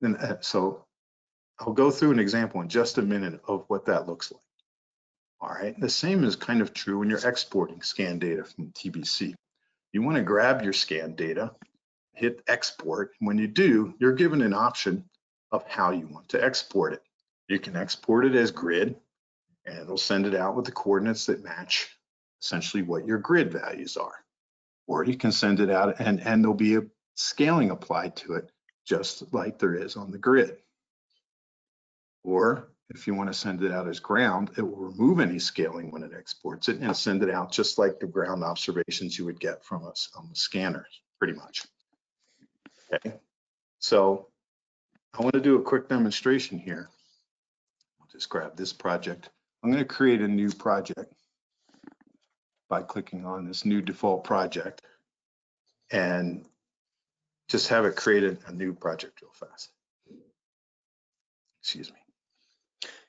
and 0.02 0.18
uh, 0.18 0.40
so 0.42 0.86
I'll 1.60 1.74
go 1.74 1.92
through 1.92 2.12
an 2.12 2.20
example 2.20 2.62
in 2.62 2.70
just 2.70 2.98
a 2.98 3.02
minute 3.02 3.42
of 3.48 3.66
what 3.68 3.86
that 3.86 4.08
looks 4.08 4.32
like. 4.32 4.42
All 5.42 5.50
right, 5.50 5.80
the 5.80 5.90
same 5.90 6.24
is 6.24 6.36
kind 6.36 6.62
of 6.62 6.74
true 6.74 7.00
when 7.00 7.10
you're 7.10 7.28
exporting 7.28 7.82
scan 7.82 8.20
data 8.20 8.44
from 8.44 8.72
TBC. 8.72 9.34
You 9.92 10.02
want 10.04 10.18
to 10.18 10.24
grab 10.24 10.62
your 10.62 10.74
scan 10.74 11.16
data 11.16 11.52
hit 12.14 12.42
export. 12.48 13.12
When 13.20 13.38
you 13.38 13.48
do, 13.48 13.94
you're 14.00 14.14
given 14.14 14.42
an 14.42 14.54
option 14.54 15.06
of 15.52 15.68
how 15.68 15.92
you 15.92 16.08
want 16.08 16.30
to 16.30 16.44
export 16.44 16.94
it. 16.94 17.04
You 17.48 17.60
can 17.60 17.76
export 17.76 18.26
it 18.26 18.36
as 18.36 18.52
grid 18.52 18.96
and 19.66 19.78
it'll 19.78 19.98
send 19.98 20.26
it 20.26 20.36
out 20.36 20.56
with 20.56 20.66
the 20.66 20.72
coordinates 20.72 21.26
that 21.26 21.44
match 21.44 21.90
essentially 22.42 22.84
what 22.84 23.06
your 23.06 23.20
grid 23.20 23.52
values 23.52 23.98
are. 23.98 24.16
Or 24.88 25.06
you 25.06 25.16
can 25.16 25.32
send 25.32 25.60
it 25.60 25.70
out 25.70 26.00
and, 26.00 26.20
and 26.22 26.44
there'll 26.44 26.56
be 26.56 26.76
a 26.76 26.84
scaling 27.16 27.70
applied 27.70 28.16
to 28.18 28.34
it 28.34 28.52
just 28.86 29.34
like 29.34 29.60
there 29.60 29.76
is 29.76 29.96
on 29.96 30.12
the 30.12 30.18
grid. 30.18 30.58
Or 32.24 32.72
if 32.90 33.08
you 33.08 33.14
want 33.14 33.32
to 33.32 33.38
send 33.38 33.64
it 33.64 33.72
out 33.72 33.88
as 33.88 34.00
ground, 34.00 34.52
it 34.58 34.62
will 34.62 34.76
remove 34.76 35.20
any 35.20 35.40
scaling 35.40 35.92
when 35.92 36.04
it 36.04 36.12
exports 36.18 36.68
it 36.68 36.80
and 36.80 36.96
send 36.96 37.24
it 37.24 37.30
out 37.30 37.52
just 37.52 37.78
like 37.78 38.00
the 38.00 38.08
ground 38.08 38.44
observations 38.44 39.18
you 39.18 39.26
would 39.26 39.40
get 39.40 39.64
from 39.64 39.86
us 39.86 40.10
on 40.18 40.28
the 40.30 40.36
scanner, 40.36 40.86
pretty 41.20 41.34
much. 41.34 41.66
Okay, 42.94 43.14
so 43.80 44.28
I 45.18 45.22
want 45.22 45.34
to 45.34 45.42
do 45.42 45.56
a 45.56 45.62
quick 45.62 45.88
demonstration 45.88 46.58
here. 46.60 46.90
I'll 48.00 48.08
just 48.12 48.30
grab 48.30 48.56
this 48.56 48.74
project. 48.74 49.30
I'm 49.64 49.72
going 49.72 49.84
to 49.84 49.88
create 49.88 50.22
a 50.22 50.28
new 50.28 50.50
project 50.50 51.14
by 52.70 52.82
clicking 52.82 53.26
on 53.26 53.46
this 53.46 53.66
new 53.66 53.82
default 53.82 54.24
project. 54.24 54.82
And 55.92 56.46
just 57.50 57.68
have 57.68 57.84
it 57.84 57.98
create 57.98 58.24
a, 58.24 58.54
new 58.54 58.74
project 58.74 59.22
real 59.22 59.32
fast. 59.34 59.72
Excuse 61.62 61.92
me. 61.92 61.98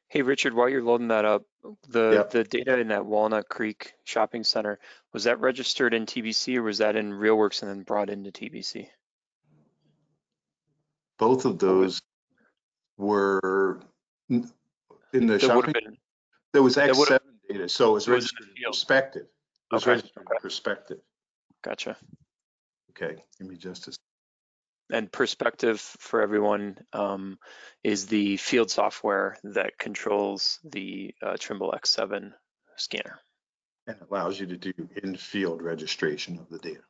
Hey, 0.09 0.23
Richard, 0.23 0.53
while 0.53 0.69
you're 0.69 0.83
loading 0.83 1.09
that 1.09 1.25
up, 1.25 1.45
the, 1.89 2.11
Yep. 2.15 2.31
the 2.31 2.45
data 2.45 2.79
in 2.79 2.89
that 2.89 3.07
Walnut 3.07 3.49
Creek 3.49 3.95
Shopping 4.05 4.43
Center, 4.43 4.81
was 5.13 5.25
that 5.25 5.41
registered 5.41 5.95
in 5.95 6.07
TBC 6.07 6.57
or 6.57 6.63
was 6.63 6.79
that 6.79 6.97
in 6.97 7.13
RealWorks 7.13 7.63
and 7.63 7.71
then 7.71 7.83
brought 7.85 8.11
into 8.11 8.33
TBC? 8.33 8.89
Both 11.23 11.45
of 11.45 11.61
those 11.61 12.03
were 12.99 13.81
in 14.29 14.43
the 15.13 15.19
would 15.19 15.31
have 15.31 15.41
shopping, 15.41 15.73
been, 15.73 15.97
there 16.53 16.65
was 16.65 16.77
X 16.77 16.99
would've- 16.99 17.07
seven 17.13 17.39
data, 17.49 17.69
so 17.69 17.91
it 17.91 17.93
was 17.93 18.09
it 18.09 18.11
was 18.11 18.11
in 18.11 18.11
the 18.11 18.13
registered 18.17 18.49
in 18.49 18.55
field. 18.57 18.73
perspective. 18.73 19.23
It 19.71 19.75
was 19.75 19.83
Okay, 19.85 19.91
registered 19.93 20.17
in 20.17 20.27
okay. 20.33 20.39
perspective. 20.43 20.99
gotcha. 21.63 21.97
Okay, 22.91 23.23
give 23.39 23.47
me 23.47 23.57
just 23.57 23.87
a, 23.87 23.97
And 24.91 25.13
Perspective 25.13 25.81
for 25.81 26.23
everyone 26.23 26.77
um, 26.93 27.39
is 27.85 28.07
the 28.07 28.37
field 28.39 28.69
software 28.73 29.39
that 29.45 29.79
controls 29.79 30.59
the 30.65 31.15
uh, 31.23 31.37
Trimble 31.39 31.73
X7 31.73 32.33
scanner. 32.79 33.21
and 33.87 33.97
it 33.97 34.03
allows 34.11 34.41
you 34.41 34.47
to 34.47 34.57
do 34.57 34.73
in-field 35.05 35.63
registration 35.63 36.41
of 36.41 36.49
the 36.49 36.59
data 36.59 36.83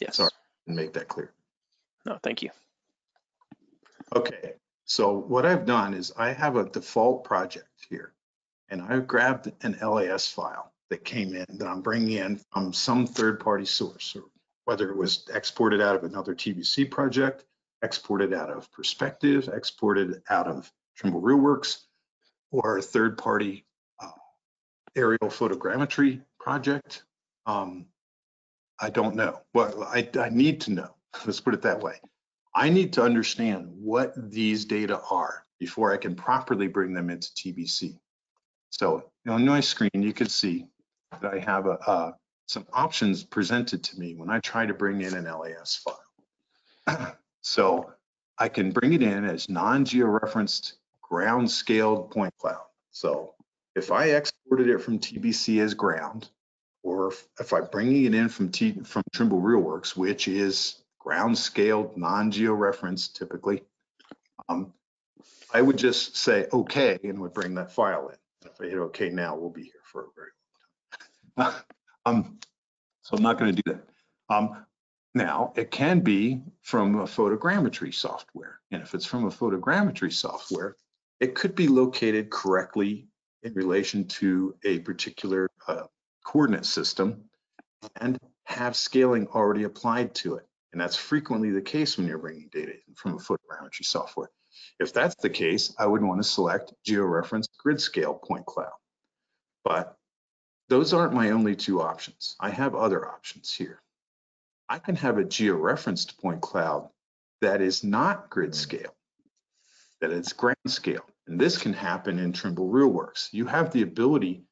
Yes. 0.00 0.16
Sorry. 0.16 0.30
and 0.66 0.74
make 0.74 0.94
that 0.94 1.08
clear. 1.08 1.34
No, 2.06 2.18
thank 2.22 2.40
you. 2.40 2.48
Okay, 4.14 4.54
so 4.84 5.12
what 5.12 5.44
I've 5.44 5.66
done 5.66 5.94
is 5.94 6.12
I 6.16 6.32
have 6.32 6.56
a 6.56 6.68
default 6.68 7.24
project 7.24 7.68
here. 7.88 8.14
And 8.70 8.82
I've 8.82 9.06
grabbed 9.06 9.50
an 9.62 9.78
LAS 9.80 10.26
file 10.26 10.72
that 10.90 11.04
came 11.04 11.34
in 11.34 11.46
that 11.48 11.66
I'm 11.66 11.82
bringing 11.82 12.18
in 12.18 12.40
from 12.52 12.72
some 12.72 13.06
third-party 13.06 13.64
source, 13.64 14.14
or 14.16 14.24
whether 14.64 14.90
it 14.90 14.96
was 14.96 15.26
exported 15.32 15.80
out 15.80 15.96
of 15.96 16.04
another 16.04 16.34
TBC 16.34 16.90
project, 16.90 17.44
exported 17.82 18.34
out 18.34 18.50
of 18.50 18.70
Perspective, 18.72 19.48
exported 19.52 20.22
out 20.28 20.46
of 20.46 20.70
Trimble 20.96 21.22
RealWorks, 21.22 21.84
or 22.50 22.78
a 22.78 22.82
third-party 22.82 23.64
uh, 24.00 24.10
aerial 24.96 25.28
photogrammetry 25.28 26.22
project. 26.38 27.04
Um, 27.46 27.86
I 28.80 28.90
don't 28.90 29.16
know. 29.16 29.40
Well, 29.54 29.82
I, 29.84 30.08
I 30.18 30.28
need 30.28 30.60
to 30.62 30.72
know. 30.72 30.94
Let's 31.26 31.40
put 31.40 31.54
it 31.54 31.62
that 31.62 31.80
way. 31.80 32.00
I 32.58 32.70
need 32.70 32.94
to 32.94 33.02
understand 33.04 33.68
what 33.80 34.14
these 34.32 34.64
data 34.64 35.00
are 35.12 35.46
before 35.60 35.92
I 35.92 35.96
can 35.96 36.16
properly 36.16 36.66
bring 36.66 36.92
them 36.92 37.08
into 37.08 37.28
TBC. 37.28 37.96
So 38.70 39.04
on 39.28 39.46
my 39.46 39.60
screen, 39.60 39.90
you 39.94 40.12
can 40.12 40.28
see 40.28 40.66
that 41.12 41.32
I 41.32 41.38
have 41.38 41.66
a, 41.66 42.16
some 42.46 42.66
options 42.72 43.22
presented 43.22 43.84
to 43.84 44.00
me 44.00 44.16
when 44.16 44.28
I 44.28 44.40
try 44.40 44.66
to 44.66 44.74
bring 44.74 45.02
in 45.02 45.14
an 45.14 45.24
LAS 45.24 45.76
file. 45.76 47.16
So 47.42 47.92
I 48.38 48.48
can 48.48 48.72
bring 48.72 48.92
it 48.92 49.02
in 49.02 49.24
as 49.24 49.48
non-georeferenced 49.48 50.72
ground 51.00 51.48
scaled 51.48 52.10
point 52.10 52.34
cloud. 52.38 52.66
So 52.90 53.34
if 53.76 53.92
I 53.92 54.06
exported 54.06 54.68
it 54.68 54.82
from 54.82 54.98
TBC 54.98 55.60
as 55.62 55.74
ground, 55.74 56.28
or 56.82 57.08
if- 57.12 57.28
if 57.38 57.52
I'm 57.52 57.66
bringing 57.70 58.04
it 58.04 58.14
in 58.14 58.28
from 58.28 58.50
T, 58.50 58.72
from 58.80 59.04
Trimble 59.12 59.40
RealWorks, 59.40 59.96
which 59.96 60.26
is 60.26 60.82
ground 61.08 61.38
scaled, 61.38 61.96
non-georeferenced 61.96 63.14
typically, 63.14 63.62
um, 64.50 64.74
I 65.54 65.62
would 65.62 65.78
just 65.78 66.18
say, 66.18 66.46
okay, 66.52 66.98
and 67.02 67.18
would 67.20 67.32
bring 67.32 67.54
that 67.54 67.72
file 67.72 68.10
in. 68.10 68.16
If 68.44 68.60
I 68.60 68.64
hit 68.64 68.78
okay 68.88 69.08
now, 69.08 69.34
we'll 69.34 69.48
be 69.48 69.62
here 69.62 69.84
for 69.84 70.02
a 70.02 70.06
very 70.14 70.28
long 71.38 71.52
time. 71.52 71.62
Um, 72.06 72.38
so 73.02 73.16
I'm 73.16 73.22
not 73.22 73.38
going 73.38 73.54
to 73.54 73.62
do 73.62 73.72
that. 73.72 74.34
Um, 74.34 74.64
now, 75.14 75.52
it 75.56 75.70
can 75.70 76.00
be 76.00 76.40
from 76.62 77.00
a 77.00 77.04
photogrammetry 77.04 77.92
software. 77.92 78.60
And 78.70 78.82
if 78.82 78.94
it's 78.94 79.04
from 79.04 79.26
a 79.26 79.30
photogrammetry 79.30 80.12
software, 80.12 80.76
it 81.20 81.34
could 81.34 81.54
be 81.54 81.68
located 81.68 82.30
correctly 82.30 83.08
in 83.42 83.52
relation 83.52 84.06
to 84.08 84.54
a 84.64 84.78
particular 84.80 85.48
uh, 85.66 85.84
coordinate 86.24 86.64
system 86.64 87.24
and 88.00 88.16
have 88.44 88.74
scaling 88.74 89.26
already 89.28 89.64
applied 89.64 90.14
to 90.16 90.36
it. 90.36 90.48
And 90.72 90.80
that's 90.80 90.96
frequently 90.96 91.50
the 91.50 91.62
case 91.62 91.96
when 91.96 92.06
you're 92.06 92.18
bringing 92.18 92.48
data 92.52 92.72
in 92.72 92.94
from 92.94 93.14
a 93.14 93.16
photogrammetry 93.16 93.84
software. 93.84 94.30
If 94.78 94.92
that's 94.92 95.14
the 95.16 95.30
case, 95.30 95.74
I 95.78 95.86
would 95.86 96.02
want 96.02 96.22
to 96.22 96.28
select 96.28 96.74
georeference 96.86 97.46
grid 97.58 97.80
scale 97.80 98.14
point 98.14 98.46
cloud. 98.46 98.72
But 99.64 99.96
those 100.68 100.92
aren't 100.92 101.14
my 101.14 101.30
only 101.30 101.56
two 101.56 101.80
options. 101.80 102.36
I 102.38 102.50
have 102.50 102.74
other 102.74 103.08
options 103.08 103.52
here. 103.52 103.80
I 104.68 104.78
can 104.78 104.96
have 104.96 105.18
a 105.18 105.24
georeferenced 105.24 106.18
point 106.18 106.42
cloud 106.42 106.90
that 107.40 107.60
is 107.60 107.82
not 107.82 108.28
grid 108.30 108.50
hmm. 108.50 108.54
scale, 108.54 108.94
that 110.00 110.10
it's 110.10 110.32
ground 110.32 110.56
scale. 110.66 111.04
And 111.26 111.40
this 111.40 111.58
can 111.58 111.72
happen 111.72 112.18
in 112.18 112.32
Trimble 112.32 112.68
RealWorks. 112.68 113.32
You 113.32 113.46
have 113.46 113.70
the 113.70 113.82
ability 113.82 114.44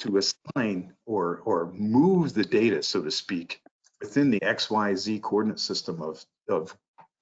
to 0.00 0.18
assign 0.18 0.92
or, 1.06 1.40
or 1.44 1.72
move 1.72 2.34
the 2.34 2.44
data, 2.44 2.82
so 2.82 3.02
to 3.02 3.10
speak, 3.10 3.60
within 4.00 4.30
the 4.30 4.40
XYZ 4.40 5.20
coordinate 5.22 5.60
system 5.60 6.00
of, 6.02 6.24
of 6.48 6.76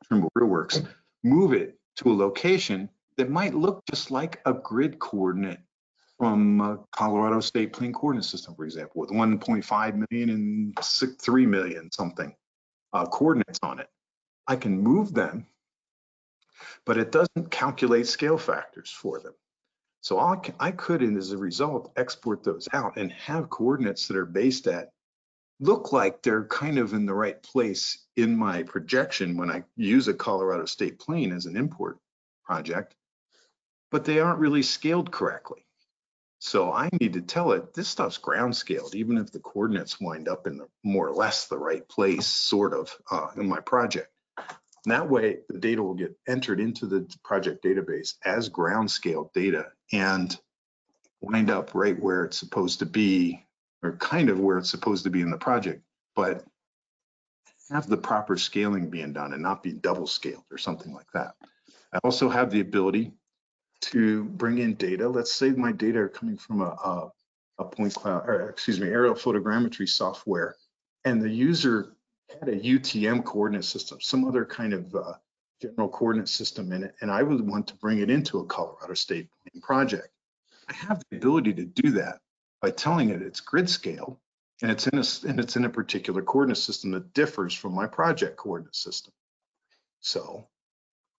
Trimble 0.05 0.31
RealWorks, 0.37 0.87
move 1.25 1.53
it 1.53 1.79
to 1.97 2.11
a 2.11 2.15
location 2.15 2.89
that 3.17 3.31
might 3.31 3.55
look 3.55 3.83
just 3.91 4.11
like 4.11 4.41
a 4.45 4.53
grid 4.53 4.99
coordinate 4.99 5.59
from 6.19 6.61
uh, 6.61 6.77
Colorado 6.93 7.41
State 7.41 7.73
Plane 7.73 7.93
Coordinate 7.93 8.25
System, 8.25 8.55
for 8.55 8.65
example, 8.65 9.01
with 9.01 9.11
1.5 9.11 10.07
million 10.11 10.31
and 10.31 10.79
six, 10.83 11.15
3 11.23 11.47
million 11.47 11.91
something 11.93 12.35
uh, 12.93 13.07
coordinates 13.07 13.59
on 13.63 13.81
it. 13.81 13.89
I 14.47 14.57
can 14.57 14.79
move 14.81 15.13
them, 15.13 15.47
but 16.85 16.97
it 16.97 17.13
doesn't 17.13 17.51
calculate 17.51 18.07
scale 18.07 18.39
factors 18.39 18.91
for 18.91 19.19
them. 19.21 19.35
So 20.01 20.21
I 20.61 20.71
could, 20.71 21.03
and 21.03 21.19
as 21.19 21.33
a 21.33 21.39
result, 21.39 21.93
export 21.97 22.45
those 22.45 22.69
out 22.73 22.97
and 22.97 23.11
have 23.13 23.51
coordinates 23.51 24.07
that 24.07 24.17
are 24.17 24.25
based 24.25 24.69
at 24.69 24.91
look 25.61 25.93
like 25.93 26.23
they're 26.23 26.45
kind 26.45 26.79
of 26.79 26.93
in 26.93 27.07
the 27.07 27.15
right 27.15 27.43
place 27.43 28.05
in 28.17 28.37
my 28.37 28.63
projection 28.63 29.37
when 29.37 29.51
I 29.51 29.65
use 29.77 30.09
a 30.09 30.15
Colorado 30.15 30.67
State 30.67 30.99
plane 30.99 31.33
as 31.33 31.47
an 31.47 31.57
import 31.57 31.99
project, 32.45 32.95
but 33.91 34.05
they 34.05 34.21
aren't 34.21 34.41
really 34.41 34.63
scaled 34.63 35.11
correctly. 35.11 35.67
So 36.39 36.71
I 36.71 36.91
need 37.01 37.15
to 37.15 37.23
tell 37.23 37.53
it, 37.53 37.73
this 37.73 37.89
stuff's 37.89 38.19
ground 38.19 38.55
scaled, 38.55 38.95
even 38.95 39.17
if 39.17 39.33
the 39.33 39.41
coordinates 39.41 39.99
wind 40.01 40.29
up 40.29 40.47
in 40.47 40.59
the 40.59 40.69
more 40.85 41.09
or 41.09 41.15
less 41.15 41.47
the 41.47 41.59
right 41.59 41.87
place, 41.89 42.27
sort 42.27 42.75
of, 42.75 42.95
uh, 43.11 43.29
in 43.37 43.49
my 43.49 43.61
project. 43.61 44.11
And 44.37 44.93
that 44.93 45.09
way, 45.09 45.39
the 45.49 45.59
data 45.59 45.83
will 45.83 45.95
get 45.95 46.17
entered 46.29 46.61
into 46.61 46.87
the 46.87 47.09
project 47.25 47.65
database 47.65 48.15
as 48.25 48.51
ground 48.51 48.91
scale 48.91 49.31
data 49.35 49.73
and 49.93 50.39
wind 51.21 51.51
up 51.51 51.75
right 51.75 52.01
where 52.01 52.25
it's 52.25 52.39
supposed 52.39 52.81
to 52.81 52.87
be, 52.87 53.46
or 53.87 53.97
kind 53.97 54.29
of 54.29 54.41
where 54.41 54.59
it's 54.59 54.71
supposed 54.71 55.05
to 55.05 55.11
be 55.11 55.21
in 55.21 55.31
the 55.31 55.39
project, 55.39 55.83
but 56.15 56.45
have 57.71 57.87
the 57.87 57.97
proper 57.97 58.37
scaling 58.37 58.91
being 58.91 59.13
done 59.13 59.33
and 59.33 59.43
not 59.43 59.63
be 59.63 59.73
double 59.73 60.07
scaled 60.07 60.45
or 60.51 60.59
something 60.59 60.93
like 60.93 61.11
that. 61.13 61.35
I 61.93 61.99
also 62.05 62.29
have 62.29 62.51
the 62.51 62.61
ability 62.61 63.13
to 63.83 64.25
bring 64.25 64.59
in 64.59 64.75
data. 64.75 65.09
Let's 65.09 65.33
say 65.33 65.51
my 65.51 65.73
data 65.73 66.01
are 66.01 66.09
coming 66.09 66.37
from 66.37 66.61
a, 66.61 66.65
a, 66.65 67.13
a 67.59 67.65
point 67.65 67.95
cloud, 67.95 68.29
or 68.29 68.49
excuse 68.51 68.81
me, 68.81 68.89
aerial 68.89 69.15
photogrammetry 69.15 69.89
software, 69.89 70.57
and 71.05 71.21
the 71.21 71.31
user 71.31 71.93
had 72.41 72.49
a 72.49 72.57
UTM 72.57 73.25
coordinate 73.25 73.65
system, 73.65 73.99
some 74.01 74.25
other 74.25 74.45
kind 74.45 74.73
of 74.73 74.95
uh, 74.95 75.15
general 75.63 75.89
coordinate 75.89 76.29
system 76.29 76.73
in 76.73 76.83
it, 76.85 76.95
and 77.01 77.11
I 77.11 77.23
would 77.23 77.41
want 77.41 77.67
to 77.69 77.77
bring 77.77 77.99
it 77.99 78.11
into 78.11 78.41
a 78.41 78.47
Colorado 78.47 78.95
State 78.95 79.29
project. 79.63 80.09
I 80.69 80.75
have 80.75 81.03
the 81.11 81.17
ability 81.17 81.53
to 81.55 81.65
do 81.65 81.93
that 81.93 82.19
by 82.67 82.73
telling 82.73 83.11
it 83.11 83.23
it's 83.23 83.39
grid 83.39 83.71
scale 83.71 84.19
and 84.61 84.73
it's 84.73 84.89
in 84.89 84.99
a, 84.99 85.31
and 85.31 85.39
it's 85.39 85.55
in 85.55 85.67
a 85.67 85.71
particular 85.71 86.21
coordinate 86.21 86.59
system 86.59 86.91
that 86.91 87.15
differs 87.15 87.55
from 87.55 87.73
my 87.73 87.87
project 87.87 88.37
coordinate 88.37 88.75
system. 88.75 89.13
So 90.01 90.49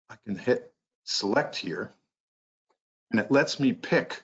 I 0.09 0.15
can 0.25 0.35
hit 0.37 0.73
select 1.05 1.55
here 1.55 1.93
and 3.11 3.21
it 3.21 3.31
lets 3.31 3.61
me 3.61 3.71
pick 3.71 4.23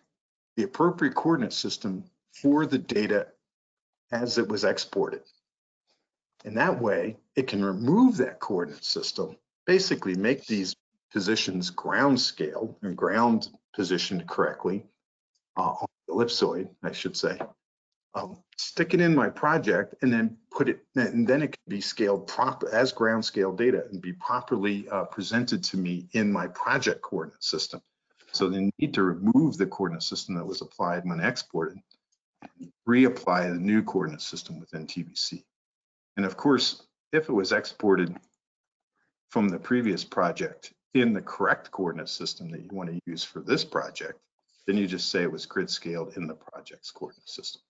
the 0.58 0.64
appropriate 0.64 1.16
coordinate 1.16 1.54
system 1.54 2.04
for 2.34 2.66
the 2.66 2.78
data 2.78 3.28
as 4.12 4.38
it 4.38 4.50
was 4.50 4.66
exported. 4.66 5.22
And 6.44 6.58
that 6.58 6.82
way 6.82 7.16
it 7.38 7.48
can 7.48 7.64
remove 7.64 8.18
that 8.18 8.42
coordinate 8.42 8.84
system, 8.84 9.38
basically 9.66 10.16
make 10.16 10.46
these 10.46 10.76
positions 11.14 11.70
ground 11.70 12.20
scale 12.20 12.78
and 12.82 12.98
ground 12.98 13.48
positioned 13.74 14.28
correctly 14.28 14.84
uh, 15.56 15.76
on 15.80 15.88
ellipsoid, 16.14 16.70
I 16.84 16.92
should 16.92 17.18
say. 17.18 17.40
Um, 18.16 18.38
stick 18.58 18.94
it 18.94 19.02
in 19.02 19.16
my 19.16 19.30
project 19.30 19.96
and 20.02 20.14
then 20.14 20.38
put 20.52 20.70
it, 20.70 20.86
and 20.96 21.28
then 21.28 21.42
it 21.42 21.48
can 21.48 21.70
be 21.70 21.82
scaled 21.82 22.28
proper 22.28 22.70
as 22.74 22.92
ground 22.92 23.26
scale 23.26 23.52
data 23.52 23.86
and 23.92 24.02
be 24.02 24.14
properly 24.14 24.88
uh, 24.90 25.06
presented 25.06 25.64
to 25.66 25.78
me 25.78 26.08
in 26.14 26.32
my 26.32 26.48
project 26.48 27.02
coordinate 27.02 27.44
system. 27.44 27.82
So 28.32 28.50
they 28.50 28.72
need 28.80 28.94
to 28.94 29.04
remove 29.04 29.58
the 29.58 29.66
coordinate 29.66 30.04
system 30.04 30.36
that 30.36 30.46
was 30.46 30.62
applied 30.62 31.06
when 31.06 31.20
exported, 31.20 31.80
reapply 32.88 33.54
the 33.54 33.60
new 33.60 33.84
coordinate 33.84 34.22
system 34.22 34.60
within 34.60 34.86
TBC. 34.86 35.44
And 36.18 36.26
of 36.26 36.38
course, 36.38 36.84
if 37.12 37.30
it 37.30 37.34
was 37.34 37.52
exported 37.52 38.18
from 39.30 39.50
the 39.50 39.60
previous 39.60 40.04
project 40.04 40.74
in 40.94 41.14
the 41.14 41.22
correct 41.22 41.72
coordinate 41.72 42.10
system 42.10 42.50
that 42.52 42.62
you 42.62 42.70
want 42.72 42.90
to 42.90 43.00
use 43.06 43.24
for 43.24 43.40
this 43.40 43.64
project, 43.64 44.20
then 44.68 44.78
you 44.78 44.88
just 44.88 45.10
say 45.10 45.24
it 45.24 45.32
was 45.32 45.46
grid 45.46 45.70
scaled 45.70 46.16
in 46.16 46.28
the 46.28 46.34
project's 46.34 46.92
coordinate 46.92 47.30
system. 47.30 47.62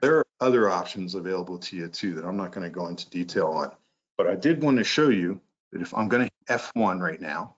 There 0.00 0.16
are 0.16 0.26
other 0.40 0.68
options 0.68 1.14
available 1.14 1.58
to 1.58 1.76
you 1.76 1.88
too 1.88 2.14
that 2.14 2.24
I'm 2.24 2.36
not 2.36 2.52
going 2.52 2.64
to 2.64 2.70
go 2.70 2.88
into 2.88 3.08
detail 3.10 3.46
on, 3.46 3.70
but 4.18 4.26
I 4.26 4.34
did 4.34 4.62
want 4.62 4.78
to 4.78 4.84
show 4.84 5.08
you 5.08 5.40
that 5.72 5.80
if 5.80 5.94
I'm 5.94 6.08
going 6.08 6.28
to 6.28 6.54
F1 6.54 7.00
right 7.00 7.20
now, 7.20 7.56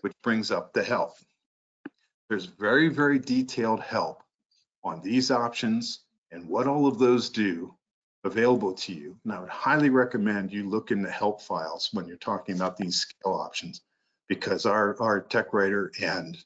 which 0.00 0.14
brings 0.22 0.50
up 0.50 0.72
the 0.72 0.82
help. 0.82 1.16
There's 2.28 2.46
very, 2.46 2.88
very 2.88 3.18
detailed 3.18 3.80
help 3.80 4.22
on 4.84 5.02
these 5.02 5.30
options 5.30 6.00
and 6.30 6.48
what 6.48 6.66
all 6.66 6.86
of 6.86 6.98
those 6.98 7.28
do 7.28 7.74
available 8.24 8.72
to 8.72 8.92
you. 8.92 9.16
And 9.24 9.32
I 9.32 9.40
would 9.40 9.48
highly 9.48 9.90
recommend 9.90 10.52
you 10.52 10.68
look 10.68 10.90
in 10.90 11.02
the 11.02 11.10
help 11.10 11.40
files 11.40 11.90
when 11.92 12.06
you're 12.06 12.16
talking 12.16 12.56
about 12.56 12.76
these 12.76 12.96
scale 12.96 13.34
options 13.34 13.82
because 14.28 14.66
our, 14.66 15.00
our 15.00 15.20
tech 15.20 15.52
writer 15.52 15.92
and 16.02 16.36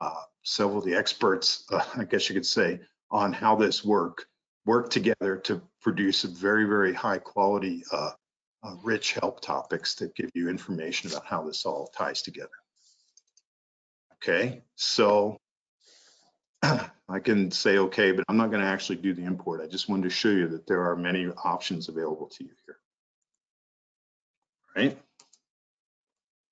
uh, 0.00 0.22
several 0.42 0.78
of 0.78 0.84
the 0.84 0.94
experts, 0.94 1.64
uh, 1.72 1.84
I 1.96 2.04
guess 2.04 2.28
you 2.28 2.34
could 2.34 2.46
say, 2.46 2.80
on 3.10 3.32
how 3.32 3.56
this 3.56 3.84
work, 3.84 4.26
work 4.64 4.90
together 4.90 5.36
to 5.36 5.60
produce 5.80 6.24
a 6.24 6.28
very, 6.28 6.64
very 6.64 6.92
high 6.92 7.18
quality, 7.18 7.84
uh, 7.92 8.12
uh, 8.62 8.74
rich 8.82 9.12
help 9.14 9.40
topics 9.40 9.94
that 9.96 10.14
give 10.14 10.30
you 10.34 10.48
information 10.48 11.10
about 11.10 11.26
how 11.26 11.42
this 11.42 11.64
all 11.64 11.90
ties 11.96 12.22
together. 12.22 12.50
Okay, 14.14 14.62
so 14.76 15.36
I 16.62 17.18
can 17.18 17.50
say 17.50 17.78
okay, 17.78 18.12
but 18.12 18.24
I'm 18.28 18.36
not 18.36 18.50
going 18.50 18.62
to 18.62 18.68
actually 18.68 18.96
do 18.96 19.12
the 19.12 19.24
import. 19.24 19.60
I 19.60 19.66
just 19.66 19.88
wanted 19.88 20.04
to 20.04 20.10
show 20.10 20.28
you 20.28 20.46
that 20.48 20.66
there 20.66 20.88
are 20.88 20.96
many 20.96 21.26
options 21.44 21.88
available 21.88 22.28
to 22.28 22.44
you 22.44 22.50
here. 22.64 22.76
Right? 24.76 24.98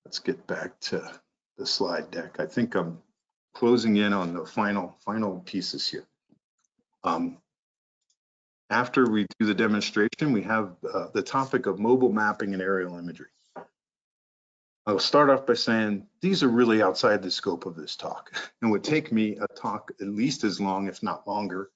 Let's 0.05 0.19
get 0.19 0.45
back 0.47 0.77
to 0.81 1.09
the 1.57 1.65
slide 1.65 2.11
deck. 2.11 2.39
I 2.39 2.45
think 2.45 2.75
I'm 2.75 2.97
closing 3.53 3.97
in 3.97 4.13
on 4.13 4.33
the 4.33 4.45
final 4.45 4.97
final 5.05 5.39
pieces 5.39 5.87
here. 5.87 6.07
Um, 7.03 7.37
after 8.69 9.09
we 9.09 9.27
do 9.39 9.45
the 9.45 9.53
demonstration, 9.53 10.31
we 10.31 10.41
have 10.43 10.75
uh, 10.93 11.07
the 11.13 11.21
topic 11.21 11.65
of 11.65 11.79
mobile 11.79 12.11
mapping 12.11 12.53
and 12.53 12.61
aerial 12.61 12.97
imagery. 12.97 13.27
I'll 14.87 14.97
start 14.97 15.29
off 15.29 15.45
by 15.45 15.53
saying 15.53 16.07
these 16.21 16.41
are 16.41 16.47
really 16.47 16.81
outside 16.81 17.21
the 17.21 17.29
scope 17.29 17.65
of 17.65 17.75
this 17.75 17.95
talk 17.95 18.31
and 18.61 18.71
would 18.71 18.83
take 18.83 19.11
me 19.11 19.37
a 19.37 19.47
talk 19.55 19.91
at 20.01 20.07
least 20.07 20.43
as 20.43 20.59
long, 20.59 20.87
if 20.87 21.03
not 21.03 21.27
longer. 21.27 21.69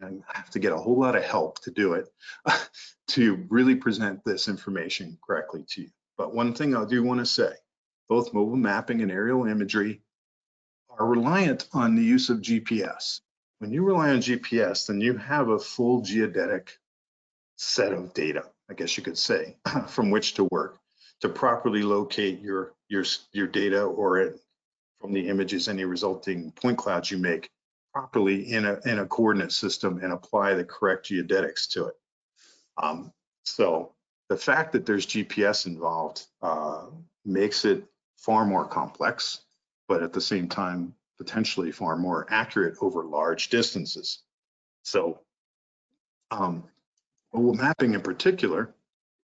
And 0.00 0.22
I 0.32 0.36
have 0.36 0.50
to 0.50 0.58
get 0.58 0.72
a 0.72 0.76
whole 0.76 0.98
lot 0.98 1.16
of 1.16 1.24
help 1.24 1.60
to 1.62 1.70
do 1.70 1.94
it, 1.94 2.08
to 3.08 3.46
really 3.48 3.74
present 3.74 4.22
this 4.24 4.46
information 4.46 5.18
correctly 5.26 5.64
to 5.70 5.82
you. 5.82 5.88
But 6.18 6.34
one 6.34 6.52
thing 6.52 6.76
I 6.76 6.84
do 6.84 7.02
want 7.02 7.20
to 7.20 7.26
say, 7.26 7.52
both 8.08 8.34
mobile 8.34 8.56
mapping 8.56 9.00
and 9.00 9.10
aerial 9.10 9.46
imagery 9.46 10.02
are 11.00 11.06
reliant 11.06 11.66
on 11.72 11.96
the 11.96 12.04
use 12.04 12.28
of 12.28 12.38
GPS. 12.38 13.20
When 13.58 13.72
you 13.72 13.82
rely 13.82 14.10
on 14.10 14.18
GPS, 14.18 14.86
then 14.86 15.00
you 15.00 15.16
have 15.16 15.48
a 15.48 15.58
full 15.58 16.02
geodetic 16.02 16.78
set 17.56 17.92
of 17.92 18.12
data, 18.12 18.44
I 18.70 18.74
guess 18.74 18.96
you 18.96 19.02
could 19.02 19.18
say, 19.18 19.56
from 19.88 20.10
which 20.10 20.34
to 20.34 20.44
work 20.44 20.78
to 21.22 21.28
properly 21.28 21.82
locate 21.82 22.40
your 22.40 22.74
your 22.88 23.04
your 23.32 23.46
data 23.46 23.82
or 23.82 24.18
it, 24.18 24.40
from 25.00 25.12
the 25.12 25.28
images 25.28 25.68
any 25.68 25.84
resulting 25.84 26.52
point 26.52 26.78
clouds 26.78 27.10
you 27.10 27.18
make 27.18 27.50
properly 27.92 28.52
in 28.52 28.64
a 28.66 28.78
in 28.84 28.98
a 28.98 29.06
coordinate 29.06 29.52
system 29.52 30.00
and 30.02 30.12
apply 30.12 30.54
the 30.54 30.64
correct 30.64 31.08
geodetics 31.10 31.68
to 31.70 31.86
it. 31.86 31.94
Um, 32.82 33.12
so 33.44 33.94
the 34.28 34.36
fact 34.36 34.72
that 34.72 34.86
there's 34.86 35.06
GPS 35.06 35.66
involved 35.66 36.26
uh, 36.42 36.86
makes 37.24 37.64
it 37.64 37.84
far 38.16 38.44
more 38.44 38.66
complex, 38.66 39.40
but 39.90 40.04
at 40.04 40.12
the 40.12 40.20
same 40.20 40.46
time 40.46 40.94
potentially 41.18 41.72
far 41.72 41.96
more 41.96 42.24
accurate 42.30 42.76
over 42.80 43.04
large 43.04 43.48
distances. 43.48 44.20
So 44.84 45.18
um, 46.30 46.62
mapping 47.34 47.94
in 47.94 48.00
particular 48.00 48.72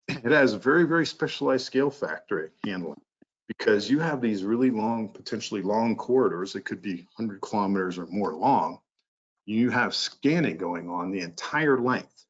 it 0.08 0.32
has 0.32 0.53
a 0.53 0.58
very, 0.58 0.86
very 0.86 1.05
specialized 1.05 1.68
scale 1.68 1.91
factor 1.91 2.51
handling 2.66 2.99
because 3.47 3.88
you 3.88 3.99
have 3.99 4.20
these 4.20 4.43
really 4.43 4.72
long, 4.72 5.10
potentially 5.10 5.62
long 5.62 5.95
corridors 5.95 6.53
that 6.53 6.66
could 6.66 6.82
be 6.82 7.08
100 7.18 7.39
kilometers 7.41 7.99
or 7.99 8.08
more 8.08 8.34
long. 8.34 8.80
You 9.45 9.70
have 9.70 9.93
scanning 9.93 10.58
going 10.58 10.89
on 10.89 11.12
the 11.12 11.20
entire 11.20 11.80
length. 11.80 12.26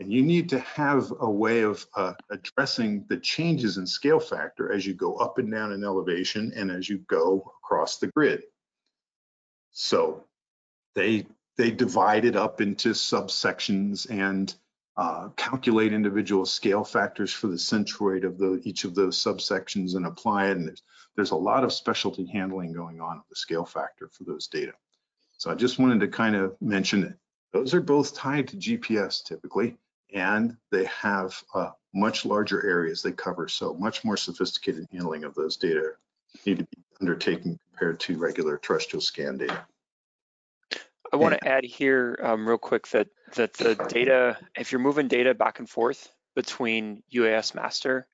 And 0.00 0.10
you 0.10 0.22
need 0.22 0.48
to 0.48 0.58
have 0.60 1.12
a 1.20 1.30
way 1.30 1.60
of 1.60 1.86
uh, 1.94 2.14
addressing 2.30 3.04
the 3.08 3.18
changes 3.18 3.76
in 3.76 3.86
scale 3.86 4.18
factor 4.18 4.72
as 4.72 4.86
you 4.86 4.94
go 4.94 5.16
up 5.16 5.36
and 5.36 5.52
down 5.52 5.72
in 5.72 5.84
elevation 5.84 6.52
and 6.56 6.70
as 6.70 6.88
you 6.88 6.98
go 7.06 7.52
across 7.62 7.98
the 7.98 8.06
grid. 8.06 8.42
So 9.72 10.24
they 10.94 11.26
they 11.58 11.70
divide 11.70 12.24
it 12.24 12.34
up 12.34 12.62
into 12.62 12.90
subsections 12.90 14.10
and 14.10 14.54
uh, 14.96 15.28
calculate 15.36 15.92
individual 15.92 16.46
scale 16.46 16.84
factors 16.84 17.32
for 17.32 17.48
the 17.48 17.56
centroid 17.56 18.24
of 18.24 18.38
the, 18.38 18.60
each 18.64 18.84
of 18.84 18.94
those 18.94 19.22
subsections 19.22 19.94
and 19.94 20.06
apply 20.06 20.46
it. 20.46 20.56
And 20.56 20.66
there's, 20.66 20.82
there's 21.16 21.30
a 21.32 21.36
lot 21.36 21.62
of 21.62 21.72
specialty 21.72 22.24
handling 22.26 22.72
going 22.72 23.00
on 23.00 23.18
with 23.18 23.28
the 23.28 23.36
scale 23.36 23.66
factor 23.66 24.08
for 24.08 24.24
those 24.24 24.46
data. 24.46 24.72
So 25.36 25.50
I 25.50 25.54
just 25.54 25.78
wanted 25.78 26.00
to 26.00 26.08
kind 26.08 26.34
of 26.34 26.56
mention 26.62 27.04
it. 27.04 27.14
Those 27.52 27.74
are 27.74 27.80
both 27.80 28.14
tied 28.14 28.48
to 28.48 28.56
GPS 28.56 29.22
typically, 29.22 29.76
and 30.14 30.56
they 30.70 30.84
have 30.84 31.42
uh, 31.54 31.70
much 31.94 32.24
larger 32.24 32.64
areas 32.66 33.02
they 33.02 33.12
cover. 33.12 33.48
So 33.48 33.74
much 33.74 34.04
more 34.04 34.16
sophisticated 34.16 34.86
handling 34.92 35.24
of 35.24 35.34
those 35.34 35.56
data 35.56 35.92
need 36.46 36.58
to 36.58 36.64
be 36.64 36.82
undertaken 37.00 37.58
compared 37.70 38.00
to 38.00 38.18
regular 38.18 38.58
terrestrial 38.58 39.00
scan 39.00 39.38
data. 39.38 39.66
I 41.12 41.16
want 41.16 41.34
to 41.34 41.48
add 41.48 41.64
here 41.64 42.18
um, 42.22 42.46
real 42.46 42.58
quick 42.58 42.86
that 42.88 43.08
that 43.34 43.54
the 43.54 43.74
data, 43.88 44.38
if 44.56 44.70
you're 44.70 44.80
moving 44.80 45.08
data 45.08 45.34
back 45.34 45.58
and 45.58 45.68
forth 45.68 46.08
between 46.36 47.02
UAS 47.12 47.54
master 47.54 48.06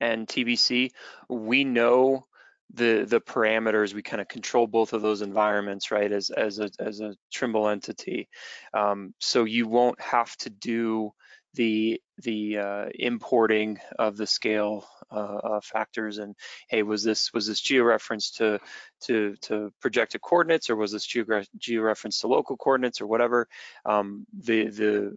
and 0.00 0.26
TBC, 0.26 0.92
we 1.28 1.64
know 1.64 2.26
the 2.72 3.04
the 3.08 3.20
parameters. 3.20 3.92
We 3.92 4.02
kind 4.02 4.20
of 4.20 4.28
control 4.28 4.68
both 4.68 4.92
of 4.92 5.02
those 5.02 5.22
environments, 5.22 5.90
right? 5.90 6.10
As 6.10 6.30
as 6.30 6.60
a 6.60 6.70
as 6.78 7.00
a 7.00 7.16
Trimble 7.32 7.68
entity, 7.68 8.28
um, 8.72 9.14
so 9.18 9.44
you 9.44 9.66
won't 9.66 10.00
have 10.00 10.36
to 10.38 10.50
do 10.50 11.12
the 11.54 12.00
the 12.22 12.58
uh, 12.58 12.84
importing 12.94 13.78
of 13.98 14.16
the 14.16 14.26
scale 14.26 14.86
uh, 15.10 15.14
uh, 15.14 15.60
factors 15.62 16.18
and 16.18 16.34
hey 16.68 16.82
was 16.82 17.02
this 17.02 17.32
was 17.32 17.46
this 17.46 17.60
georeference 17.60 18.36
to 18.36 18.58
to 19.00 19.36
to 19.42 19.72
projected 19.80 20.20
coordinates 20.20 20.70
or 20.70 20.76
was 20.76 20.92
this 20.92 21.06
georeference 21.06 22.20
to 22.20 22.26
local 22.28 22.56
coordinates 22.56 23.00
or 23.00 23.06
whatever 23.06 23.48
um, 23.84 24.26
the 24.32 24.68
the 24.68 25.16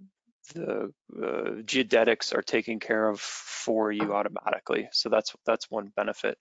the 0.54 0.94
uh, 1.22 1.62
geodetics 1.66 2.34
are 2.34 2.42
taken 2.42 2.80
care 2.80 3.10
of 3.10 3.20
for 3.20 3.92
you 3.92 4.14
automatically 4.14 4.88
so 4.92 5.10
that's 5.10 5.36
that's 5.46 5.70
one 5.70 5.92
benefit 5.96 6.38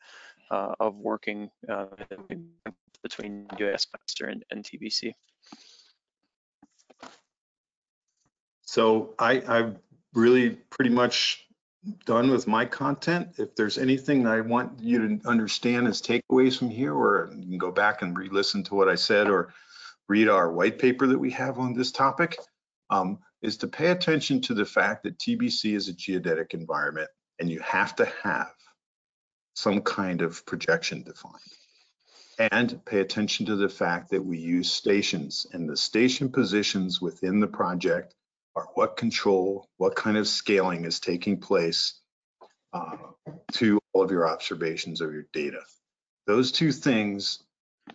uh, 0.50 0.74
of 0.78 0.96
working 0.96 1.50
uh, 1.68 1.86
between 3.02 3.46
UAS 3.58 3.86
Master 3.92 4.26
and, 4.26 4.44
and 4.50 4.64
TBC. 4.64 5.12
So 8.62 9.14
I, 9.18 9.42
I've 9.46 9.76
really 10.16 10.50
pretty 10.70 10.90
much 10.90 11.46
done 12.04 12.30
with 12.30 12.46
my 12.46 12.64
content. 12.64 13.28
If 13.38 13.54
there's 13.54 13.78
anything 13.78 14.26
I 14.26 14.40
want 14.40 14.80
you 14.80 15.18
to 15.18 15.28
understand 15.28 15.86
as 15.86 16.02
takeaways 16.02 16.58
from 16.58 16.70
here, 16.70 16.94
or 16.94 17.30
you 17.36 17.46
can 17.46 17.58
go 17.58 17.70
back 17.70 18.02
and 18.02 18.16
re-listen 18.16 18.64
to 18.64 18.74
what 18.74 18.88
I 18.88 18.94
said 18.96 19.28
or 19.28 19.52
read 20.08 20.28
our 20.28 20.50
white 20.50 20.78
paper 20.78 21.06
that 21.06 21.18
we 21.18 21.30
have 21.32 21.58
on 21.58 21.74
this 21.74 21.92
topic, 21.92 22.36
um, 22.90 23.18
is 23.42 23.56
to 23.58 23.68
pay 23.68 23.88
attention 23.88 24.40
to 24.40 24.54
the 24.54 24.64
fact 24.64 25.02
that 25.04 25.18
TBC 25.18 25.74
is 25.74 25.88
a 25.88 25.92
geodetic 25.92 26.54
environment 26.54 27.08
and 27.38 27.50
you 27.50 27.60
have 27.60 27.94
to 27.96 28.08
have 28.22 28.52
some 29.54 29.80
kind 29.82 30.22
of 30.22 30.44
projection 30.46 31.02
defined. 31.02 31.34
And 32.38 32.84
pay 32.84 33.00
attention 33.00 33.46
to 33.46 33.56
the 33.56 33.68
fact 33.68 34.10
that 34.10 34.24
we 34.24 34.38
use 34.38 34.70
stations 34.70 35.46
and 35.52 35.68
the 35.68 35.76
station 35.76 36.30
positions 36.30 37.00
within 37.00 37.40
the 37.40 37.46
project 37.46 38.14
are 38.56 38.68
what 38.74 38.96
control, 38.96 39.68
what 39.76 39.94
kind 39.94 40.16
of 40.16 40.26
scaling 40.26 40.84
is 40.84 40.98
taking 40.98 41.38
place 41.38 42.00
uh, 42.72 42.96
to 43.52 43.78
all 43.92 44.02
of 44.02 44.10
your 44.10 44.26
observations 44.26 45.00
of 45.00 45.12
your 45.12 45.26
data. 45.32 45.60
Those 46.26 46.50
two 46.50 46.72
things 46.72 47.44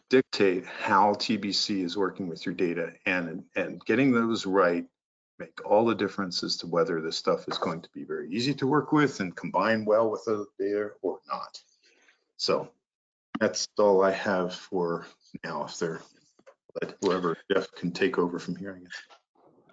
dictate 0.10 0.66
how 0.66 1.16
TBC 1.16 1.84
is 1.84 1.98
working 1.98 2.30
with 2.30 2.46
your 2.46 2.56
data 2.56 2.94
and, 3.06 3.44
and 3.56 3.84
getting 3.86 4.12
those 4.12 4.46
right 4.46 4.86
make 5.40 5.66
all 5.66 5.86
the 5.86 5.96
difference 5.96 6.44
as 6.44 6.56
to 6.58 6.68
whether 6.68 7.02
this 7.02 7.18
stuff 7.18 7.48
is 7.48 7.58
going 7.58 7.82
to 7.82 7.90
be 7.96 8.04
very 8.04 8.30
easy 8.32 8.54
to 8.54 8.68
work 8.68 8.92
with 8.92 9.20
and 9.20 9.36
combine 9.36 9.84
well 9.86 10.12
with 10.12 10.24
the 10.26 10.46
data 10.60 10.92
or 11.02 11.20
not. 11.28 11.60
So 12.38 12.70
that's 13.40 13.68
all 13.80 14.04
I 14.04 14.12
have 14.12 14.54
for 14.54 15.08
now. 15.44 15.66
If 15.66 15.80
there, 15.80 16.02
let 16.80 16.96
whoever 17.02 17.36
Jeff 17.52 17.72
can 17.72 17.92
take 17.92 18.20
over 18.20 18.38
from 18.38 18.56
here, 18.56 18.78
I 18.78 18.84
guess. 18.84 19.21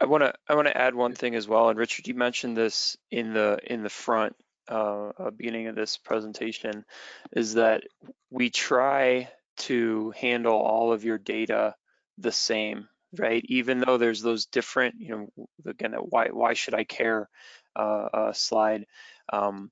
I 0.01 0.07
want 0.07 0.23
to 0.23 0.33
I 0.49 0.55
want 0.55 0.69
to 0.69 0.77
add 0.77 0.95
one 0.95 1.15
thing 1.15 1.35
as 1.35 1.49
well. 1.49 1.69
And 1.69 1.79
Richard, 1.79 2.07
you 2.09 2.15
mentioned 2.15 2.57
this 2.57 2.97
in 3.11 3.35
the 3.35 3.59
in 3.65 3.83
the 3.83 3.91
front 3.91 4.37
uh, 4.71 5.11
uh, 5.19 5.31
beginning 5.31 5.67
of 5.67 5.75
this 5.75 5.97
presentation 5.97 6.85
is 7.33 7.55
that 7.55 7.83
we 8.31 8.51
try 8.51 9.31
to 9.59 10.13
handle 10.17 10.55
all 10.55 10.93
of 10.93 11.05
your 11.05 11.19
data 11.19 11.75
the 12.19 12.33
same, 12.33 12.89
right? 13.19 13.43
Even 13.47 13.81
though 13.81 13.97
there's 13.97 14.23
those 14.23 14.47
different, 14.47 14.97
you 14.99 15.09
know, 15.37 15.49
again, 15.67 15.95
why 15.95 16.29
why 16.29 16.55
should 16.55 16.75
I 16.75 16.85
care 16.85 17.29
uh, 17.77 18.09
uh, 18.13 18.33
slide. 18.33 18.87
Um, 19.33 19.71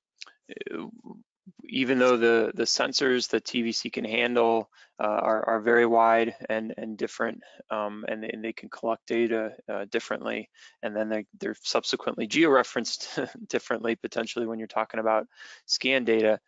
even 1.63 1.99
though 1.99 2.17
the 2.17 2.51
the 2.53 2.63
sensors 2.63 3.29
that 3.29 3.43
TBC 3.43 3.91
can 3.91 4.05
handle 4.05 4.69
uh, 4.99 5.03
are, 5.03 5.47
are 5.47 5.61
very 5.61 5.85
wide 5.85 6.35
and 6.49 6.73
and 6.77 6.97
different, 6.97 7.41
um, 7.69 8.05
and, 8.07 8.23
and 8.23 8.43
they 8.43 8.53
can 8.53 8.69
collect 8.69 9.05
data 9.07 9.53
uh, 9.69 9.85
differently, 9.91 10.49
and 10.81 10.95
then 10.95 11.09
they, 11.09 11.25
they're 11.39 11.55
subsequently 11.61 12.27
georeferenced 12.27 13.29
differently 13.47 13.95
potentially 13.95 14.45
when 14.45 14.59
you're 14.59 14.67
talking 14.67 14.99
about 14.99 15.27
scan 15.65 16.03
data. 16.03 16.39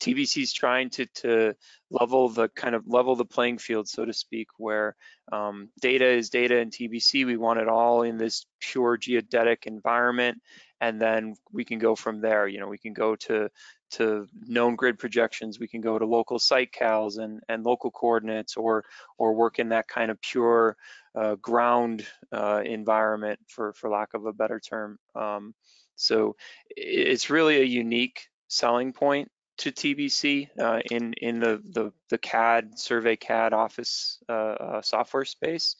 TBC 0.00 0.42
is 0.42 0.52
trying 0.52 0.90
to 0.90 1.06
to 1.06 1.54
level 1.90 2.28
the 2.28 2.48
kind 2.48 2.74
of 2.74 2.84
level 2.86 3.16
the 3.16 3.24
playing 3.24 3.58
field, 3.58 3.88
so 3.88 4.04
to 4.04 4.12
speak, 4.12 4.48
where 4.58 4.94
um, 5.32 5.70
data 5.80 6.06
is 6.06 6.30
data 6.30 6.58
in 6.58 6.70
TBC. 6.70 7.24
We 7.24 7.36
want 7.36 7.60
it 7.60 7.68
all 7.68 8.02
in 8.02 8.18
this 8.18 8.46
pure 8.60 8.96
geodetic 8.98 9.66
environment, 9.66 10.42
and 10.80 11.00
then 11.00 11.34
we 11.52 11.64
can 11.64 11.78
go 11.78 11.94
from 11.94 12.20
there. 12.20 12.46
You 12.46 12.60
know, 12.60 12.68
we 12.68 12.78
can 12.78 12.92
go 12.92 13.16
to 13.16 13.48
to 13.92 14.26
known 14.46 14.76
grid 14.76 14.98
projections. 14.98 15.58
We 15.58 15.68
can 15.68 15.80
go 15.80 15.98
to 15.98 16.06
local 16.06 16.38
site 16.38 16.72
cals 16.72 17.18
and 17.18 17.40
and 17.48 17.64
local 17.64 17.90
coordinates, 17.90 18.56
or 18.56 18.84
or 19.18 19.34
work 19.34 19.58
in 19.58 19.70
that 19.70 19.88
kind 19.88 20.10
of 20.10 20.20
pure 20.20 20.76
uh, 21.14 21.36
ground 21.36 22.06
uh, 22.32 22.62
environment, 22.64 23.40
for 23.48 23.72
for 23.72 23.90
lack 23.90 24.14
of 24.14 24.26
a 24.26 24.32
better 24.32 24.60
term. 24.60 24.98
Um, 25.14 25.54
so 25.96 26.36
it's 26.68 27.30
really 27.30 27.60
a 27.60 27.64
unique 27.64 28.28
selling 28.48 28.92
point 28.92 29.30
to 29.58 29.72
TBC 29.72 30.48
uh, 30.58 30.80
in 30.90 31.14
in 31.14 31.40
the, 31.40 31.62
the, 31.72 31.92
the 32.10 32.18
CAD 32.18 32.78
survey 32.78 33.16
CAD 33.16 33.52
office 33.52 34.18
uh, 34.28 34.32
uh, 34.32 34.82
software 34.82 35.24
space, 35.24 35.76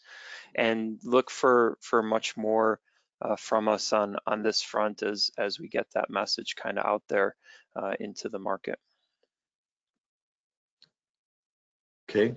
and 0.55 0.99
look 1.05 1.31
for 1.31 1.77
for 1.81 2.03
much 2.03 2.37
more 2.37 2.81
uh, 3.23 3.37
from 3.37 3.69
us 3.69 3.93
on 3.93 4.17
on 4.27 4.43
this 4.43 4.63
front 4.63 5.03
as 5.03 5.31
as 5.39 5.59
we 5.59 5.69
get 5.69 5.87
that 5.95 6.11
message 6.11 6.55
kind 6.57 6.79
of 6.79 6.87
out 6.87 7.03
there 7.09 7.35
uh, 7.75 7.95
into 8.01 8.29
the 8.29 8.39
market. 8.39 8.79
Okay. 12.09 12.35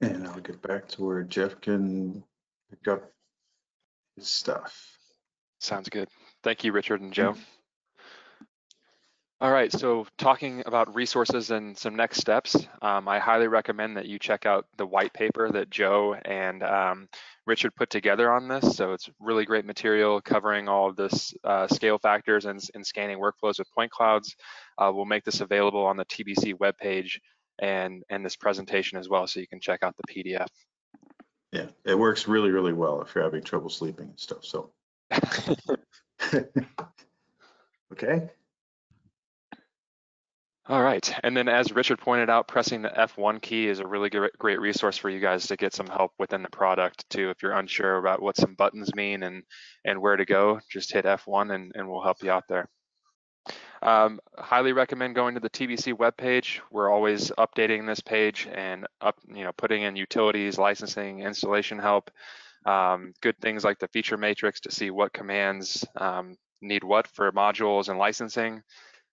And 0.00 0.26
I'll 0.26 0.40
get 0.40 0.62
back 0.62 0.88
to 0.88 1.04
where 1.04 1.22
Jeff 1.22 1.60
can 1.60 2.22
pick 2.70 2.88
up 2.88 3.10
his 4.16 4.28
stuff. 4.28 4.96
Sounds 5.60 5.88
good. 5.88 6.08
Thank 6.42 6.62
you, 6.62 6.72
Richard 6.72 7.00
and 7.00 7.12
Joe. 7.12 7.34
All 9.40 9.52
right, 9.52 9.70
so 9.70 10.04
talking 10.16 10.64
about 10.66 10.96
resources 10.96 11.52
and 11.52 11.78
some 11.78 11.94
next 11.94 12.18
steps, 12.18 12.56
um, 12.82 13.06
I 13.06 13.20
highly 13.20 13.46
recommend 13.46 13.96
that 13.96 14.06
you 14.06 14.18
check 14.18 14.46
out 14.46 14.66
the 14.78 14.86
white 14.86 15.12
paper 15.12 15.48
that 15.52 15.70
Joe 15.70 16.14
and 16.24 16.60
um, 16.64 17.08
Richard 17.46 17.72
put 17.76 17.88
together 17.88 18.32
on 18.32 18.48
this. 18.48 18.74
So 18.76 18.94
it's 18.94 19.08
really 19.20 19.44
great 19.44 19.64
material 19.64 20.20
covering 20.20 20.68
all 20.68 20.88
of 20.88 20.96
this 20.96 21.32
uh, 21.44 21.68
scale 21.68 21.98
factors 21.98 22.46
and, 22.46 22.60
and, 22.74 22.84
scanning 22.84 23.20
workflows 23.20 23.60
with 23.60 23.70
point 23.72 23.92
clouds. 23.92 24.34
Uh, 24.76 24.90
we'll 24.92 25.04
make 25.04 25.22
this 25.22 25.40
available 25.40 25.86
on 25.86 25.96
the 25.96 26.04
TBC 26.06 26.54
webpage 26.54 27.20
and, 27.60 28.02
and 28.10 28.26
this 28.26 28.34
presentation 28.34 28.98
as 28.98 29.08
well, 29.08 29.28
so 29.28 29.38
you 29.38 29.46
can 29.46 29.60
check 29.60 29.84
out 29.84 29.94
the 29.96 30.12
PDF. 30.12 30.48
Yeah, 31.52 31.66
it 31.84 31.96
works 31.96 32.26
really, 32.26 32.50
really 32.50 32.72
well 32.72 33.02
if 33.02 33.14
you're 33.14 33.22
having 33.22 33.44
trouble 33.44 33.70
sleeping 33.70 34.08
and 34.08 34.18
stuff, 34.18 34.44
so. 34.44 34.72
okay. 37.92 38.30
All 40.68 40.82
right, 40.82 41.10
and 41.24 41.34
then 41.34 41.48
as 41.48 41.72
Richard 41.72 41.98
pointed 41.98 42.28
out, 42.28 42.46
pressing 42.46 42.82
the 42.82 42.90
F1 42.90 43.40
key 43.40 43.68
is 43.68 43.80
a 43.80 43.86
really 43.86 44.10
great 44.10 44.60
resource 44.60 44.98
for 44.98 45.08
you 45.08 45.18
guys 45.18 45.46
to 45.46 45.56
get 45.56 45.72
some 45.72 45.86
help 45.86 46.12
within 46.18 46.42
the 46.42 46.50
product 46.50 47.08
too. 47.08 47.30
If 47.30 47.42
you're 47.42 47.52
unsure 47.52 47.96
about 47.96 48.20
what 48.20 48.36
some 48.36 48.52
buttons 48.52 48.94
mean 48.94 49.22
and, 49.22 49.44
and 49.86 49.98
where 49.98 50.16
to 50.16 50.26
go, 50.26 50.60
just 50.70 50.92
hit 50.92 51.06
F1 51.06 51.54
and, 51.54 51.72
and 51.74 51.88
we'll 51.88 52.02
help 52.02 52.22
you 52.22 52.30
out 52.30 52.44
there. 52.50 52.68
Um, 53.80 54.20
highly 54.36 54.72
recommend 54.72 55.14
going 55.14 55.36
to 55.36 55.40
the 55.40 55.48
TBC 55.48 55.94
webpage. 55.94 56.60
We're 56.70 56.90
always 56.90 57.30
updating 57.38 57.86
this 57.86 58.00
page 58.00 58.46
and 58.52 58.86
up, 59.00 59.16
you 59.26 59.44
know, 59.44 59.52
putting 59.56 59.84
in 59.84 59.96
utilities, 59.96 60.58
licensing, 60.58 61.20
installation 61.20 61.78
help, 61.78 62.10
um, 62.66 63.14
good 63.22 63.38
things 63.40 63.64
like 63.64 63.78
the 63.78 63.88
feature 63.88 64.18
matrix 64.18 64.60
to 64.60 64.70
see 64.70 64.90
what 64.90 65.14
commands 65.14 65.86
um, 65.96 66.36
need 66.60 66.84
what 66.84 67.06
for 67.06 67.32
modules 67.32 67.88
and 67.88 67.98
licensing. 67.98 68.62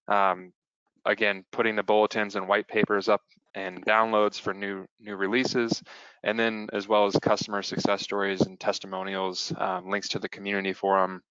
Um, 0.10 0.52
again, 1.06 1.44
putting 1.52 1.76
the 1.76 1.84
bulletins 1.84 2.36
and 2.36 2.48
white 2.48 2.68
papers 2.68 3.10
up 3.10 3.22
and 3.54 3.86
downloads 3.86 4.40
for 4.40 4.54
new 4.54 4.86
new 5.00 5.16
releases, 5.16 5.82
and 6.24 6.38
then 6.38 6.68
as 6.74 6.88
well 6.88 7.06
as 7.06 7.16
customer 7.22 7.62
success 7.62 8.02
stories 8.02 8.42
and 8.42 8.60
testimonials, 8.60 9.54
um, 9.58 9.90
links 9.90 10.10
to 10.10 10.20
the 10.20 10.30
community 10.30 10.74
forum, 10.74 11.22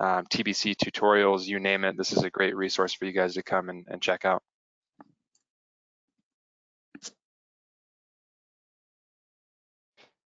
um, 0.00 0.24
TBC 0.26 0.74
tutorials, 0.76 1.46
you 1.46 1.60
name 1.60 1.84
it. 1.84 1.96
This 1.96 2.12
is 2.12 2.24
a 2.24 2.30
great 2.30 2.56
resource 2.56 2.94
for 2.94 3.04
you 3.04 3.12
guys 3.12 3.34
to 3.34 3.42
come 3.42 3.68
and, 3.68 3.86
and 3.88 4.00
check 4.00 4.24
out. 4.24 4.42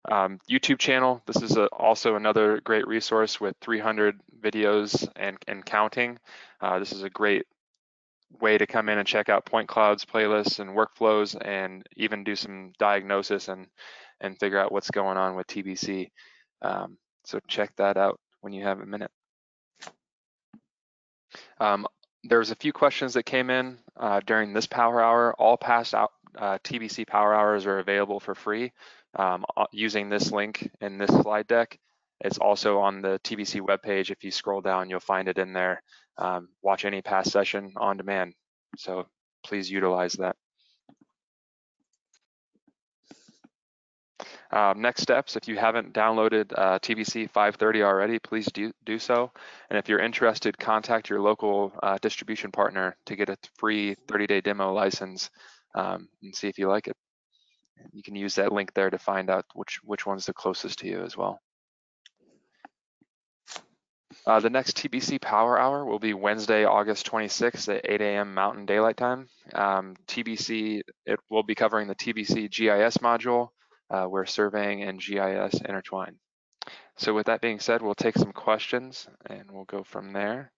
Um, 0.09 0.39
YouTube 0.49 0.78
channel, 0.78 1.20
this 1.26 1.43
is 1.43 1.57
a, 1.57 1.66
also 1.66 2.14
another 2.14 2.61
great 2.61 2.87
resource 2.87 3.41
with 3.41 3.57
300 3.61 4.20
videos 4.41 5.09
and, 5.16 5.37
and 5.49 5.66
counting. 5.66 6.18
Uh, 6.61 6.78
this 6.78 6.93
is 6.93 7.03
a 7.03 7.11
great 7.11 7.45
way 8.41 8.59
to 8.59 8.66
come 8.66 8.89
in 8.89 8.99
and 8.99 9.07
check 9.07 9.29
out 9.29 9.47
point 9.47 9.68
clouds 9.68 10.05
playlists 10.05 10.59
and 10.59 10.70
workflows 10.70 11.37
and 11.41 11.87
even 11.97 12.24
do 12.24 12.37
some 12.37 12.72
diagnosis 12.79 13.49
and 13.49 13.66
and 14.20 14.39
figure 14.39 14.59
out 14.59 14.72
what's 14.72 14.91
going 14.91 15.16
on 15.16 15.37
with 15.37 15.47
TBC. 15.47 16.11
Um, 16.62 16.97
so 17.24 17.39
check 17.49 17.74
that 17.77 17.97
out 17.97 18.18
when 18.41 18.53
you 18.53 18.64
have 18.64 18.81
a 18.81 18.87
minute. 18.87 19.11
Um, 21.61 21.87
there's 22.24 22.51
a 22.51 22.57
few 22.57 22.72
questions 22.72 23.14
that 23.14 23.24
came 23.24 23.51
in 23.51 23.79
uh, 23.97 24.20
during 24.27 24.53
this 24.53 24.66
power 24.66 25.03
hour. 25.03 25.35
All 25.39 25.57
past 25.57 25.95
out, 25.95 26.12
uh, 26.37 26.59
TBC 26.64 27.07
power 27.07 27.35
hours 27.35 27.66
are 27.66 27.79
available 27.79 28.20
for 28.20 28.35
free 28.35 28.72
um, 29.16 29.45
using 29.72 30.09
this 30.09 30.33
link 30.33 30.70
in 30.81 30.99
this 30.99 31.11
slide 31.11 31.47
deck. 31.47 31.79
It's 32.21 32.39
also 32.39 32.79
on 32.79 33.03
the 33.03 33.21
TBC 33.25 33.61
webpage. 33.61 34.11
If 34.11 34.25
you 34.25 34.31
scroll 34.31 34.61
down, 34.61 34.89
you'll 34.89 35.01
find 35.01 35.29
it 35.29 35.39
in 35.39 35.53
there 35.53 35.83
um, 36.19 36.49
watch 36.62 36.85
any 36.85 37.03
past 37.03 37.31
session 37.31 37.73
on 37.77 37.97
demand. 37.97 38.35
So 38.77 39.07
please 39.45 39.71
utilize 39.71 40.14
that. 40.14 40.37
Um, 44.53 44.81
next 44.81 45.03
steps, 45.03 45.37
if 45.37 45.49
you 45.49 45.57
haven't 45.57 45.93
downloaded 45.93 46.53
uh, 46.57 46.79
TBC 46.79 47.29
530 47.31 47.83
already, 47.83 48.19
please 48.21 48.47
do, 48.47 48.73
do 48.85 48.99
so. 48.99 49.33
And 49.69 49.79
if 49.79 49.89
you're 49.89 49.99
interested, 49.99 50.57
contact 50.57 51.11
your 51.11 51.21
local 51.21 51.73
uh, 51.83 51.99
distribution 52.01 52.53
partner 52.53 52.97
to 53.07 53.17
get 53.17 53.29
a 53.29 53.37
free 53.59 53.97
30-day 54.07 54.43
demo 54.43 54.73
license 54.73 55.31
um, 55.75 56.09
and 56.23 56.35
see 56.35 56.49
if 56.49 56.59
you 56.59 56.69
like 56.69 56.87
it. 56.87 56.97
You 57.93 58.03
can 58.03 58.14
use 58.14 58.37
that 58.37 58.53
link 58.53 58.73
there 58.73 58.89
to 58.89 58.99
find 58.99 59.31
out 59.31 59.45
which, 59.55 59.81
which 59.83 60.07
one's 60.07 60.27
the 60.27 60.33
closest 60.33 60.79
to 60.79 60.87
you 60.87 61.03
as 61.03 61.17
well. 61.17 61.41
Uh, 64.27 64.41
the 64.41 64.51
next 64.51 64.77
TBC 64.77 65.20
Power 65.20 65.59
Hour 65.59 65.85
will 65.85 66.01
be 66.01 66.12
Wednesday, 66.12 66.64
August 66.64 67.09
26th 67.11 67.72
at 67.72 67.89
8 67.89 68.01
a.m. 68.01 68.35
Mountain 68.35 68.66
Daylight 68.66 68.97
Time. 68.97 69.29
Um, 69.55 69.95
TBC, 70.09 70.83
it 71.07 71.20
will 71.31 71.45
be 71.45 71.55
covering 71.55 71.87
the 71.87 71.95
TBC 71.95 72.51
GIS 72.51 72.99
module 72.99 73.51
uh, 73.89 74.05
where 74.07 74.27
surveying 74.27 74.83
and 74.83 75.01
GIS 75.01 75.61
intertwine. 75.61 76.16
So 76.97 77.14
with 77.14 77.27
that 77.27 77.41
being 77.41 77.61
said, 77.61 77.83
we'll 77.83 77.95
take 77.95 78.16
some 78.16 78.33
questions 78.33 79.07
and 79.27 79.45
we'll 79.51 79.64
go 79.64 79.85
from 79.85 80.12
there. 80.12 80.51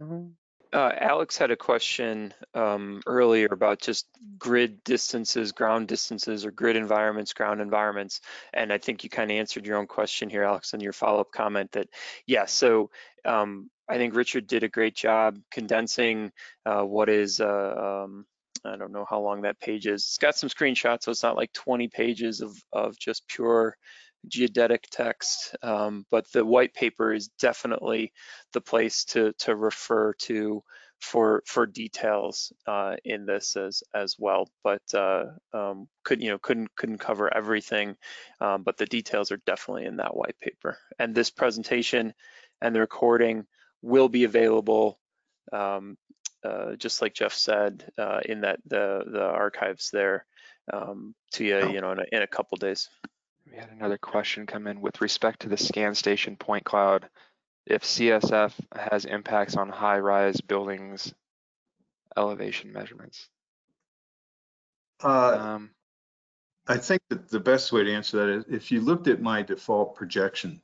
Um, 0.00 0.34
uh, 0.72 0.92
Alex 0.98 1.36
had 1.36 1.50
a 1.50 1.56
question 1.56 2.32
um, 2.54 3.02
earlier 3.06 3.48
about 3.50 3.80
just 3.80 4.06
grid 4.38 4.84
distances, 4.84 5.52
ground 5.52 5.88
distances, 5.88 6.46
or 6.46 6.52
grid 6.52 6.76
environments, 6.76 7.32
ground 7.32 7.60
environments. 7.60 8.20
And 8.52 8.72
I 8.72 8.78
think 8.78 9.02
you 9.02 9.10
kind 9.10 9.30
of 9.30 9.36
answered 9.36 9.66
your 9.66 9.78
own 9.78 9.86
question 9.86 10.30
here, 10.30 10.44
Alex, 10.44 10.72
in 10.72 10.80
your 10.80 10.92
follow-up 10.92 11.32
comment 11.32 11.72
that, 11.72 11.88
yeah, 12.26 12.44
so 12.44 12.90
um, 13.24 13.68
I 13.88 13.96
think 13.96 14.14
Richard 14.14 14.46
did 14.46 14.62
a 14.62 14.68
great 14.68 14.94
job 14.94 15.38
condensing 15.50 16.30
uh, 16.64 16.82
what 16.82 17.08
is, 17.08 17.40
uh, 17.40 18.04
um, 18.04 18.24
I 18.64 18.76
don't 18.76 18.92
know 18.92 19.06
how 19.08 19.20
long 19.20 19.42
that 19.42 19.58
page 19.58 19.86
is. 19.86 20.02
It's 20.02 20.18
got 20.18 20.36
some 20.36 20.50
screenshots, 20.50 21.04
so 21.04 21.10
it's 21.10 21.22
not 21.22 21.36
like 21.36 21.52
20 21.52 21.88
pages 21.88 22.42
of, 22.42 22.56
of 22.72 22.96
just 22.96 23.26
pure 23.26 23.76
geodetic 24.28 24.86
text, 24.90 25.56
um, 25.62 26.06
but 26.10 26.30
the 26.32 26.44
white 26.44 26.74
paper 26.74 27.12
is 27.12 27.28
definitely 27.40 28.12
the 28.52 28.60
place 28.60 29.04
to 29.06 29.32
to 29.38 29.54
refer 29.54 30.12
to 30.14 30.62
for 31.00 31.42
for 31.46 31.66
details 31.66 32.52
uh, 32.66 32.96
in 33.04 33.26
this 33.26 33.56
as 33.56 33.82
as 33.94 34.16
well. 34.18 34.48
But 34.62 34.82
uh, 34.94 35.24
um, 35.52 35.88
could 36.04 36.22
you 36.22 36.30
know 36.30 36.38
couldn't 36.38 36.74
couldn't 36.76 36.98
cover 36.98 37.32
everything, 37.34 37.96
um, 38.40 38.62
but 38.62 38.76
the 38.76 38.86
details 38.86 39.32
are 39.32 39.40
definitely 39.46 39.86
in 39.86 39.96
that 39.96 40.16
white 40.16 40.38
paper. 40.40 40.78
And 40.98 41.14
this 41.14 41.30
presentation 41.30 42.14
and 42.60 42.74
the 42.74 42.80
recording 42.80 43.46
will 43.82 44.08
be 44.08 44.24
available, 44.24 44.98
um, 45.52 45.96
uh, 46.44 46.76
just 46.76 47.00
like 47.00 47.14
Jeff 47.14 47.32
said, 47.32 47.90
uh, 47.98 48.20
in 48.24 48.42
that 48.42 48.60
the 48.66 49.02
the 49.06 49.24
archives 49.24 49.90
there 49.92 50.26
um, 50.72 51.14
to 51.32 51.44
you, 51.44 51.70
you 51.70 51.80
know, 51.80 51.92
in 51.92 52.00
a, 52.00 52.04
in 52.12 52.22
a 52.22 52.26
couple 52.26 52.56
days. 52.58 52.88
We 53.50 53.56
had 53.58 53.70
another 53.70 53.98
question 53.98 54.46
come 54.46 54.66
in 54.66 54.80
with 54.80 55.00
respect 55.00 55.40
to 55.40 55.48
the 55.48 55.56
scan 55.56 55.94
station 55.94 56.36
point 56.36 56.64
cloud. 56.64 57.08
If 57.66 57.82
CSF 57.82 58.52
has 58.74 59.04
impacts 59.04 59.56
on 59.56 59.68
high-rise 59.68 60.40
buildings 60.40 61.12
elevation 62.16 62.72
measurements. 62.72 63.28
Uh, 65.02 65.38
Um, 65.38 65.70
I 66.68 66.76
think 66.76 67.02
that 67.08 67.28
the 67.28 67.40
best 67.40 67.72
way 67.72 67.82
to 67.84 67.92
answer 67.92 68.18
that 68.18 68.28
is 68.28 68.44
if 68.48 68.70
you 68.70 68.80
looked 68.80 69.08
at 69.08 69.20
my 69.20 69.42
default 69.42 69.96
projection, 69.96 70.60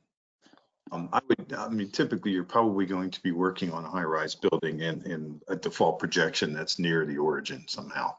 um, 0.91 1.09
I 1.11 1.19
would, 1.27 1.53
I 1.53 1.67
mean, 1.67 1.89
typically 1.89 2.31
you're 2.31 2.45
probably 2.45 2.85
going 2.85 3.11
to 3.11 3.21
be 3.21 3.31
working 3.31 3.71
on 3.73 3.83
a 3.83 3.89
high-rise 3.89 4.35
building 4.35 4.79
in, 4.79 5.01
in 5.03 5.41
a 5.49 5.55
default 5.55 5.99
projection 5.99 6.53
that's 6.53 6.79
near 6.79 7.05
the 7.05 7.17
origin 7.17 7.65
somehow. 7.67 8.15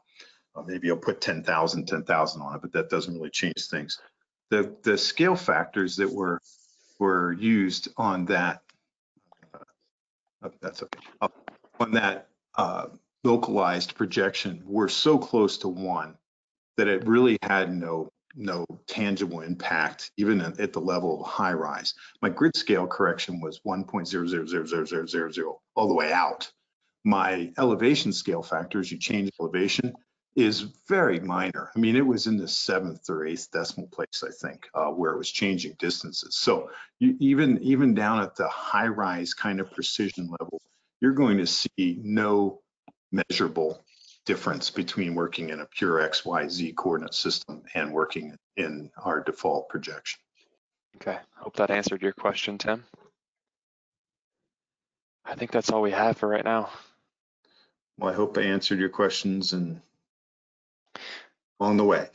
Uh, 0.55 0.61
maybe 0.63 0.87
you'll 0.87 0.97
put 0.97 1.21
10,000, 1.21 1.87
10,000 1.87 2.41
on 2.41 2.55
it, 2.55 2.61
but 2.61 2.71
that 2.73 2.89
doesn't 2.89 3.15
really 3.15 3.31
change 3.31 3.67
things. 3.67 3.99
The, 4.49 4.75
the 4.83 4.97
scale 4.97 5.35
factors 5.35 5.95
that 5.97 6.11
were, 6.11 6.39
were 6.97 7.33
used 7.33 7.89
on 7.97 8.25
that, 8.25 8.61
uh, 10.43 10.49
that's 10.61 10.81
okay, 10.83 10.99
uh, 11.21 11.27
on 11.79 11.91
that 11.91 12.29
uh, 12.55 12.87
localized 13.23 13.95
projection 13.95 14.63
were 14.65 14.89
so 14.89 15.17
close 15.17 15.57
to 15.59 15.67
one 15.67 16.15
that 16.77 16.87
it 16.87 17.05
really 17.05 17.37
had 17.43 17.73
no 17.73 18.09
no 18.35 18.65
tangible 18.87 19.41
impact, 19.41 20.11
even 20.17 20.41
at, 20.41 20.59
at 20.59 20.73
the 20.73 20.79
level 20.79 21.21
of 21.21 21.27
high 21.27 21.53
rise. 21.53 21.93
My 22.21 22.29
grid 22.29 22.55
scale 22.55 22.87
correction 22.87 23.41
was 23.41 23.59
1.00000000 23.65 25.55
all 25.75 25.87
the 25.87 25.93
way 25.93 26.11
out. 26.11 26.51
My 27.03 27.51
elevation 27.57 28.13
scale 28.13 28.43
factors, 28.43 28.91
you 28.91 28.97
change 28.97 29.31
elevation, 29.39 29.93
is 30.35 30.61
very 30.87 31.19
minor. 31.19 31.71
I 31.75 31.79
mean, 31.79 31.95
it 31.95 32.05
was 32.05 32.27
in 32.27 32.37
the 32.37 32.47
seventh 32.47 33.09
or 33.09 33.25
eighth 33.25 33.49
decimal 33.51 33.87
place, 33.87 34.23
I 34.25 34.31
think, 34.31 34.69
uh, 34.73 34.87
where 34.87 35.11
it 35.13 35.17
was 35.17 35.31
changing 35.31 35.75
distances. 35.79 36.37
So 36.37 36.69
you, 36.99 37.15
even 37.19 37.61
even 37.61 37.93
down 37.93 38.21
at 38.21 38.35
the 38.35 38.47
high 38.47 38.87
rise 38.87 39.33
kind 39.33 39.59
of 39.59 39.71
precision 39.71 40.29
level, 40.39 40.61
you're 41.01 41.13
going 41.13 41.37
to 41.37 41.47
see 41.47 41.99
no 42.01 42.61
measurable 43.11 43.83
difference 44.25 44.69
between 44.69 45.15
working 45.15 45.49
in 45.49 45.61
a 45.61 45.65
pure 45.65 46.07
XYZ 46.07 46.75
coordinate 46.75 47.15
system 47.15 47.63
and 47.73 47.91
working 47.91 48.35
in 48.57 48.91
our 49.03 49.23
default 49.23 49.69
projection. 49.69 50.19
okay, 50.97 51.17
hope 51.35 51.55
that 51.55 51.71
answered 51.71 52.01
your 52.01 52.11
question, 52.13 52.57
Tim. 52.57 52.85
I 55.25 55.35
think 55.35 55.51
that's 55.51 55.71
all 55.71 55.81
we 55.81 55.91
have 55.91 56.17
for 56.17 56.27
right 56.27 56.43
now. 56.43 56.69
Well, 57.97 58.11
I 58.11 58.15
hope 58.15 58.37
I 58.37 58.41
answered 58.41 58.79
your 58.79 58.89
questions 58.89 59.53
and 59.53 59.81
along 61.59 61.77
the 61.77 61.85
way. 61.85 62.07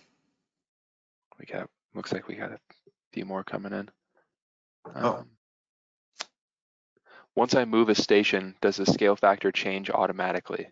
We 1.39 1.47
got, 1.47 1.69
looks 1.95 2.13
like 2.13 2.29
we 2.29 2.35
got 2.35 2.53
a 2.53 2.59
few 3.13 3.25
more 3.25 3.45
coming 3.45 3.73
in. 3.73 3.89
Oh. 4.95 5.17
Um, 5.19 5.31
Once 7.35 7.55
I 7.55 7.65
move 7.65 7.89
a 7.89 7.95
station, 7.95 8.55
does 8.61 8.77
the 8.77 8.87
scale 8.87 9.17
factor 9.17 9.51
change 9.51 9.91
automatically? 9.91 10.69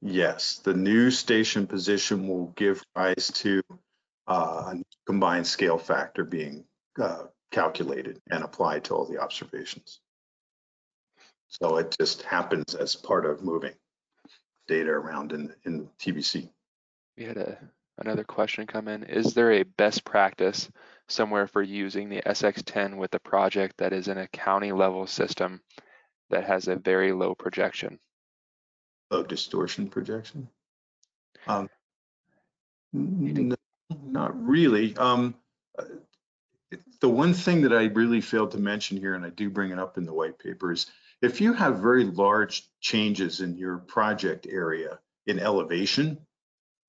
Yes, 0.00 0.58
the 0.64 0.74
new 0.74 1.10
station 1.12 1.68
position 1.68 2.26
will 2.26 2.48
give 2.56 2.82
rise 2.96 3.30
to 3.36 3.62
uh, 4.26 4.74
a 4.74 4.82
combined 5.06 5.46
scale 5.46 5.78
factor 5.78 6.24
being 6.24 6.64
uh, 7.00 7.24
calculated 7.52 8.20
and 8.28 8.42
applied 8.42 8.84
to 8.84 8.94
all 8.94 9.04
the 9.04 9.18
observations. 9.18 10.00
So 11.46 11.76
it 11.76 11.94
just 12.00 12.22
happens 12.22 12.74
as 12.74 12.96
part 12.96 13.26
of 13.26 13.44
moving 13.44 13.74
data 14.66 14.90
around 14.90 15.32
in, 15.32 15.52
in 15.64 15.88
TBC. 15.98 16.48
We 17.16 17.24
had 17.24 17.36
a, 17.36 17.58
another 17.98 18.24
question 18.24 18.66
come 18.66 18.88
in. 18.88 19.04
Is 19.04 19.34
there 19.34 19.52
a 19.52 19.62
best 19.62 20.04
practice 20.04 20.70
somewhere 21.08 21.46
for 21.46 21.62
using 21.62 22.08
the 22.08 22.22
SX10 22.22 22.96
with 22.96 23.14
a 23.14 23.20
project 23.20 23.76
that 23.78 23.92
is 23.92 24.08
in 24.08 24.18
a 24.18 24.28
county 24.28 24.72
level 24.72 25.06
system 25.06 25.60
that 26.30 26.44
has 26.44 26.68
a 26.68 26.76
very 26.76 27.12
low 27.12 27.34
projection? 27.34 27.98
Low 29.10 29.22
distortion 29.22 29.88
projection? 29.88 30.48
Um, 31.46 31.68
n- 32.94 33.54
Not 34.04 34.42
really. 34.42 34.96
Um, 34.96 35.34
uh, 35.78 35.84
The 37.00 37.08
one 37.08 37.34
thing 37.34 37.60
that 37.62 37.72
I 37.72 37.84
really 37.86 38.20
failed 38.20 38.52
to 38.52 38.58
mention 38.58 38.96
here, 38.96 39.14
and 39.14 39.24
I 39.24 39.30
do 39.30 39.50
bring 39.50 39.70
it 39.70 39.78
up 39.78 39.98
in 39.98 40.06
the 40.06 40.14
white 40.14 40.38
paper, 40.38 40.72
is 40.72 40.86
if 41.22 41.40
you 41.40 41.52
have 41.52 41.78
very 41.78 42.04
large 42.04 42.68
changes 42.80 43.40
in 43.40 43.56
your 43.56 43.78
project 43.78 44.46
area 44.50 44.98
in 45.26 45.38
elevation, 45.38 46.18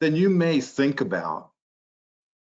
then 0.01 0.15
you 0.15 0.29
may 0.29 0.59
think 0.59 1.01
about 1.01 1.51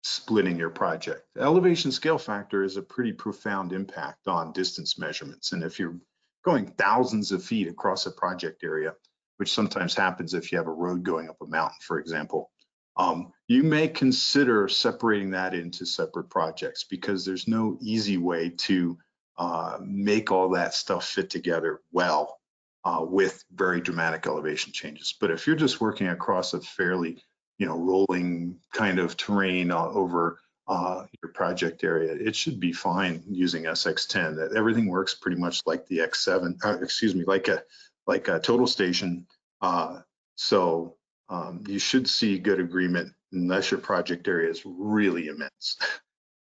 splitting 0.02 0.58
your 0.58 0.70
project. 0.70 1.22
Elevation 1.38 1.92
scale 1.92 2.18
factor 2.18 2.64
is 2.64 2.76
a 2.76 2.82
pretty 2.82 3.12
profound 3.12 3.72
impact 3.72 4.26
on 4.26 4.52
distance 4.52 4.98
measurements. 4.98 5.52
And 5.52 5.62
if 5.62 5.78
you're 5.78 5.98
going 6.44 6.66
thousands 6.78 7.30
of 7.30 7.44
feet 7.44 7.68
across 7.68 8.06
a 8.06 8.10
project 8.10 8.64
area, 8.64 8.94
which 9.36 9.52
sometimes 9.52 9.94
happens 9.94 10.34
if 10.34 10.50
you 10.50 10.58
have 10.58 10.66
a 10.66 10.72
road 10.72 11.02
going 11.04 11.28
up 11.28 11.36
a 11.42 11.46
mountain, 11.46 11.78
for 11.82 12.00
example, 12.00 12.50
um, 12.96 13.32
you 13.48 13.62
may 13.62 13.86
consider 13.86 14.66
separating 14.66 15.30
that 15.30 15.54
into 15.54 15.86
separate 15.86 16.30
projects 16.30 16.84
because 16.84 17.24
there's 17.24 17.48
no 17.48 17.78
easy 17.80 18.18
way 18.18 18.50
to 18.50 18.98
uh, 19.42 19.76
make 19.84 20.30
all 20.30 20.50
that 20.50 20.72
stuff 20.72 21.04
fit 21.04 21.28
together 21.28 21.80
well 21.90 22.38
uh, 22.84 23.04
with 23.04 23.44
very 23.52 23.80
dramatic 23.80 24.24
elevation 24.24 24.72
changes. 24.72 25.16
But 25.20 25.32
if 25.32 25.48
you're 25.48 25.56
just 25.56 25.80
working 25.80 26.06
across 26.06 26.54
a 26.54 26.60
fairly, 26.60 27.20
you 27.58 27.66
know, 27.66 27.76
rolling 27.76 28.60
kind 28.72 29.00
of 29.00 29.16
terrain 29.16 29.72
uh, 29.72 29.86
over 29.86 30.38
uh, 30.68 31.06
your 31.20 31.32
project 31.32 31.82
area, 31.82 32.12
it 32.12 32.36
should 32.36 32.60
be 32.60 32.72
fine 32.72 33.24
using 33.28 33.64
SX10. 33.64 34.36
That 34.36 34.56
everything 34.56 34.86
works 34.86 35.16
pretty 35.16 35.40
much 35.40 35.60
like 35.66 35.88
the 35.88 35.98
X7, 35.98 36.64
uh, 36.64 36.78
excuse 36.80 37.16
me, 37.16 37.24
like 37.24 37.48
a 37.48 37.64
like 38.06 38.28
a 38.28 38.38
total 38.38 38.68
station. 38.68 39.26
Uh, 39.60 40.02
so 40.36 40.94
um, 41.28 41.64
you 41.66 41.80
should 41.80 42.08
see 42.08 42.38
good 42.38 42.60
agreement 42.60 43.12
unless 43.32 43.72
your 43.72 43.80
project 43.80 44.28
area 44.28 44.50
is 44.50 44.62
really 44.64 45.26
immense. 45.26 45.78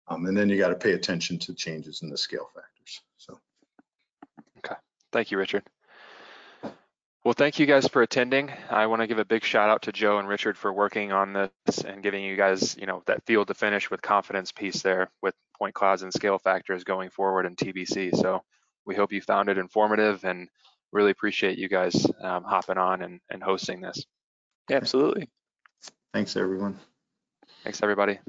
Um, 0.08 0.24
and 0.26 0.36
then 0.36 0.48
you 0.48 0.56
got 0.56 0.68
to 0.68 0.76
pay 0.76 0.92
attention 0.92 1.36
to 1.40 1.52
changes 1.52 2.02
in 2.02 2.10
the 2.10 2.16
scale 2.16 2.48
factors. 2.54 2.75
So 5.06 5.18
Thank 5.18 5.30
you, 5.30 5.38
Richard. 5.38 5.62
Well, 7.24 7.34
thank 7.34 7.58
you 7.58 7.66
guys 7.66 7.88
for 7.88 8.02
attending. 8.02 8.52
I 8.70 8.86
want 8.86 9.02
to 9.02 9.08
give 9.08 9.18
a 9.18 9.24
big 9.24 9.42
shout 9.42 9.68
out 9.68 9.82
to 9.82 9.92
Joe 9.92 10.18
and 10.18 10.28
Richard 10.28 10.56
for 10.56 10.72
working 10.72 11.10
on 11.10 11.32
this 11.32 11.78
and 11.78 12.00
giving 12.00 12.22
you 12.22 12.36
guys, 12.36 12.76
you 12.78 12.86
know, 12.86 13.02
that 13.06 13.24
field 13.26 13.48
to 13.48 13.54
finish 13.54 13.90
with 13.90 14.00
confidence 14.00 14.52
piece 14.52 14.82
there 14.82 15.10
with 15.22 15.34
point 15.58 15.74
clouds 15.74 16.02
and 16.02 16.12
scale 16.12 16.38
factors 16.38 16.84
going 16.84 17.10
forward 17.10 17.44
in 17.44 17.56
TBC. 17.56 18.14
So 18.14 18.42
we 18.84 18.94
hope 18.94 19.12
you 19.12 19.20
found 19.20 19.48
it 19.48 19.58
informative 19.58 20.24
and 20.24 20.48
really 20.92 21.10
appreciate 21.10 21.58
you 21.58 21.68
guys 21.68 22.06
um, 22.22 22.44
hopping 22.44 22.78
on 22.78 23.02
and, 23.02 23.20
and 23.28 23.42
hosting 23.42 23.80
this. 23.80 24.04
Absolutely. 24.70 25.28
thanks, 26.12 26.36
everyone. 26.36 26.78
Thanks, 27.64 27.82
everybody. 27.82 28.20